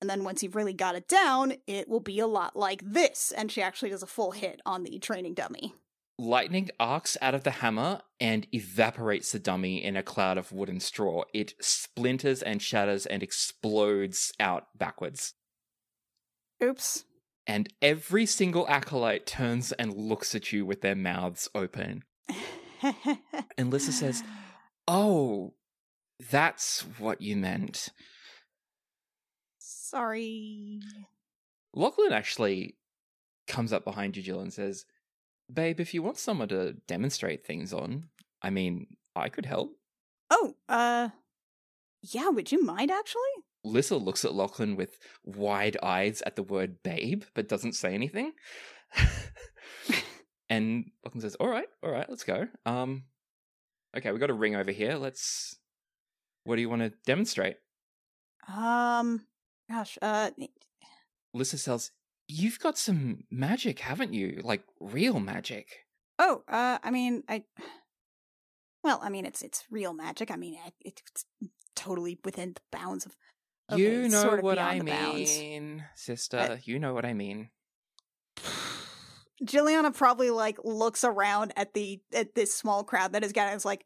and 0.00 0.10
then 0.10 0.24
once 0.24 0.42
you've 0.42 0.56
really 0.56 0.72
got 0.72 0.94
it 0.94 1.08
down 1.08 1.54
it 1.66 1.88
will 1.88 2.00
be 2.00 2.18
a 2.18 2.26
lot 2.26 2.56
like 2.56 2.82
this 2.84 3.32
and 3.36 3.50
she 3.50 3.62
actually 3.62 3.90
does 3.90 4.02
a 4.02 4.06
full 4.06 4.32
hit 4.32 4.60
on 4.66 4.82
the 4.82 4.98
training 4.98 5.34
dummy 5.34 5.74
Lightning 6.18 6.70
arcs 6.80 7.18
out 7.20 7.34
of 7.34 7.44
the 7.44 7.50
hammer 7.50 8.00
and 8.18 8.46
evaporates 8.50 9.32
the 9.32 9.38
dummy 9.38 9.84
in 9.84 9.96
a 9.96 10.02
cloud 10.02 10.38
of 10.38 10.50
wood 10.50 10.70
and 10.70 10.82
straw. 10.82 11.24
It 11.34 11.52
splinters 11.60 12.42
and 12.42 12.62
shatters 12.62 13.04
and 13.04 13.22
explodes 13.22 14.32
out 14.40 14.68
backwards. 14.74 15.34
oops 16.62 17.04
And 17.46 17.68
every 17.82 18.24
single 18.24 18.66
acolyte 18.66 19.26
turns 19.26 19.72
and 19.72 19.94
looks 19.94 20.34
at 20.34 20.52
you 20.52 20.64
with 20.64 20.80
their 20.80 20.96
mouths 20.96 21.48
open. 21.54 22.04
And 23.58 23.70
Lissa 23.70 23.90
says, 23.90 24.22
Oh, 24.86 25.54
that's 26.30 26.82
what 26.98 27.20
you 27.20 27.36
meant. 27.36 27.88
Sorry 29.90 30.80
Lachlan 31.74 32.12
actually 32.12 32.76
comes 33.46 33.72
up 33.72 33.84
behind 33.84 34.16
you, 34.16 34.22
Jill, 34.22 34.40
and 34.40 34.52
says, 34.52 34.86
Babe, 35.52 35.78
if 35.78 35.92
you 35.94 36.02
want 36.02 36.16
someone 36.18 36.48
to 36.48 36.72
demonstrate 36.88 37.44
things 37.46 37.72
on, 37.72 38.08
I 38.42 38.50
mean, 38.50 38.86
I 39.14 39.28
could 39.28 39.46
help. 39.46 39.76
oh 40.30 40.54
uh 40.68 41.10
yeah 42.02 42.28
would 42.28 42.50
you 42.52 42.62
mind 42.64 42.90
actually 42.90 43.22
Lissa 43.64 43.96
looks 43.96 44.24
at 44.24 44.34
Lachlan 44.34 44.76
with 44.76 44.98
wide 45.24 45.76
eyes 45.82 46.22
at 46.24 46.36
the 46.36 46.42
word 46.42 46.82
babe, 46.84 47.24
but 47.34 47.48
doesn't 47.48 47.72
say 47.74 47.94
anything. 47.94 48.32
and 50.48 50.90
Lachlan 51.04 51.20
says, 51.20 51.34
All 51.36 51.48
right, 51.48 51.66
all 51.82 51.90
right, 51.90 52.08
let's 52.08 52.24
go. 52.24 52.46
Um 52.64 53.04
okay, 53.96 54.12
we 54.12 54.18
got 54.18 54.30
a 54.30 54.34
ring 54.34 54.54
over 54.56 54.70
here. 54.70 54.94
Let's 54.96 55.56
what 56.44 56.56
do 56.56 56.62
you 56.62 56.68
want 56.70 56.82
to 56.82 56.92
demonstrate? 57.06 57.56
um 58.48 59.26
gosh 59.70 59.98
uh 60.02 60.30
Lissa 61.34 61.58
says, 61.58 61.90
You've 62.28 62.58
got 62.58 62.76
some 62.78 63.24
magic, 63.30 63.80
haven't 63.80 64.12
you? 64.14 64.40
Like 64.42 64.62
real 64.80 65.20
magic. 65.20 65.68
oh 66.18 66.42
uh 66.48 66.78
i 66.82 66.90
mean 66.90 67.22
i 67.28 67.42
well 68.82 68.98
i 69.02 69.08
mean 69.10 69.26
it's 69.26 69.42
it's 69.42 69.64
real 69.70 69.92
magic 69.92 70.30
i 70.30 70.36
mean 70.36 70.54
it, 70.66 70.74
it's 70.80 71.24
totally 71.74 72.18
within 72.24 72.54
the 72.54 72.60
bounds 72.72 73.04
of 73.04 73.14
you 73.76 74.08
know 74.08 74.22
sort 74.22 74.38
of 74.38 74.44
what 74.44 74.58
I 74.58 74.78
the 74.78 74.84
bounds. 74.84 75.38
mean, 75.38 75.84
sister. 75.96 76.60
you 76.64 76.78
know 76.78 76.94
what 76.94 77.04
I 77.04 77.14
mean. 77.14 77.50
Jylliana 79.44 79.94
probably 79.94 80.30
like 80.30 80.56
looks 80.64 81.04
around 81.04 81.52
at 81.56 81.74
the 81.74 82.00
at 82.14 82.34
this 82.34 82.54
small 82.54 82.84
crowd 82.84 83.12
that 83.12 83.24
is 83.24 83.32
gathered. 83.32 83.56
is 83.56 83.64
like, 83.64 83.84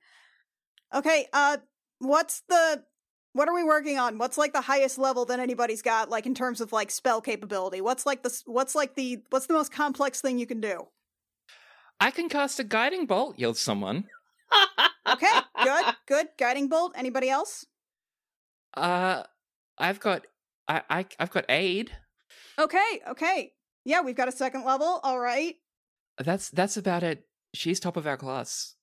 okay, 0.94 1.26
uh, 1.32 1.56
what's 1.98 2.42
the 2.48 2.84
what 3.32 3.48
are 3.48 3.54
we 3.54 3.62
working 3.62 3.98
on? 3.98 4.18
What's 4.18 4.36
like 4.36 4.52
the 4.52 4.60
highest 4.60 4.98
level 4.98 5.24
that 5.26 5.38
anybody's 5.38 5.82
got, 5.82 6.10
like 6.10 6.26
in 6.26 6.34
terms 6.34 6.60
of 6.60 6.72
like 6.72 6.90
spell 6.90 7.20
capability? 7.20 7.80
What's 7.80 8.06
like 8.06 8.22
the 8.22 8.42
what's 8.46 8.74
like 8.74 8.94
the 8.94 9.22
what's 9.30 9.46
the 9.46 9.54
most 9.54 9.72
complex 9.72 10.20
thing 10.20 10.38
you 10.38 10.46
can 10.46 10.60
do? 10.60 10.88
I 12.00 12.10
can 12.10 12.28
cast 12.28 12.58
a 12.58 12.64
guiding 12.64 13.06
bolt, 13.06 13.38
yelled 13.38 13.58
someone. 13.58 14.04
Okay, 15.06 15.32
good, 15.64 15.84
good. 16.06 16.28
Guiding 16.38 16.68
bolt. 16.68 16.92
Anybody 16.96 17.28
else? 17.28 17.66
Uh, 18.74 19.24
I've 19.78 20.00
got, 20.00 20.26
I, 20.66 20.82
I, 20.88 21.06
I've 21.18 21.30
got 21.30 21.44
aid. 21.48 21.90
Okay, 22.58 23.00
okay. 23.08 23.52
Yeah, 23.84 24.00
we've 24.00 24.16
got 24.16 24.28
a 24.28 24.32
second 24.32 24.64
level. 24.64 25.00
All 25.02 25.18
right. 25.18 25.56
That's 26.18 26.50
that's 26.50 26.76
about 26.76 27.02
it. 27.02 27.26
She's 27.54 27.80
top 27.80 27.96
of 27.96 28.06
our 28.06 28.16
class. 28.16 28.74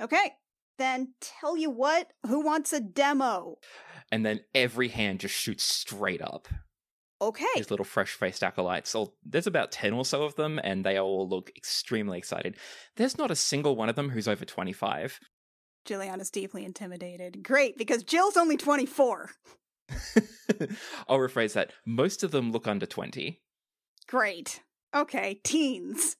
Okay. 0.00 0.32
Then 0.80 1.12
tell 1.20 1.58
you 1.58 1.68
what, 1.68 2.10
who 2.26 2.42
wants 2.42 2.72
a 2.72 2.80
demo? 2.80 3.58
And 4.10 4.24
then 4.24 4.40
every 4.54 4.88
hand 4.88 5.20
just 5.20 5.34
shoots 5.34 5.62
straight 5.62 6.22
up. 6.22 6.48
Okay. 7.20 7.44
These 7.54 7.70
little 7.70 7.84
fresh-faced 7.84 8.42
acolytes. 8.42 8.94
All, 8.94 9.14
there's 9.22 9.46
about 9.46 9.72
ten 9.72 9.92
or 9.92 10.06
so 10.06 10.22
of 10.22 10.36
them, 10.36 10.58
and 10.64 10.82
they 10.82 10.98
all 10.98 11.28
look 11.28 11.52
extremely 11.54 12.16
excited. 12.16 12.56
There's 12.96 13.18
not 13.18 13.30
a 13.30 13.36
single 13.36 13.76
one 13.76 13.90
of 13.90 13.94
them 13.94 14.08
who's 14.08 14.26
over 14.26 14.46
twenty-five. 14.46 15.20
Jylliana's 15.86 16.30
deeply 16.30 16.64
intimidated. 16.64 17.42
Great, 17.42 17.76
because 17.76 18.02
Jill's 18.02 18.38
only 18.38 18.56
24. 18.56 19.30
I'll 21.08 21.18
rephrase 21.18 21.52
that. 21.52 21.72
Most 21.84 22.22
of 22.22 22.30
them 22.30 22.52
look 22.52 22.66
under 22.66 22.86
twenty. 22.86 23.42
Great. 24.08 24.62
Okay, 24.94 25.40
teens. 25.44 26.16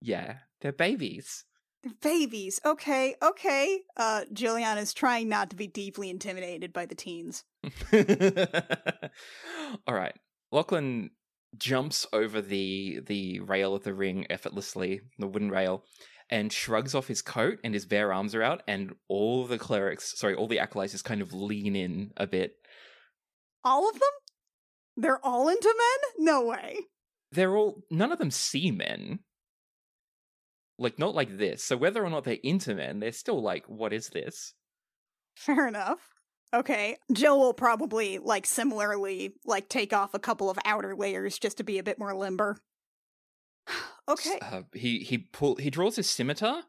Yeah, 0.00 0.36
they're 0.60 0.72
babies. 0.72 1.44
They're 1.82 1.92
babies. 2.02 2.60
Okay, 2.64 3.14
okay. 3.22 3.80
Uh, 3.96 4.22
Jylliana's 4.32 4.92
trying 4.92 5.28
not 5.28 5.50
to 5.50 5.56
be 5.56 5.66
deeply 5.66 6.10
intimidated 6.10 6.72
by 6.72 6.86
the 6.86 6.94
teens. 6.94 7.44
All 9.86 9.94
right. 9.94 10.14
Lachlan 10.52 11.10
jumps 11.56 12.06
over 12.12 12.40
the 12.40 13.00
the 13.06 13.40
rail 13.40 13.74
of 13.74 13.84
the 13.84 13.94
ring 13.94 14.26
effortlessly, 14.30 15.00
the 15.18 15.26
wooden 15.26 15.50
rail, 15.50 15.84
and 16.28 16.52
shrugs 16.52 16.94
off 16.94 17.08
his 17.08 17.22
coat 17.22 17.58
and 17.64 17.74
his 17.74 17.86
bare 17.86 18.12
arms 18.12 18.34
are 18.34 18.42
out, 18.42 18.62
and 18.68 18.94
all 19.08 19.46
the 19.46 19.58
clerics, 19.58 20.18
sorry, 20.18 20.34
all 20.34 20.48
the 20.48 20.58
acolytes 20.58 20.92
just 20.92 21.04
kind 21.04 21.22
of 21.22 21.32
lean 21.32 21.74
in 21.74 22.12
a 22.16 22.26
bit. 22.26 22.54
All 23.64 23.88
of 23.88 23.94
them? 23.94 24.10
They're 24.96 25.24
all 25.24 25.48
into 25.48 25.74
men? 25.76 26.26
No 26.26 26.44
way. 26.44 26.78
They're 27.32 27.56
all 27.56 27.82
none 27.90 28.12
of 28.12 28.18
them 28.18 28.30
see 28.30 28.70
men. 28.70 29.20
Like 30.80 30.98
not 30.98 31.14
like 31.14 31.36
this. 31.36 31.62
So 31.62 31.76
whether 31.76 32.04
or 32.04 32.10
not 32.10 32.24
they're 32.24 32.38
into 32.42 32.74
men, 32.74 32.98
they're 32.98 33.12
still 33.12 33.40
like, 33.40 33.66
what 33.66 33.92
is 33.92 34.08
this? 34.08 34.54
Fair 35.36 35.68
enough. 35.68 36.08
Okay, 36.52 36.96
Jill 37.12 37.38
will 37.38 37.54
probably, 37.54 38.18
like, 38.18 38.44
similarly, 38.44 39.34
like, 39.46 39.68
take 39.68 39.92
off 39.92 40.14
a 40.14 40.18
couple 40.18 40.50
of 40.50 40.58
outer 40.64 40.96
layers 40.96 41.38
just 41.38 41.58
to 41.58 41.62
be 41.62 41.78
a 41.78 41.84
bit 41.84 41.96
more 41.96 42.12
limber. 42.12 42.56
okay. 44.08 44.38
Uh, 44.42 44.62
he 44.72 44.98
he 44.98 45.18
pull 45.18 45.56
he 45.56 45.70
draws 45.70 45.94
his 45.94 46.10
scimitar, 46.10 46.62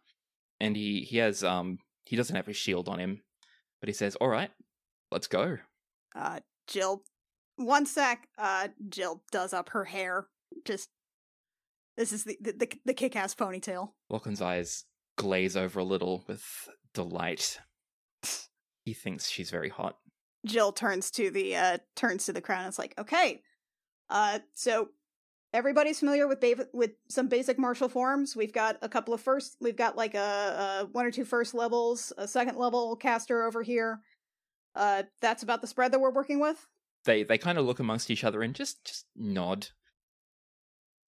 and 0.59 0.75
he 0.75 1.01
he 1.01 1.17
has 1.17 1.43
um 1.43 1.79
he 2.05 2.15
doesn't 2.15 2.35
have 2.35 2.45
his 2.45 2.57
shield 2.57 2.87
on 2.87 2.99
him, 2.99 3.21
but 3.79 3.89
he 3.89 3.93
says, 3.93 4.15
"All 4.17 4.27
right, 4.27 4.51
let's 5.11 5.27
go." 5.27 5.57
Uh, 6.15 6.41
Jill, 6.67 7.01
one 7.55 7.87
sec. 7.87 8.27
Uh, 8.37 8.67
Jill 8.87 9.23
does 9.31 9.51
up 9.51 9.69
her 9.69 9.85
hair. 9.85 10.27
Just, 10.65 10.89
this 12.01 12.11
is 12.11 12.23
the 12.23 12.35
the, 12.41 12.51
the, 12.53 12.71
the 12.85 12.93
kick 12.95 13.15
ass 13.15 13.35
ponytail. 13.35 13.91
Lachlan's 14.09 14.41
eyes 14.41 14.85
glaze 15.17 15.55
over 15.55 15.79
a 15.79 15.83
little 15.83 16.23
with 16.27 16.67
delight. 16.95 17.59
He 18.83 18.93
thinks 18.93 19.29
she's 19.29 19.51
very 19.51 19.69
hot. 19.69 19.97
Jill 20.43 20.71
turns 20.71 21.11
to 21.11 21.29
the 21.29 21.55
uh 21.55 21.77
turns 21.95 22.25
to 22.25 22.33
the 22.33 22.41
crowd 22.41 22.61
and 22.61 22.67
it's 22.69 22.79
like, 22.79 22.95
okay, 22.97 23.43
uh, 24.09 24.39
so 24.55 24.89
everybody's 25.53 25.99
familiar 25.99 26.27
with 26.27 26.41
ba- 26.41 26.67
with 26.73 26.91
some 27.07 27.27
basic 27.27 27.59
martial 27.59 27.87
forms. 27.87 28.35
We've 28.35 28.51
got 28.51 28.77
a 28.81 28.89
couple 28.89 29.13
of 29.13 29.21
first, 29.21 29.57
we've 29.61 29.77
got 29.77 29.95
like 29.95 30.15
a, 30.15 30.81
a 30.81 30.85
one 30.91 31.05
or 31.05 31.11
two 31.11 31.25
first 31.25 31.53
levels, 31.53 32.11
a 32.17 32.27
second 32.27 32.57
level 32.57 32.95
caster 32.95 33.43
over 33.43 33.61
here. 33.61 34.01
Uh, 34.75 35.03
that's 35.21 35.43
about 35.43 35.61
the 35.61 35.67
spread 35.67 35.91
that 35.91 35.99
we're 35.99 36.11
working 36.11 36.39
with. 36.39 36.67
They 37.05 37.21
they 37.21 37.37
kind 37.37 37.59
of 37.59 37.65
look 37.65 37.79
amongst 37.79 38.09
each 38.09 38.23
other 38.23 38.41
and 38.41 38.55
just 38.55 38.83
just 38.85 39.05
nod. 39.15 39.67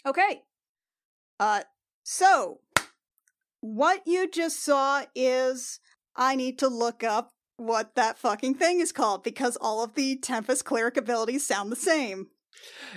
Okay. 0.06 0.44
Uh, 1.40 1.62
so 2.04 2.60
what 3.62 4.02
you 4.06 4.30
just 4.30 4.64
saw 4.64 5.04
is 5.16 5.80
I 6.16 6.36
need 6.36 6.60
to 6.60 6.68
look 6.68 7.04
up 7.04 7.32
what 7.58 7.96
that 7.96 8.18
fucking 8.18 8.56
thing 8.56 8.80
is 8.80 8.92
called 8.92 9.24
because 9.24 9.58
all 9.62 9.84
of 9.84 9.94
the 9.96 10.18
Tempest 10.18 10.66
cleric 10.66 10.98
abilities 10.98 11.46
sound 11.46 11.72
the 11.72 11.78
same. 11.78 12.28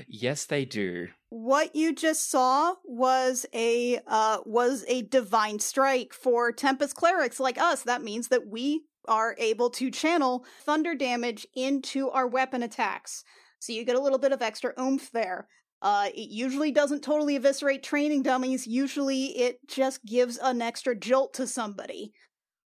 Yes, 0.07 0.45
they 0.45 0.64
do. 0.64 1.09
What 1.28 1.74
you 1.74 1.95
just 1.95 2.30
saw 2.30 2.74
was 2.84 3.47
a 3.53 4.01
uh 4.07 4.39
was 4.45 4.84
a 4.89 5.03
divine 5.03 5.59
strike 5.59 6.12
for 6.12 6.53
Tempest 6.53 6.95
clerics 6.95 7.41
like 7.41 7.59
us. 7.59 7.82
That 7.82 8.03
means 8.03 8.28
that 8.28 8.47
we 8.47 8.82
are 9.09 9.37
able 9.39 9.70
to 9.70 9.91
channel 9.91 10.45
thunder 10.64 10.95
damage 10.95 11.47
into 11.55 12.11
our 12.11 12.26
weapon 12.26 12.62
attacks. 12.62 13.24
So 13.59 13.72
you 13.72 13.84
get 13.84 13.97
a 13.97 14.01
little 14.01 14.18
bit 14.18 14.32
of 14.32 14.43
extra 14.43 14.72
oomph 14.80 15.11
there. 15.12 15.49
Uh, 15.82 16.08
it 16.14 16.30
usually 16.30 16.70
doesn't 16.72 17.02
totally 17.02 17.36
eviscerate 17.36 17.82
training 17.82 18.22
dummies. 18.22 18.66
Usually 18.66 19.26
it 19.38 19.58
just 19.68 20.04
gives 20.04 20.38
an 20.38 20.62
extra 20.62 20.94
jolt 20.96 21.34
to 21.34 21.46
somebody. 21.46 22.12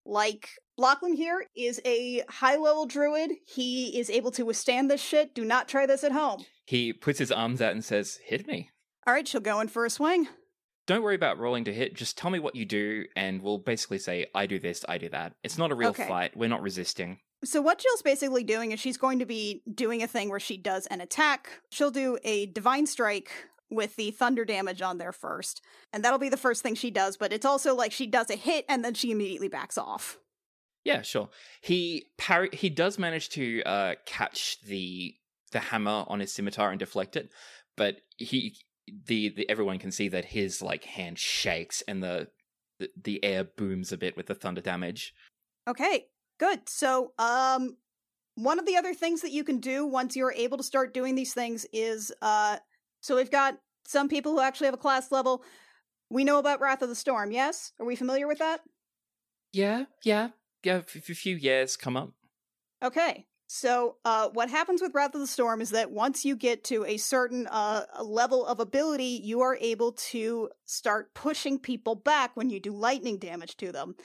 Like, 0.06 0.48
Lachlan 0.78 1.14
here 1.14 1.44
is 1.54 1.80
a 1.84 2.22
high 2.28 2.56
level 2.56 2.86
druid. 2.86 3.32
He 3.46 3.98
is 3.98 4.08
able 4.10 4.30
to 4.32 4.44
withstand 4.44 4.90
this 4.90 5.00
shit. 5.02 5.34
Do 5.34 5.44
not 5.44 5.68
try 5.68 5.86
this 5.86 6.04
at 6.04 6.12
home. 6.12 6.44
He 6.66 6.92
puts 6.92 7.18
his 7.18 7.32
arms 7.32 7.60
out 7.60 7.72
and 7.72 7.84
says, 7.84 8.18
"Hit 8.24 8.46
me." 8.46 8.70
Alright, 9.06 9.28
she'll 9.28 9.40
go 9.40 9.60
in 9.60 9.68
for 9.68 9.84
a 9.84 9.90
swing. 9.90 10.28
Don't 10.86 11.02
worry 11.02 11.14
about 11.14 11.38
rolling 11.38 11.64
to 11.64 11.74
hit. 11.74 11.94
Just 11.94 12.16
tell 12.16 12.30
me 12.30 12.38
what 12.38 12.56
you 12.56 12.64
do, 12.64 13.04
and 13.14 13.42
we'll 13.42 13.58
basically 13.58 13.98
say, 13.98 14.26
"I 14.34 14.46
do 14.46 14.58
this, 14.58 14.84
I 14.88 14.98
do 14.98 15.08
that." 15.10 15.34
It's 15.44 15.58
not 15.58 15.70
a 15.70 15.74
real 15.74 15.90
Okay. 15.90 16.08
fight. 16.08 16.36
We're 16.36 16.48
not 16.48 16.62
resisting. 16.62 17.18
So 17.44 17.62
what 17.62 17.78
Jill's 17.78 18.02
basically 18.02 18.44
doing 18.44 18.72
is 18.72 18.80
she's 18.80 18.98
going 18.98 19.18
to 19.20 19.26
be 19.26 19.62
doing 19.72 20.02
a 20.02 20.06
thing 20.06 20.28
where 20.28 20.40
she 20.40 20.56
does 20.56 20.86
an 20.86 21.00
attack. 21.00 21.48
She'll 21.70 21.90
do 21.90 22.18
a 22.22 22.46
divine 22.46 22.86
strike 22.86 23.30
with 23.70 23.96
the 23.96 24.10
thunder 24.10 24.44
damage 24.44 24.82
on 24.82 24.98
there 24.98 25.12
first. 25.12 25.62
And 25.92 26.04
that'll 26.04 26.18
be 26.18 26.28
the 26.28 26.36
first 26.36 26.62
thing 26.62 26.74
she 26.74 26.90
does, 26.90 27.16
but 27.16 27.32
it's 27.32 27.46
also 27.46 27.74
like 27.74 27.92
she 27.92 28.06
does 28.06 28.28
a 28.30 28.36
hit 28.36 28.64
and 28.68 28.84
then 28.84 28.94
she 28.94 29.10
immediately 29.10 29.48
backs 29.48 29.78
off. 29.78 30.18
Yeah, 30.84 31.02
sure. 31.02 31.28
He 31.60 32.06
parry. 32.18 32.48
He 32.52 32.70
does 32.70 32.98
manage 32.98 33.28
to 33.30 33.62
uh, 33.64 33.94
catch 34.06 34.60
the 34.62 35.14
the 35.52 35.58
hammer 35.58 36.04
on 36.08 36.20
his 36.20 36.32
scimitar 36.32 36.70
and 36.70 36.78
deflect 36.78 37.16
it, 37.16 37.30
but 37.76 37.96
he 38.16 38.56
the, 39.06 39.28
the 39.28 39.48
everyone 39.50 39.78
can 39.78 39.92
see 39.92 40.08
that 40.08 40.24
his 40.24 40.62
like 40.62 40.84
hand 40.84 41.18
shakes 41.18 41.82
and 41.86 42.02
the, 42.02 42.28
the 42.78 42.88
the 43.00 43.24
air 43.24 43.44
booms 43.44 43.92
a 43.92 43.98
bit 43.98 44.16
with 44.16 44.26
the 44.26 44.34
thunder 44.34 44.62
damage. 44.62 45.12
Okay, 45.68 46.06
good. 46.40 46.68
So, 46.68 47.12
um 47.18 47.76
one 48.36 48.58
of 48.58 48.64
the 48.64 48.76
other 48.76 48.94
things 48.94 49.20
that 49.20 49.32
you 49.32 49.44
can 49.44 49.58
do 49.58 49.86
once 49.86 50.16
you're 50.16 50.32
able 50.32 50.56
to 50.56 50.64
start 50.64 50.94
doing 50.94 51.14
these 51.14 51.34
things 51.34 51.66
is 51.72 52.10
uh 52.22 52.56
so 53.00 53.16
we've 53.16 53.30
got 53.30 53.58
some 53.86 54.08
people 54.08 54.32
who 54.32 54.40
actually 54.40 54.66
have 54.66 54.74
a 54.74 54.78
class 54.78 55.12
level. 55.12 55.44
We 56.10 56.24
know 56.24 56.38
about 56.38 56.60
Wrath 56.60 56.82
of 56.82 56.88
the 56.88 56.94
Storm, 56.94 57.30
yes? 57.30 57.72
Are 57.78 57.86
we 57.86 57.96
familiar 57.96 58.26
with 58.26 58.38
that? 58.38 58.60
Yeah, 59.52 59.84
yeah, 60.04 60.30
yeah. 60.64 60.78
A 60.78 60.82
few 60.82 61.36
years 61.36 61.76
come 61.76 61.96
up. 61.96 62.12
Okay. 62.82 63.26
So, 63.52 63.96
uh, 64.04 64.28
what 64.32 64.48
happens 64.48 64.80
with 64.80 64.94
Wrath 64.94 65.14
of 65.14 65.20
the 65.20 65.26
Storm 65.26 65.60
is 65.60 65.70
that 65.70 65.90
once 65.90 66.24
you 66.24 66.36
get 66.36 66.62
to 66.64 66.84
a 66.84 66.98
certain 66.98 67.48
uh, 67.48 67.84
level 68.00 68.46
of 68.46 68.60
ability, 68.60 69.20
you 69.24 69.40
are 69.40 69.58
able 69.60 69.90
to 70.10 70.50
start 70.66 71.14
pushing 71.14 71.58
people 71.58 71.96
back 71.96 72.36
when 72.36 72.48
you 72.48 72.60
do 72.60 72.70
lightning 72.70 73.18
damage 73.18 73.56
to 73.56 73.72
them. 73.72 73.96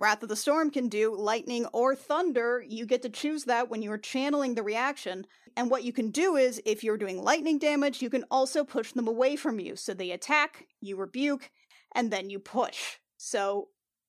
Wrath 0.00 0.22
of 0.22 0.30
the 0.30 0.36
Storm 0.36 0.70
can 0.70 0.88
do 0.88 1.14
lightning 1.14 1.66
or 1.66 1.94
thunder. 1.94 2.64
You 2.66 2.86
get 2.86 3.02
to 3.02 3.10
choose 3.10 3.44
that 3.44 3.68
when 3.68 3.82
you're 3.82 3.98
channeling 3.98 4.54
the 4.54 4.62
reaction. 4.62 5.26
And 5.56 5.70
what 5.70 5.84
you 5.84 5.92
can 5.92 6.10
do 6.10 6.36
is, 6.36 6.60
if 6.64 6.82
you're 6.82 6.96
doing 6.96 7.22
lightning 7.22 7.58
damage, 7.58 8.00
you 8.00 8.08
can 8.08 8.24
also 8.30 8.64
push 8.64 8.92
them 8.92 9.06
away 9.06 9.36
from 9.36 9.60
you. 9.60 9.76
So 9.76 9.92
they 9.92 10.10
attack, 10.10 10.66
you 10.80 10.96
rebuke, 10.96 11.50
and 11.94 12.10
then 12.10 12.30
you 12.30 12.38
push. 12.38 12.96
So, 13.18 13.68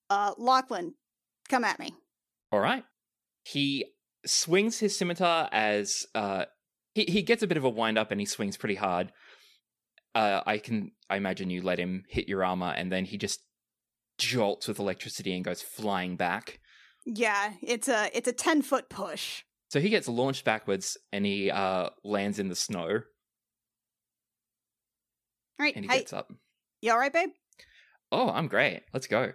uh, 0.10 0.34
Lachlan, 0.38 0.94
come 1.50 1.66
at 1.66 1.78
me. 1.78 1.94
All 2.54 2.62
right. 2.62 2.86
He 3.44 3.86
swings 4.26 4.80
his 4.80 4.98
scimitar 4.98 5.50
as 5.52 6.06
uh 6.14 6.46
he 6.94 7.06
he 7.06 7.24
gets 7.24 7.42
a 7.42 7.48
bit 7.48 7.58
of 7.58 7.64
a 7.64 7.70
wind 7.70 7.98
up 7.98 8.12
and 8.12 8.20
he 8.20 8.26
swings 8.26 8.56
pretty 8.56 8.76
hard. 8.76 9.12
Uh 10.14 10.42
I 10.46 10.60
can 10.60 10.92
I 11.10 11.18
imagine 11.18 11.50
you 11.50 11.64
let 11.64 11.80
him 11.80 12.04
hit 12.08 12.30
your 12.30 12.46
armor 12.46 12.72
and 12.78 12.92
then 12.92 13.06
he 13.06 13.18
just 13.18 13.40
jolts 14.22 14.68
with 14.68 14.80
electricity 14.80 15.36
and 15.36 15.44
goes 15.44 15.62
flying 15.62 16.16
back. 16.16 16.60
Yeah, 17.06 17.54
it's 17.62 17.88
a 17.88 18.10
it's 18.16 18.28
a 18.28 18.34
ten 18.34 18.62
foot 18.62 18.90
push. 18.90 19.44
So 19.70 19.80
he 19.80 19.90
gets 19.90 20.08
launched 20.08 20.46
backwards 20.46 20.98
and 21.12 21.26
he 21.26 21.50
uh 21.50 21.90
lands 22.04 22.40
in 22.40 22.50
the 22.50 22.56
snow 22.56 22.88
All 22.88 23.00
right, 25.60 25.76
and 25.76 25.86
he 25.86 25.92
hey, 25.92 26.00
gets 26.00 26.14
up. 26.14 26.32
you 26.82 26.92
all 26.92 27.00
right, 27.00 27.14
babe? 27.14 27.30
Oh, 28.12 28.30
I'm 28.30 28.48
great. 28.48 28.82
Let's 28.94 29.08
go. 29.08 29.32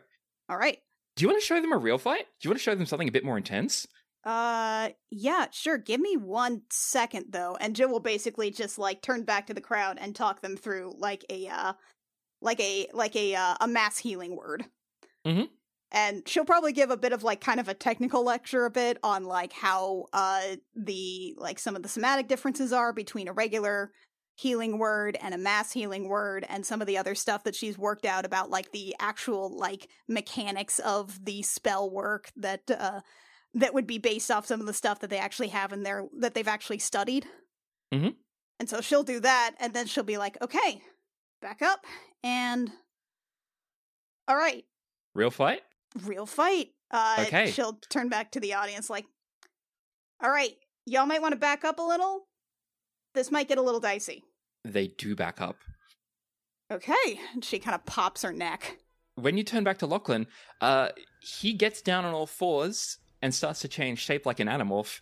All 0.49 0.59
right. 0.59 0.79
Do 1.17 1.23
you 1.23 1.29
want 1.29 1.41
to 1.41 1.47
show 1.47 1.61
them 1.61 1.73
a 1.73 1.79
real 1.79 1.99
fight? 1.99 2.27
Do 2.41 2.47
you 2.47 2.51
want 2.51 2.59
to 2.59 2.63
show 2.63 2.75
them 2.75 2.87
something 2.87 3.09
a 3.09 3.13
bit 3.13 3.25
more 3.25 3.39
intense? 3.39 3.87
Uh, 4.25 4.91
yeah, 5.11 5.47
sure. 5.53 5.79
Give 5.79 6.01
me 6.01 6.17
one 6.17 6.63
second 6.71 7.27
though, 7.31 7.57
and 7.61 7.77
Jill 7.77 7.89
will 7.89 8.01
basically 8.01 8.51
just 8.51 8.79
like 8.79 9.01
turn 9.01 9.25
back 9.25 9.47
to 9.47 9.55
the 9.55 9.61
crowd 9.61 9.99
and 10.01 10.15
talk 10.15 10.43
them 10.43 10.57
through 10.57 10.95
like 10.99 11.25
a 11.31 11.49
uh, 11.49 11.73
like 12.43 12.61
a 12.61 12.89
like 12.93 13.17
a 13.17 13.35
uh, 13.35 13.55
a 13.61 13.69
mass 13.69 13.99
healing 13.99 14.37
word. 14.37 14.67
Mhm. 15.27 15.49
And 15.93 16.29
she'll 16.29 16.45
probably 16.45 16.73
give 16.73 16.91
a 16.91 16.97
bit 16.97 17.13
of 17.13 17.23
like 17.23 17.41
kind 17.41 17.61
of 17.61 17.69
a 17.69 17.75
technical 17.75 18.25
lecture 18.25 18.65
a 18.67 18.71
bit 18.71 18.99
on 19.03 19.25
like 19.25 19.53
how 19.53 20.07
uh 20.13 20.57
the 20.75 21.35
like 21.39 21.59
some 21.59 21.77
of 21.77 21.83
the 21.83 21.89
somatic 21.89 22.29
differences 22.29 22.73
are 22.73 22.93
between 22.93 23.29
a 23.29 23.33
regular 23.33 23.93
healing 24.37 24.79
word 24.79 25.17
and 25.23 25.33
a 25.35 25.39
mass 25.39 25.73
healing 25.73 26.09
word 26.09 26.45
and 26.49 26.67
some 26.67 26.81
of 26.81 26.87
the 26.87 26.99
other 26.99 27.15
stuff 27.15 27.45
that 27.45 27.55
she's 27.55 27.79
worked 27.79 28.05
out 28.05 28.27
about 28.27 28.51
like 28.51 28.71
the 28.73 28.95
actual 29.01 29.57
like 29.57 29.89
mechanics 30.09 30.79
of 30.81 31.25
the 31.25 31.43
spell 31.43 31.91
work 31.91 32.31
that 32.37 32.71
uh 32.71 33.01
that 33.55 33.73
would 33.73 33.87
be 33.87 33.99
based 33.99 34.31
off 34.31 34.47
some 34.47 34.61
of 34.61 34.67
the 34.67 34.75
stuff 34.75 35.01
that 35.01 35.09
they 35.09 35.19
actually 35.19 35.49
have 35.49 35.73
in 35.73 35.83
there 35.83 36.07
that 36.19 36.35
they've 36.35 36.49
actually 36.49 36.79
studied. 36.79 37.27
Mhm. 37.95 38.17
And 38.61 38.69
so 38.69 38.81
she'll 38.81 39.03
do 39.05 39.21
that 39.21 39.55
and 39.59 39.73
then 39.73 39.87
she'll 39.87 40.05
be 40.05 40.19
like, 40.19 40.41
"Okay, 40.43 40.83
back 41.41 41.63
up 41.63 41.87
and 42.23 42.71
all 44.29 44.37
right, 44.37 44.65
Real 45.17 45.31
fight? 45.31 45.63
real 46.05 46.27
fight." 46.27 46.69
Uh 46.91 47.25
Okay. 47.27 47.51
she'll 47.51 47.79
turn 47.89 48.09
back 48.09 48.31
to 48.33 48.41
the 48.41 48.55
audience 48.55 48.91
like, 48.91 49.07
"All 50.23 50.31
right, 50.31 50.57
y'all 50.85 51.07
might 51.07 51.23
want 51.23 51.33
to 51.33 51.39
back 51.39 51.65
up 51.65 51.79
a 51.79 51.83
little. 51.83 52.27
This 53.15 53.31
might 53.31 53.49
get 53.49 53.59
a 53.59 53.63
little 53.63 53.81
dicey." 53.81 54.23
They 54.65 54.89
do 54.89 55.17
back 55.17 55.41
up. 55.41 55.57
Okay. 56.71 57.21
And 57.33 57.45
she 57.45 57.59
kind 57.59 57.75
of 57.75 57.87
pops 57.87 58.23
her 58.23 58.33
neck. 58.33 58.79
When 59.15 59.39
you 59.39 59.45
turn 59.45 59.65
back 59.65 59.79
to 59.79 59.87
Lachlan, 59.87 60.27
uh, 60.61 60.89
he 61.21 61.55
gets 61.55 61.81
down 61.81 62.05
on 62.05 62.13
all 62.13 62.27
fours 62.27 62.99
and 63.23 63.35
starts 63.35 63.61
to 63.61 63.69
change 63.69 64.01
shape 64.01 64.27
like 64.27 64.41
an 64.41 64.49
animorph, 64.49 65.01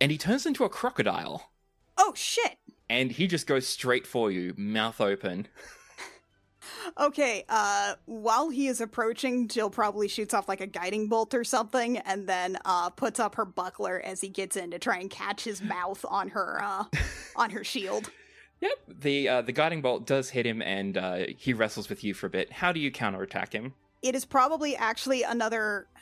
and 0.00 0.10
he 0.10 0.18
turns 0.18 0.46
into 0.46 0.64
a 0.64 0.68
crocodile. 0.68 1.50
Oh 1.96 2.12
shit. 2.16 2.58
And 2.88 3.12
he 3.12 3.26
just 3.26 3.46
goes 3.46 3.66
straight 3.66 4.06
for 4.06 4.30
you, 4.30 4.54
mouth 4.56 5.00
open. 5.00 5.46
Okay, 6.98 7.44
uh 7.48 7.94
while 8.06 8.50
he 8.50 8.68
is 8.68 8.80
approaching, 8.80 9.48
Jill 9.48 9.70
probably 9.70 10.08
shoots 10.08 10.34
off 10.34 10.48
like 10.48 10.60
a 10.60 10.66
guiding 10.66 11.08
bolt 11.08 11.34
or 11.34 11.44
something 11.44 11.98
and 11.98 12.28
then 12.28 12.58
uh 12.64 12.90
puts 12.90 13.20
up 13.20 13.34
her 13.36 13.44
buckler 13.44 14.00
as 14.04 14.20
he 14.20 14.28
gets 14.28 14.56
in 14.56 14.70
to 14.70 14.78
try 14.78 14.98
and 14.98 15.10
catch 15.10 15.44
his 15.44 15.62
mouth 15.62 16.04
on 16.08 16.28
her 16.28 16.60
uh 16.62 16.84
on 17.36 17.50
her 17.50 17.64
shield. 17.64 18.10
Yep. 18.60 18.70
The 19.02 19.28
uh, 19.28 19.42
the 19.42 19.52
guiding 19.52 19.82
bolt 19.82 20.06
does 20.06 20.30
hit 20.30 20.46
him, 20.46 20.62
and 20.62 20.96
uh, 20.96 21.24
he 21.36 21.52
wrestles 21.52 21.90
with 21.90 22.02
you 22.02 22.14
for 22.14 22.26
a 22.26 22.30
bit. 22.30 22.50
How 22.50 22.72
do 22.72 22.80
you 22.80 22.90
counterattack 22.90 23.52
him? 23.52 23.74
It 24.02 24.14
is 24.14 24.24
probably 24.24 24.74
actually 24.76 25.22
another 25.22 25.88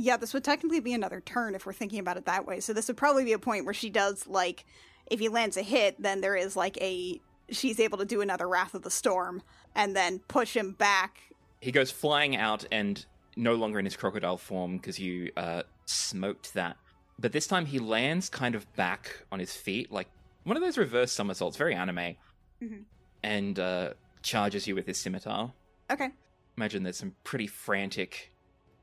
Yeah, 0.00 0.16
this 0.16 0.32
would 0.32 0.44
technically 0.44 0.78
be 0.78 0.92
another 0.94 1.20
turn 1.20 1.56
if 1.56 1.66
we're 1.66 1.72
thinking 1.72 1.98
about 1.98 2.16
it 2.16 2.24
that 2.26 2.46
way. 2.46 2.60
So 2.60 2.72
this 2.72 2.86
would 2.86 2.96
probably 2.96 3.24
be 3.24 3.32
a 3.32 3.38
point 3.38 3.64
where 3.64 3.74
she 3.74 3.90
does 3.90 4.28
like 4.28 4.64
if 5.10 5.18
he 5.18 5.28
lands 5.28 5.56
a 5.56 5.62
hit, 5.62 6.00
then 6.00 6.20
there 6.20 6.36
is 6.36 6.54
like 6.54 6.80
a 6.80 7.20
she's 7.50 7.80
able 7.80 7.98
to 7.98 8.04
do 8.04 8.20
another 8.20 8.48
Wrath 8.48 8.74
of 8.74 8.82
the 8.82 8.90
Storm 8.90 9.42
and 9.74 9.94
then 9.96 10.18
push 10.28 10.56
him 10.56 10.72
back 10.72 11.20
He 11.60 11.72
goes 11.72 11.90
flying 11.90 12.36
out 12.36 12.64
and 12.70 13.04
no 13.36 13.54
longer 13.54 13.78
in 13.78 13.84
his 13.84 13.96
crocodile 13.96 14.36
form 14.36 14.76
because 14.76 14.98
you 14.98 15.30
uh, 15.36 15.62
smoked 15.86 16.54
that. 16.54 16.76
But 17.18 17.32
this 17.32 17.46
time 17.46 17.66
he 17.66 17.78
lands 17.78 18.28
kind 18.28 18.54
of 18.54 18.72
back 18.74 19.24
on 19.32 19.38
his 19.40 19.54
feet, 19.54 19.90
like 19.92 20.08
one 20.44 20.56
of 20.56 20.62
those 20.62 20.78
reverse 20.78 21.12
somersaults, 21.12 21.56
very 21.56 21.74
anime, 21.74 22.16
Mhm. 22.62 22.84
and 23.22 23.58
uh, 23.58 23.94
charges 24.22 24.66
you 24.66 24.74
with 24.74 24.86
his 24.86 24.98
scimitar. 24.98 25.52
Okay. 25.90 26.10
Imagine 26.56 26.82
there's 26.82 26.96
some 26.96 27.14
pretty 27.24 27.46
frantic 27.46 28.32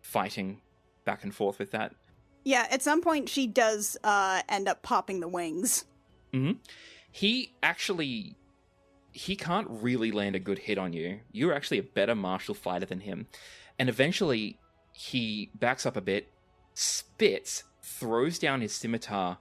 fighting 0.02 0.62
back 1.06 1.24
and 1.24 1.34
forth 1.36 1.60
with 1.60 1.72
that. 1.72 1.94
Yeah, 2.44 2.68
at 2.72 2.82
some 2.82 3.02
point 3.02 3.28
she 3.30 3.48
does 3.48 3.98
uh 4.04 4.42
end 4.48 4.68
up 4.68 4.82
popping 4.84 5.20
the 5.20 5.28
wings. 5.28 5.86
He 7.12 7.54
actually 7.64 8.36
he 9.16 9.38
can't 9.38 9.68
really 9.70 10.12
land 10.12 10.36
a 10.36 10.40
good 10.40 10.60
hit 10.60 10.78
on 10.78 10.92
you. 10.92 11.22
You're 11.32 11.54
actually 11.54 11.80
a 11.80 11.84
better 11.84 12.16
martial 12.16 12.54
fighter 12.54 12.86
than 12.86 13.00
him. 13.00 13.28
And 13.80 13.88
eventually 13.88 14.60
he 14.92 15.52
backs 15.56 15.86
up 15.86 15.96
a 15.96 16.02
bit, 16.02 16.28
spits, 16.74 17.64
throws 17.82 18.38
down 18.38 18.60
his 18.60 18.76
scimitar, 18.76 19.38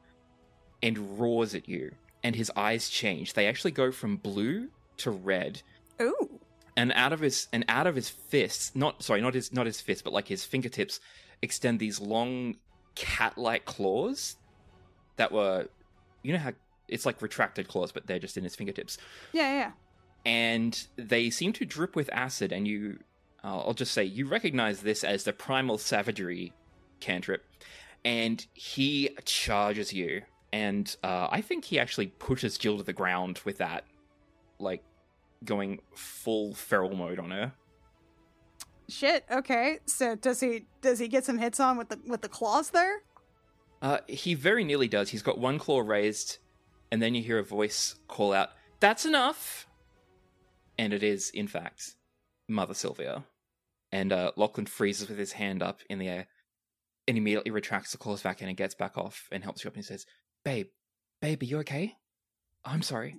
and 0.81 1.19
roars 1.19 1.57
at 1.57 1.69
you. 1.69 1.91
And 2.23 2.37
his 2.37 2.53
eyes 2.55 2.89
change. 2.89 3.33
They 3.33 3.49
actually 3.49 3.73
go 3.73 3.91
from 3.91 4.17
blue 4.17 4.69
to 4.99 5.11
red. 5.11 5.63
Ooh. 6.01 6.39
And 6.77 6.93
out 6.93 7.13
of 7.13 7.19
his 7.19 7.49
and 7.53 7.65
out 7.69 7.89
of 7.89 7.97
his 7.97 8.09
fists, 8.09 8.77
not 8.77 9.03
sorry, 9.03 9.21
not 9.21 9.35
his 9.35 9.53
not 9.53 9.67
his 9.67 9.81
fists, 9.81 10.03
but 10.03 10.13
like 10.13 10.29
his 10.29 10.45
fingertips, 10.45 11.01
extend 11.43 11.81
these 11.81 12.01
long 12.01 12.57
cat-like 12.95 13.65
claws 13.65 14.37
that 15.17 15.33
were 15.33 15.67
you 16.23 16.33
know 16.33 16.39
how 16.39 16.53
it's 16.89 17.07
like 17.07 17.21
retracted 17.23 17.69
claws, 17.69 17.93
but 17.93 18.07
they're 18.07 18.19
just 18.19 18.37
in 18.37 18.45
his 18.45 18.55
fingertips. 18.55 18.99
Yeah, 19.33 19.53
yeah. 19.53 19.71
And 20.27 20.87
they 20.97 21.31
seem 21.31 21.53
to 21.55 21.65
drip 21.65 21.97
with 21.97 22.09
acid, 22.13 22.53
and 22.53 22.67
you 22.67 22.99
uh, 23.45 23.59
I'll 23.59 23.75
just 23.75 23.93
say 23.93 24.05
you 24.05 24.27
recognize 24.27 24.81
this 24.81 25.05
as 25.05 25.25
the 25.25 25.33
primal 25.33 25.79
savagery 25.79 26.53
cantrip. 27.01 27.45
And 28.05 28.45
he 28.55 29.11
charges 29.25 29.93
you. 29.93 30.23
And 30.53 30.95
uh, 31.03 31.29
I 31.31 31.41
think 31.41 31.65
he 31.65 31.79
actually 31.79 32.09
pushes 32.09 32.59
Jill 32.59 32.79
to 32.79 32.83
the 32.83 32.93
ground 32.93 33.41
with 33.45 33.59
that. 33.59 33.85
Like 34.59 34.83
going 35.45 35.81
full 35.95 36.55
feral 36.55 36.95
mode 36.97 37.19
on 37.19 37.31
her. 37.31 37.53
Shit. 38.89 39.25
Okay. 39.31 39.81
So 39.87 40.15
does 40.17 40.41
he 40.41 40.67
does 40.81 40.99
he 40.99 41.09
get 41.09 41.25
some 41.25 41.39
hits 41.39 41.61
on 41.61 41.77
with 41.77 41.89
the 41.89 41.99
with 42.07 42.23
the 42.23 42.29
claws 42.29 42.71
there? 42.71 43.03
Uh, 43.83 43.99
he 44.07 44.35
very 44.35 44.65
nearly 44.65 44.89
does. 44.89 45.11
He's 45.11 45.23
got 45.23 45.39
one 45.39 45.59
claw 45.59 45.81
raised, 45.81 46.39
and 46.95 47.03
then 47.03 47.17
you 47.17 47.25
hear 47.25 47.41
a 47.41 47.45
voice 47.45 47.97
call 48.07 48.33
out, 48.33 48.51
That's 48.79 49.05
enough! 49.05 49.67
And 50.79 50.93
it 50.93 51.03
is, 51.03 51.29
in 51.31 51.49
fact, 51.49 51.97
Mother 52.49 52.73
Sylvia. 52.73 53.25
And 53.91 54.13
uh, 54.13 54.31
Lachlan 54.37 54.67
freezes 54.67 55.09
with 55.09 55.19
his 55.19 55.33
hand 55.33 55.61
up 55.61 55.81
in 55.91 55.99
the 55.99 56.07
air 56.07 56.29
and 57.09 57.19
immediately 57.19 57.51
retracts 57.51 57.91
the 57.91 57.99
claws 57.99 58.23
back 58.23 58.43
in 58.43 58.47
and 58.47 58.57
gets 58.57 58.77
back 58.77 58.97
off 58.97 59.29
and 59.33 59.43
helps 59.43 59.65
you 59.65 59.69
up 59.69 59.75
and 59.75 59.85
says, 59.85 60.07
Babe, 60.45 60.69
babe, 61.21 61.43
are 61.43 61.47
you 61.47 61.59
okay? 61.59 61.97
I'm 62.65 62.83
sorry. 62.83 63.17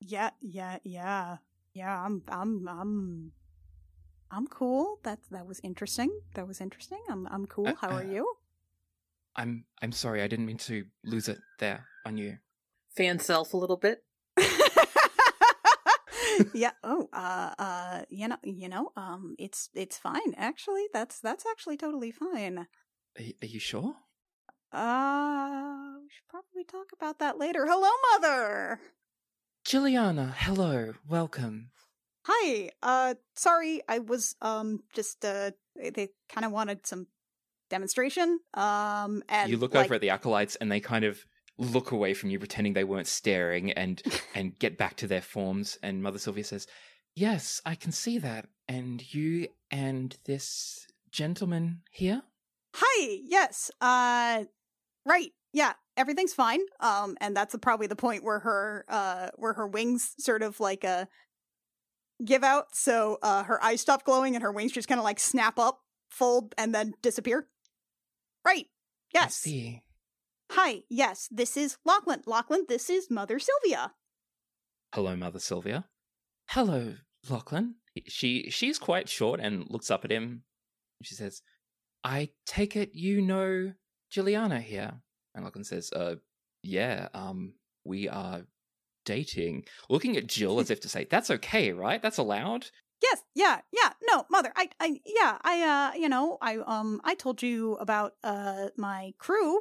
Yeah, 0.00 0.30
yeah, 0.40 0.78
yeah, 0.82 1.36
yeah. 1.74 2.02
I'm 2.02 2.22
I'm 2.28 2.66
I'm 2.66 3.32
I'm 4.30 4.46
cool. 4.46 5.00
That 5.02 5.18
that 5.30 5.46
was 5.46 5.60
interesting. 5.62 6.18
That 6.32 6.48
was 6.48 6.62
interesting. 6.62 7.02
I'm 7.10 7.26
I'm 7.26 7.44
cool. 7.44 7.68
Uh, 7.68 7.74
How 7.78 7.90
are 7.90 8.00
uh, 8.00 8.10
you? 8.10 8.32
I'm 9.36 9.66
I'm 9.82 9.92
sorry. 9.92 10.22
I 10.22 10.28
didn't 10.28 10.46
mean 10.46 10.56
to 10.68 10.86
lose 11.04 11.28
it 11.28 11.40
there 11.58 11.84
on 12.06 12.16
you. 12.16 12.38
Fan 12.96 13.18
self 13.18 13.52
a 13.54 13.56
little 13.56 13.76
bit. 13.76 14.02
yeah. 16.54 16.70
Oh, 16.84 17.08
uh, 17.12 17.54
uh, 17.58 18.02
you 18.08 18.28
know, 18.28 18.36
you 18.42 18.68
know, 18.68 18.92
um, 18.96 19.34
it's 19.38 19.68
it's 19.74 19.98
fine. 19.98 20.34
Actually, 20.36 20.86
that's 20.92 21.20
that's 21.20 21.44
actually 21.50 21.76
totally 21.76 22.10
fine. 22.10 22.58
Are, 22.58 23.24
are 23.42 23.46
you 23.46 23.60
sure? 23.60 23.94
Uh, 24.72 25.94
we 26.00 26.08
should 26.10 26.28
probably 26.28 26.64
talk 26.64 26.86
about 26.94 27.18
that 27.18 27.38
later. 27.38 27.66
Hello, 27.66 27.90
mother. 28.12 28.80
Jylliana, 29.66 30.32
hello, 30.36 30.94
welcome. 31.08 31.70
Hi. 32.24 32.70
Uh, 32.82 33.14
sorry, 33.34 33.82
I 33.88 33.98
was 33.98 34.34
um 34.40 34.80
just 34.94 35.24
uh 35.24 35.50
they, 35.76 36.08
kind 36.28 36.44
of 36.44 36.52
wanted 36.52 36.86
some 36.86 37.06
demonstration. 37.70 38.40
Um, 38.54 39.22
and 39.28 39.50
you 39.50 39.56
look 39.56 39.74
like, 39.74 39.86
over 39.86 39.94
at 39.94 40.00
the 40.00 40.10
acolytes 40.10 40.56
and 40.56 40.70
they 40.70 40.80
kind 40.80 41.04
of 41.04 41.24
look 41.58 41.90
away 41.90 42.14
from 42.14 42.30
you 42.30 42.38
pretending 42.38 42.72
they 42.72 42.84
weren't 42.84 43.06
staring 43.06 43.72
and 43.72 44.02
and 44.34 44.58
get 44.58 44.78
back 44.78 44.96
to 44.96 45.06
their 45.06 45.20
forms 45.20 45.76
and 45.82 46.02
mother 46.02 46.18
sylvia 46.18 46.44
says 46.44 46.66
yes 47.14 47.60
i 47.66 47.74
can 47.74 47.92
see 47.92 48.18
that 48.18 48.46
and 48.68 49.12
you 49.12 49.48
and 49.70 50.16
this 50.24 50.86
gentleman 51.10 51.80
here 51.90 52.22
Hi. 52.74 53.18
Yes. 53.24 53.70
Uh, 53.80 54.44
right. 55.04 55.32
Yeah. 55.52 55.72
Everything's 55.96 56.34
fine. 56.34 56.60
Um, 56.80 57.16
and 57.20 57.36
that's 57.36 57.56
probably 57.60 57.86
the 57.86 57.96
point 57.96 58.22
where 58.22 58.38
her 58.40 58.84
uh 58.88 59.30
where 59.36 59.54
her 59.54 59.66
wings 59.66 60.14
sort 60.18 60.42
of 60.42 60.60
like 60.60 60.84
uh 60.84 61.06
give 62.24 62.44
out. 62.44 62.66
So 62.74 63.18
uh 63.22 63.42
her 63.44 63.62
eyes 63.64 63.80
stop 63.80 64.04
glowing 64.04 64.34
and 64.34 64.42
her 64.42 64.52
wings 64.52 64.72
just 64.72 64.86
kind 64.86 64.98
of 65.00 65.04
like 65.04 65.18
snap 65.18 65.58
up, 65.58 65.80
fold, 66.10 66.54
and 66.58 66.74
then 66.74 66.92
disappear. 67.02 67.48
Right. 68.44 68.66
I 69.16 69.20
Yes. 69.22 69.34
see 69.36 69.82
Hi. 70.50 70.82
Yes. 70.88 71.28
This 71.30 71.56
is 71.56 71.76
Lachlan. 71.84 72.22
Lachlan. 72.26 72.64
This 72.68 72.88
is 72.90 73.10
Mother 73.10 73.38
Sylvia. 73.38 73.92
hello 74.94 75.14
mother 75.14 75.38
sylvia 75.38 75.84
hello 76.48 76.94
lachlan 77.28 77.74
she 78.06 78.48
she's 78.48 78.78
quite 78.78 79.06
short 79.06 79.38
and 79.38 79.66
looks 79.68 79.90
up 79.90 80.02
at 80.02 80.10
him 80.10 80.42
she 81.02 81.14
says 81.14 81.42
i 82.02 82.30
take 82.46 82.74
it 82.74 82.88
you 82.94 83.20
know 83.20 83.70
jylliana 84.10 84.58
here 84.62 84.92
and 85.34 85.44
lachlan 85.44 85.62
says 85.62 85.90
uh 85.94 86.14
yeah 86.62 87.08
um 87.12 87.52
we 87.84 88.08
are 88.08 88.40
dating 89.04 89.62
looking 89.90 90.16
at 90.16 90.26
jill 90.26 90.58
as 90.58 90.70
if 90.70 90.80
to 90.80 90.88
say 90.88 91.06
that's 91.10 91.30
okay 91.30 91.70
right 91.72 92.00
that's 92.02 92.18
allowed 92.18 92.64
Yes, 93.00 93.22
yeah, 93.32 93.60
yeah. 93.72 93.92
No, 94.10 94.24
mother, 94.28 94.52
I 94.56 94.70
I 94.80 94.98
yeah, 95.06 95.38
I 95.42 95.62
uh 95.62 95.96
you 95.96 96.08
know, 96.08 96.36
I 96.42 96.56
um 96.56 97.00
I 97.04 97.14
told 97.14 97.44
you 97.44 97.74
about 97.76 98.14
uh 98.24 98.70
my 98.76 99.12
crew. 99.18 99.60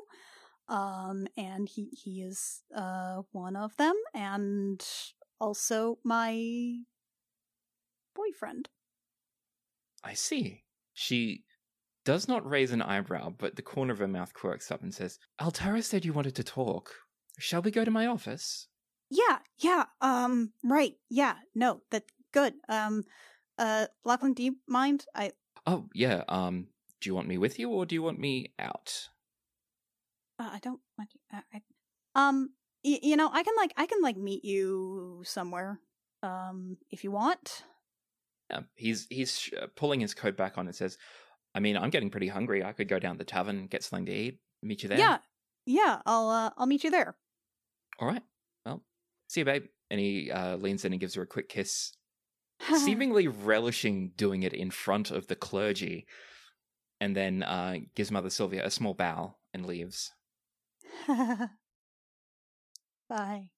Um 0.69 1.27
and 1.37 1.67
he 1.69 1.89
he 1.91 2.21
is 2.21 2.61
uh 2.75 3.21
one 3.31 3.55
of 3.55 3.75
them 3.77 3.95
and 4.13 4.85
also 5.39 5.99
my 6.03 6.73
boyfriend. 8.15 8.69
I 10.03 10.13
see. 10.13 10.63
She 10.93 11.43
does 12.05 12.27
not 12.27 12.49
raise 12.49 12.71
an 12.71 12.81
eyebrow, 12.81 13.33
but 13.37 13.55
the 13.55 13.61
corner 13.61 13.93
of 13.93 13.99
her 13.99 14.07
mouth 14.07 14.33
quirks 14.33 14.71
up 14.71 14.81
and 14.81 14.93
says, 14.93 15.19
Altara 15.41 15.83
said 15.83 16.05
you 16.05 16.13
wanted 16.13 16.35
to 16.35 16.43
talk. 16.43 16.91
Shall 17.37 17.61
we 17.61 17.69
go 17.69 17.83
to 17.83 17.91
my 17.91 18.07
office? 18.07 18.67
Yeah, 19.09 19.39
yeah, 19.59 19.85
um, 20.01 20.51
right, 20.63 20.93
yeah, 21.09 21.35
no, 21.53 21.81
that's 21.91 22.11
good. 22.33 22.55
Um, 22.67 23.03
uh, 23.57 23.87
Lachlan, 24.03 24.33
do 24.33 24.43
you 24.43 24.55
mind? 24.67 25.05
I, 25.13 25.31
Oh, 25.65 25.89
yeah, 25.93 26.23
um, 26.29 26.67
do 27.01 27.09
you 27.09 27.15
want 27.15 27.27
me 27.27 27.37
with 27.37 27.59
you 27.59 27.69
or 27.69 27.85
do 27.85 27.93
you 27.93 28.01
want 28.01 28.19
me 28.19 28.53
out? 28.57 29.09
Uh, 30.39 30.49
I 30.53 30.59
don't 30.63 30.79
you, 30.99 31.19
uh, 31.33 31.41
I, 31.53 31.61
um, 32.15 32.51
y- 32.83 32.99
you 33.01 33.15
know, 33.15 33.29
I 33.31 33.43
can 33.43 33.55
like, 33.57 33.73
I 33.77 33.85
can 33.85 34.01
like 34.01 34.17
meet 34.17 34.43
you 34.45 35.21
somewhere, 35.25 35.79
um, 36.23 36.77
if 36.89 37.03
you 37.03 37.11
want. 37.11 37.63
Yeah, 38.49 38.61
he's 38.75 39.07
he's 39.09 39.37
sh- 39.39 39.53
uh, 39.61 39.67
pulling 39.75 39.99
his 39.99 40.13
coat 40.13 40.37
back 40.37 40.57
on 40.57 40.67
and 40.67 40.75
says, 40.75 40.97
I 41.53 41.59
mean, 41.59 41.75
I'm 41.77 41.89
getting 41.89 42.09
pretty 42.09 42.27
hungry. 42.27 42.63
I 42.63 42.71
could 42.71 42.87
go 42.87 42.99
down 42.99 43.15
to 43.15 43.19
the 43.19 43.25
tavern, 43.25 43.67
get 43.67 43.83
something 43.83 44.05
to 44.05 44.13
eat, 44.13 44.39
meet 44.61 44.83
you 44.83 44.89
there. 44.89 44.99
Yeah, 44.99 45.17
yeah, 45.65 46.01
I'll, 46.05 46.29
uh, 46.29 46.51
I'll 46.57 46.67
meet 46.67 46.83
you 46.83 46.91
there. 46.91 47.17
All 47.99 48.07
right. 48.07 48.23
Well, 48.65 48.83
see 49.27 49.41
you, 49.41 49.45
babe. 49.45 49.65
And 49.89 49.99
he 49.99 50.31
uh, 50.31 50.57
leans 50.57 50.85
in 50.85 50.93
and 50.93 50.99
gives 50.99 51.15
her 51.15 51.23
a 51.23 51.27
quick 51.27 51.49
kiss, 51.49 51.93
seemingly 52.73 53.27
relishing 53.27 54.11
doing 54.15 54.43
it 54.43 54.53
in 54.53 54.69
front 54.71 55.11
of 55.11 55.27
the 55.27 55.35
clergy, 55.35 56.05
and 57.01 57.15
then 57.15 57.43
uh, 57.43 57.77
gives 57.95 58.11
Mother 58.11 58.29
Sylvia 58.29 58.65
a 58.65 58.71
small 58.71 58.93
bow 58.93 59.35
and 59.53 59.65
leaves. 59.65 60.11
Bye. 63.09 63.49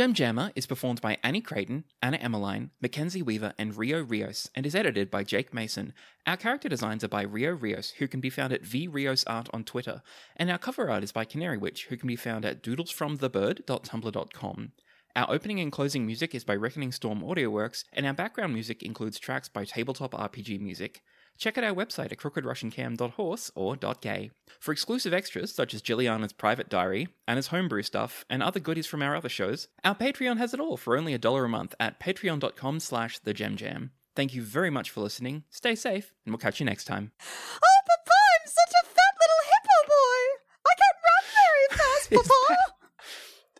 Gem 0.00 0.14
Jammer 0.14 0.50
is 0.54 0.64
performed 0.64 1.02
by 1.02 1.18
Annie 1.22 1.42
Creighton, 1.42 1.84
Anna 2.00 2.16
Emmeline, 2.16 2.70
Mackenzie 2.80 3.20
Weaver, 3.20 3.52
and 3.58 3.76
Rio 3.76 4.02
Rios, 4.02 4.48
and 4.54 4.64
is 4.64 4.74
edited 4.74 5.10
by 5.10 5.24
Jake 5.24 5.52
Mason. 5.52 5.92
Our 6.26 6.38
character 6.38 6.70
designs 6.70 7.04
are 7.04 7.08
by 7.08 7.20
Rio 7.20 7.52
Rios, 7.52 7.90
who 7.90 8.08
can 8.08 8.18
be 8.18 8.30
found 8.30 8.54
at 8.54 8.62
vriosart 8.62 9.48
on 9.52 9.62
Twitter, 9.62 10.00
and 10.38 10.50
our 10.50 10.56
cover 10.56 10.90
art 10.90 11.04
is 11.04 11.12
by 11.12 11.26
Canary 11.26 11.58
Witch, 11.58 11.88
who 11.90 11.98
can 11.98 12.06
be 12.06 12.16
found 12.16 12.46
at 12.46 12.62
doodlesfromthebird.tumblr.com. 12.62 14.72
Our 15.16 15.30
opening 15.30 15.60
and 15.60 15.70
closing 15.70 16.06
music 16.06 16.34
is 16.34 16.44
by 16.44 16.56
Reckoning 16.56 16.92
Storm 16.92 17.22
Audio 17.22 17.50
Works, 17.50 17.84
and 17.92 18.06
our 18.06 18.14
background 18.14 18.54
music 18.54 18.82
includes 18.82 19.18
tracks 19.18 19.50
by 19.50 19.66
Tabletop 19.66 20.12
RPG 20.12 20.60
Music. 20.60 21.02
Check 21.38 21.56
out 21.56 21.64
our 21.64 21.74
website 21.74 22.12
at 22.12 22.18
crookedrussiancam.horse 22.18 23.50
or 23.54 23.76
.gay 24.00 24.30
for 24.58 24.72
exclusive 24.72 25.14
extras 25.14 25.54
such 25.54 25.72
as 25.72 25.80
Jylliana's 25.82 26.32
private 26.34 26.68
diary, 26.68 27.08
Anna's 27.26 27.46
homebrew 27.48 27.82
stuff, 27.82 28.24
and 28.28 28.42
other 28.42 28.60
goodies 28.60 28.86
from 28.86 29.02
our 29.02 29.16
other 29.16 29.28
shows. 29.30 29.68
Our 29.84 29.94
Patreon 29.94 30.36
has 30.38 30.52
it 30.52 30.60
all 30.60 30.76
for 30.76 30.96
only 30.98 31.14
a 31.14 31.18
dollar 31.18 31.46
a 31.46 31.48
month 31.48 31.74
at 31.80 31.98
patreon.com 31.98 32.80
slash 32.80 33.20
thegemjam. 33.20 33.90
Thank 34.14 34.34
you 34.34 34.42
very 34.42 34.70
much 34.70 34.90
for 34.90 35.00
listening, 35.00 35.44
stay 35.50 35.74
safe, 35.74 36.12
and 36.26 36.32
we'll 36.32 36.38
catch 36.40 36.60
you 36.60 36.66
next 36.66 36.84
time. 36.84 37.12
Oh, 37.20 37.80
Papa, 37.86 38.10
I'm 38.42 38.46
such 38.46 38.74
a 38.82 38.86
fat 38.86 39.14
little 39.20 39.42
hippo 39.46 39.78
boy! 39.88 40.20
I 40.66 40.72
can't 40.76 40.98
run 41.06 41.24
very 41.38 41.78
fast, 41.78 42.12
It's 42.12 42.28
Papa! 42.28 42.56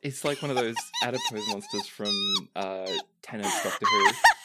It's 0.02 0.24
like 0.24 0.42
one 0.42 0.50
of 0.50 0.56
those 0.56 0.74
adipose 1.04 1.48
monsters 1.48 1.86
from 1.86 2.12
uh, 2.56 2.86
Tennant's 3.22 3.62
Doctor 3.62 3.86
Who. 3.86 4.10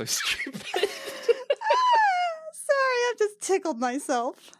so 0.00 0.04
stupid. 0.44 0.62
Ah, 1.62 2.52
sorry, 2.52 2.98
I've 3.10 3.18
just 3.18 3.40
tickled 3.40 3.78
myself. 3.78 4.50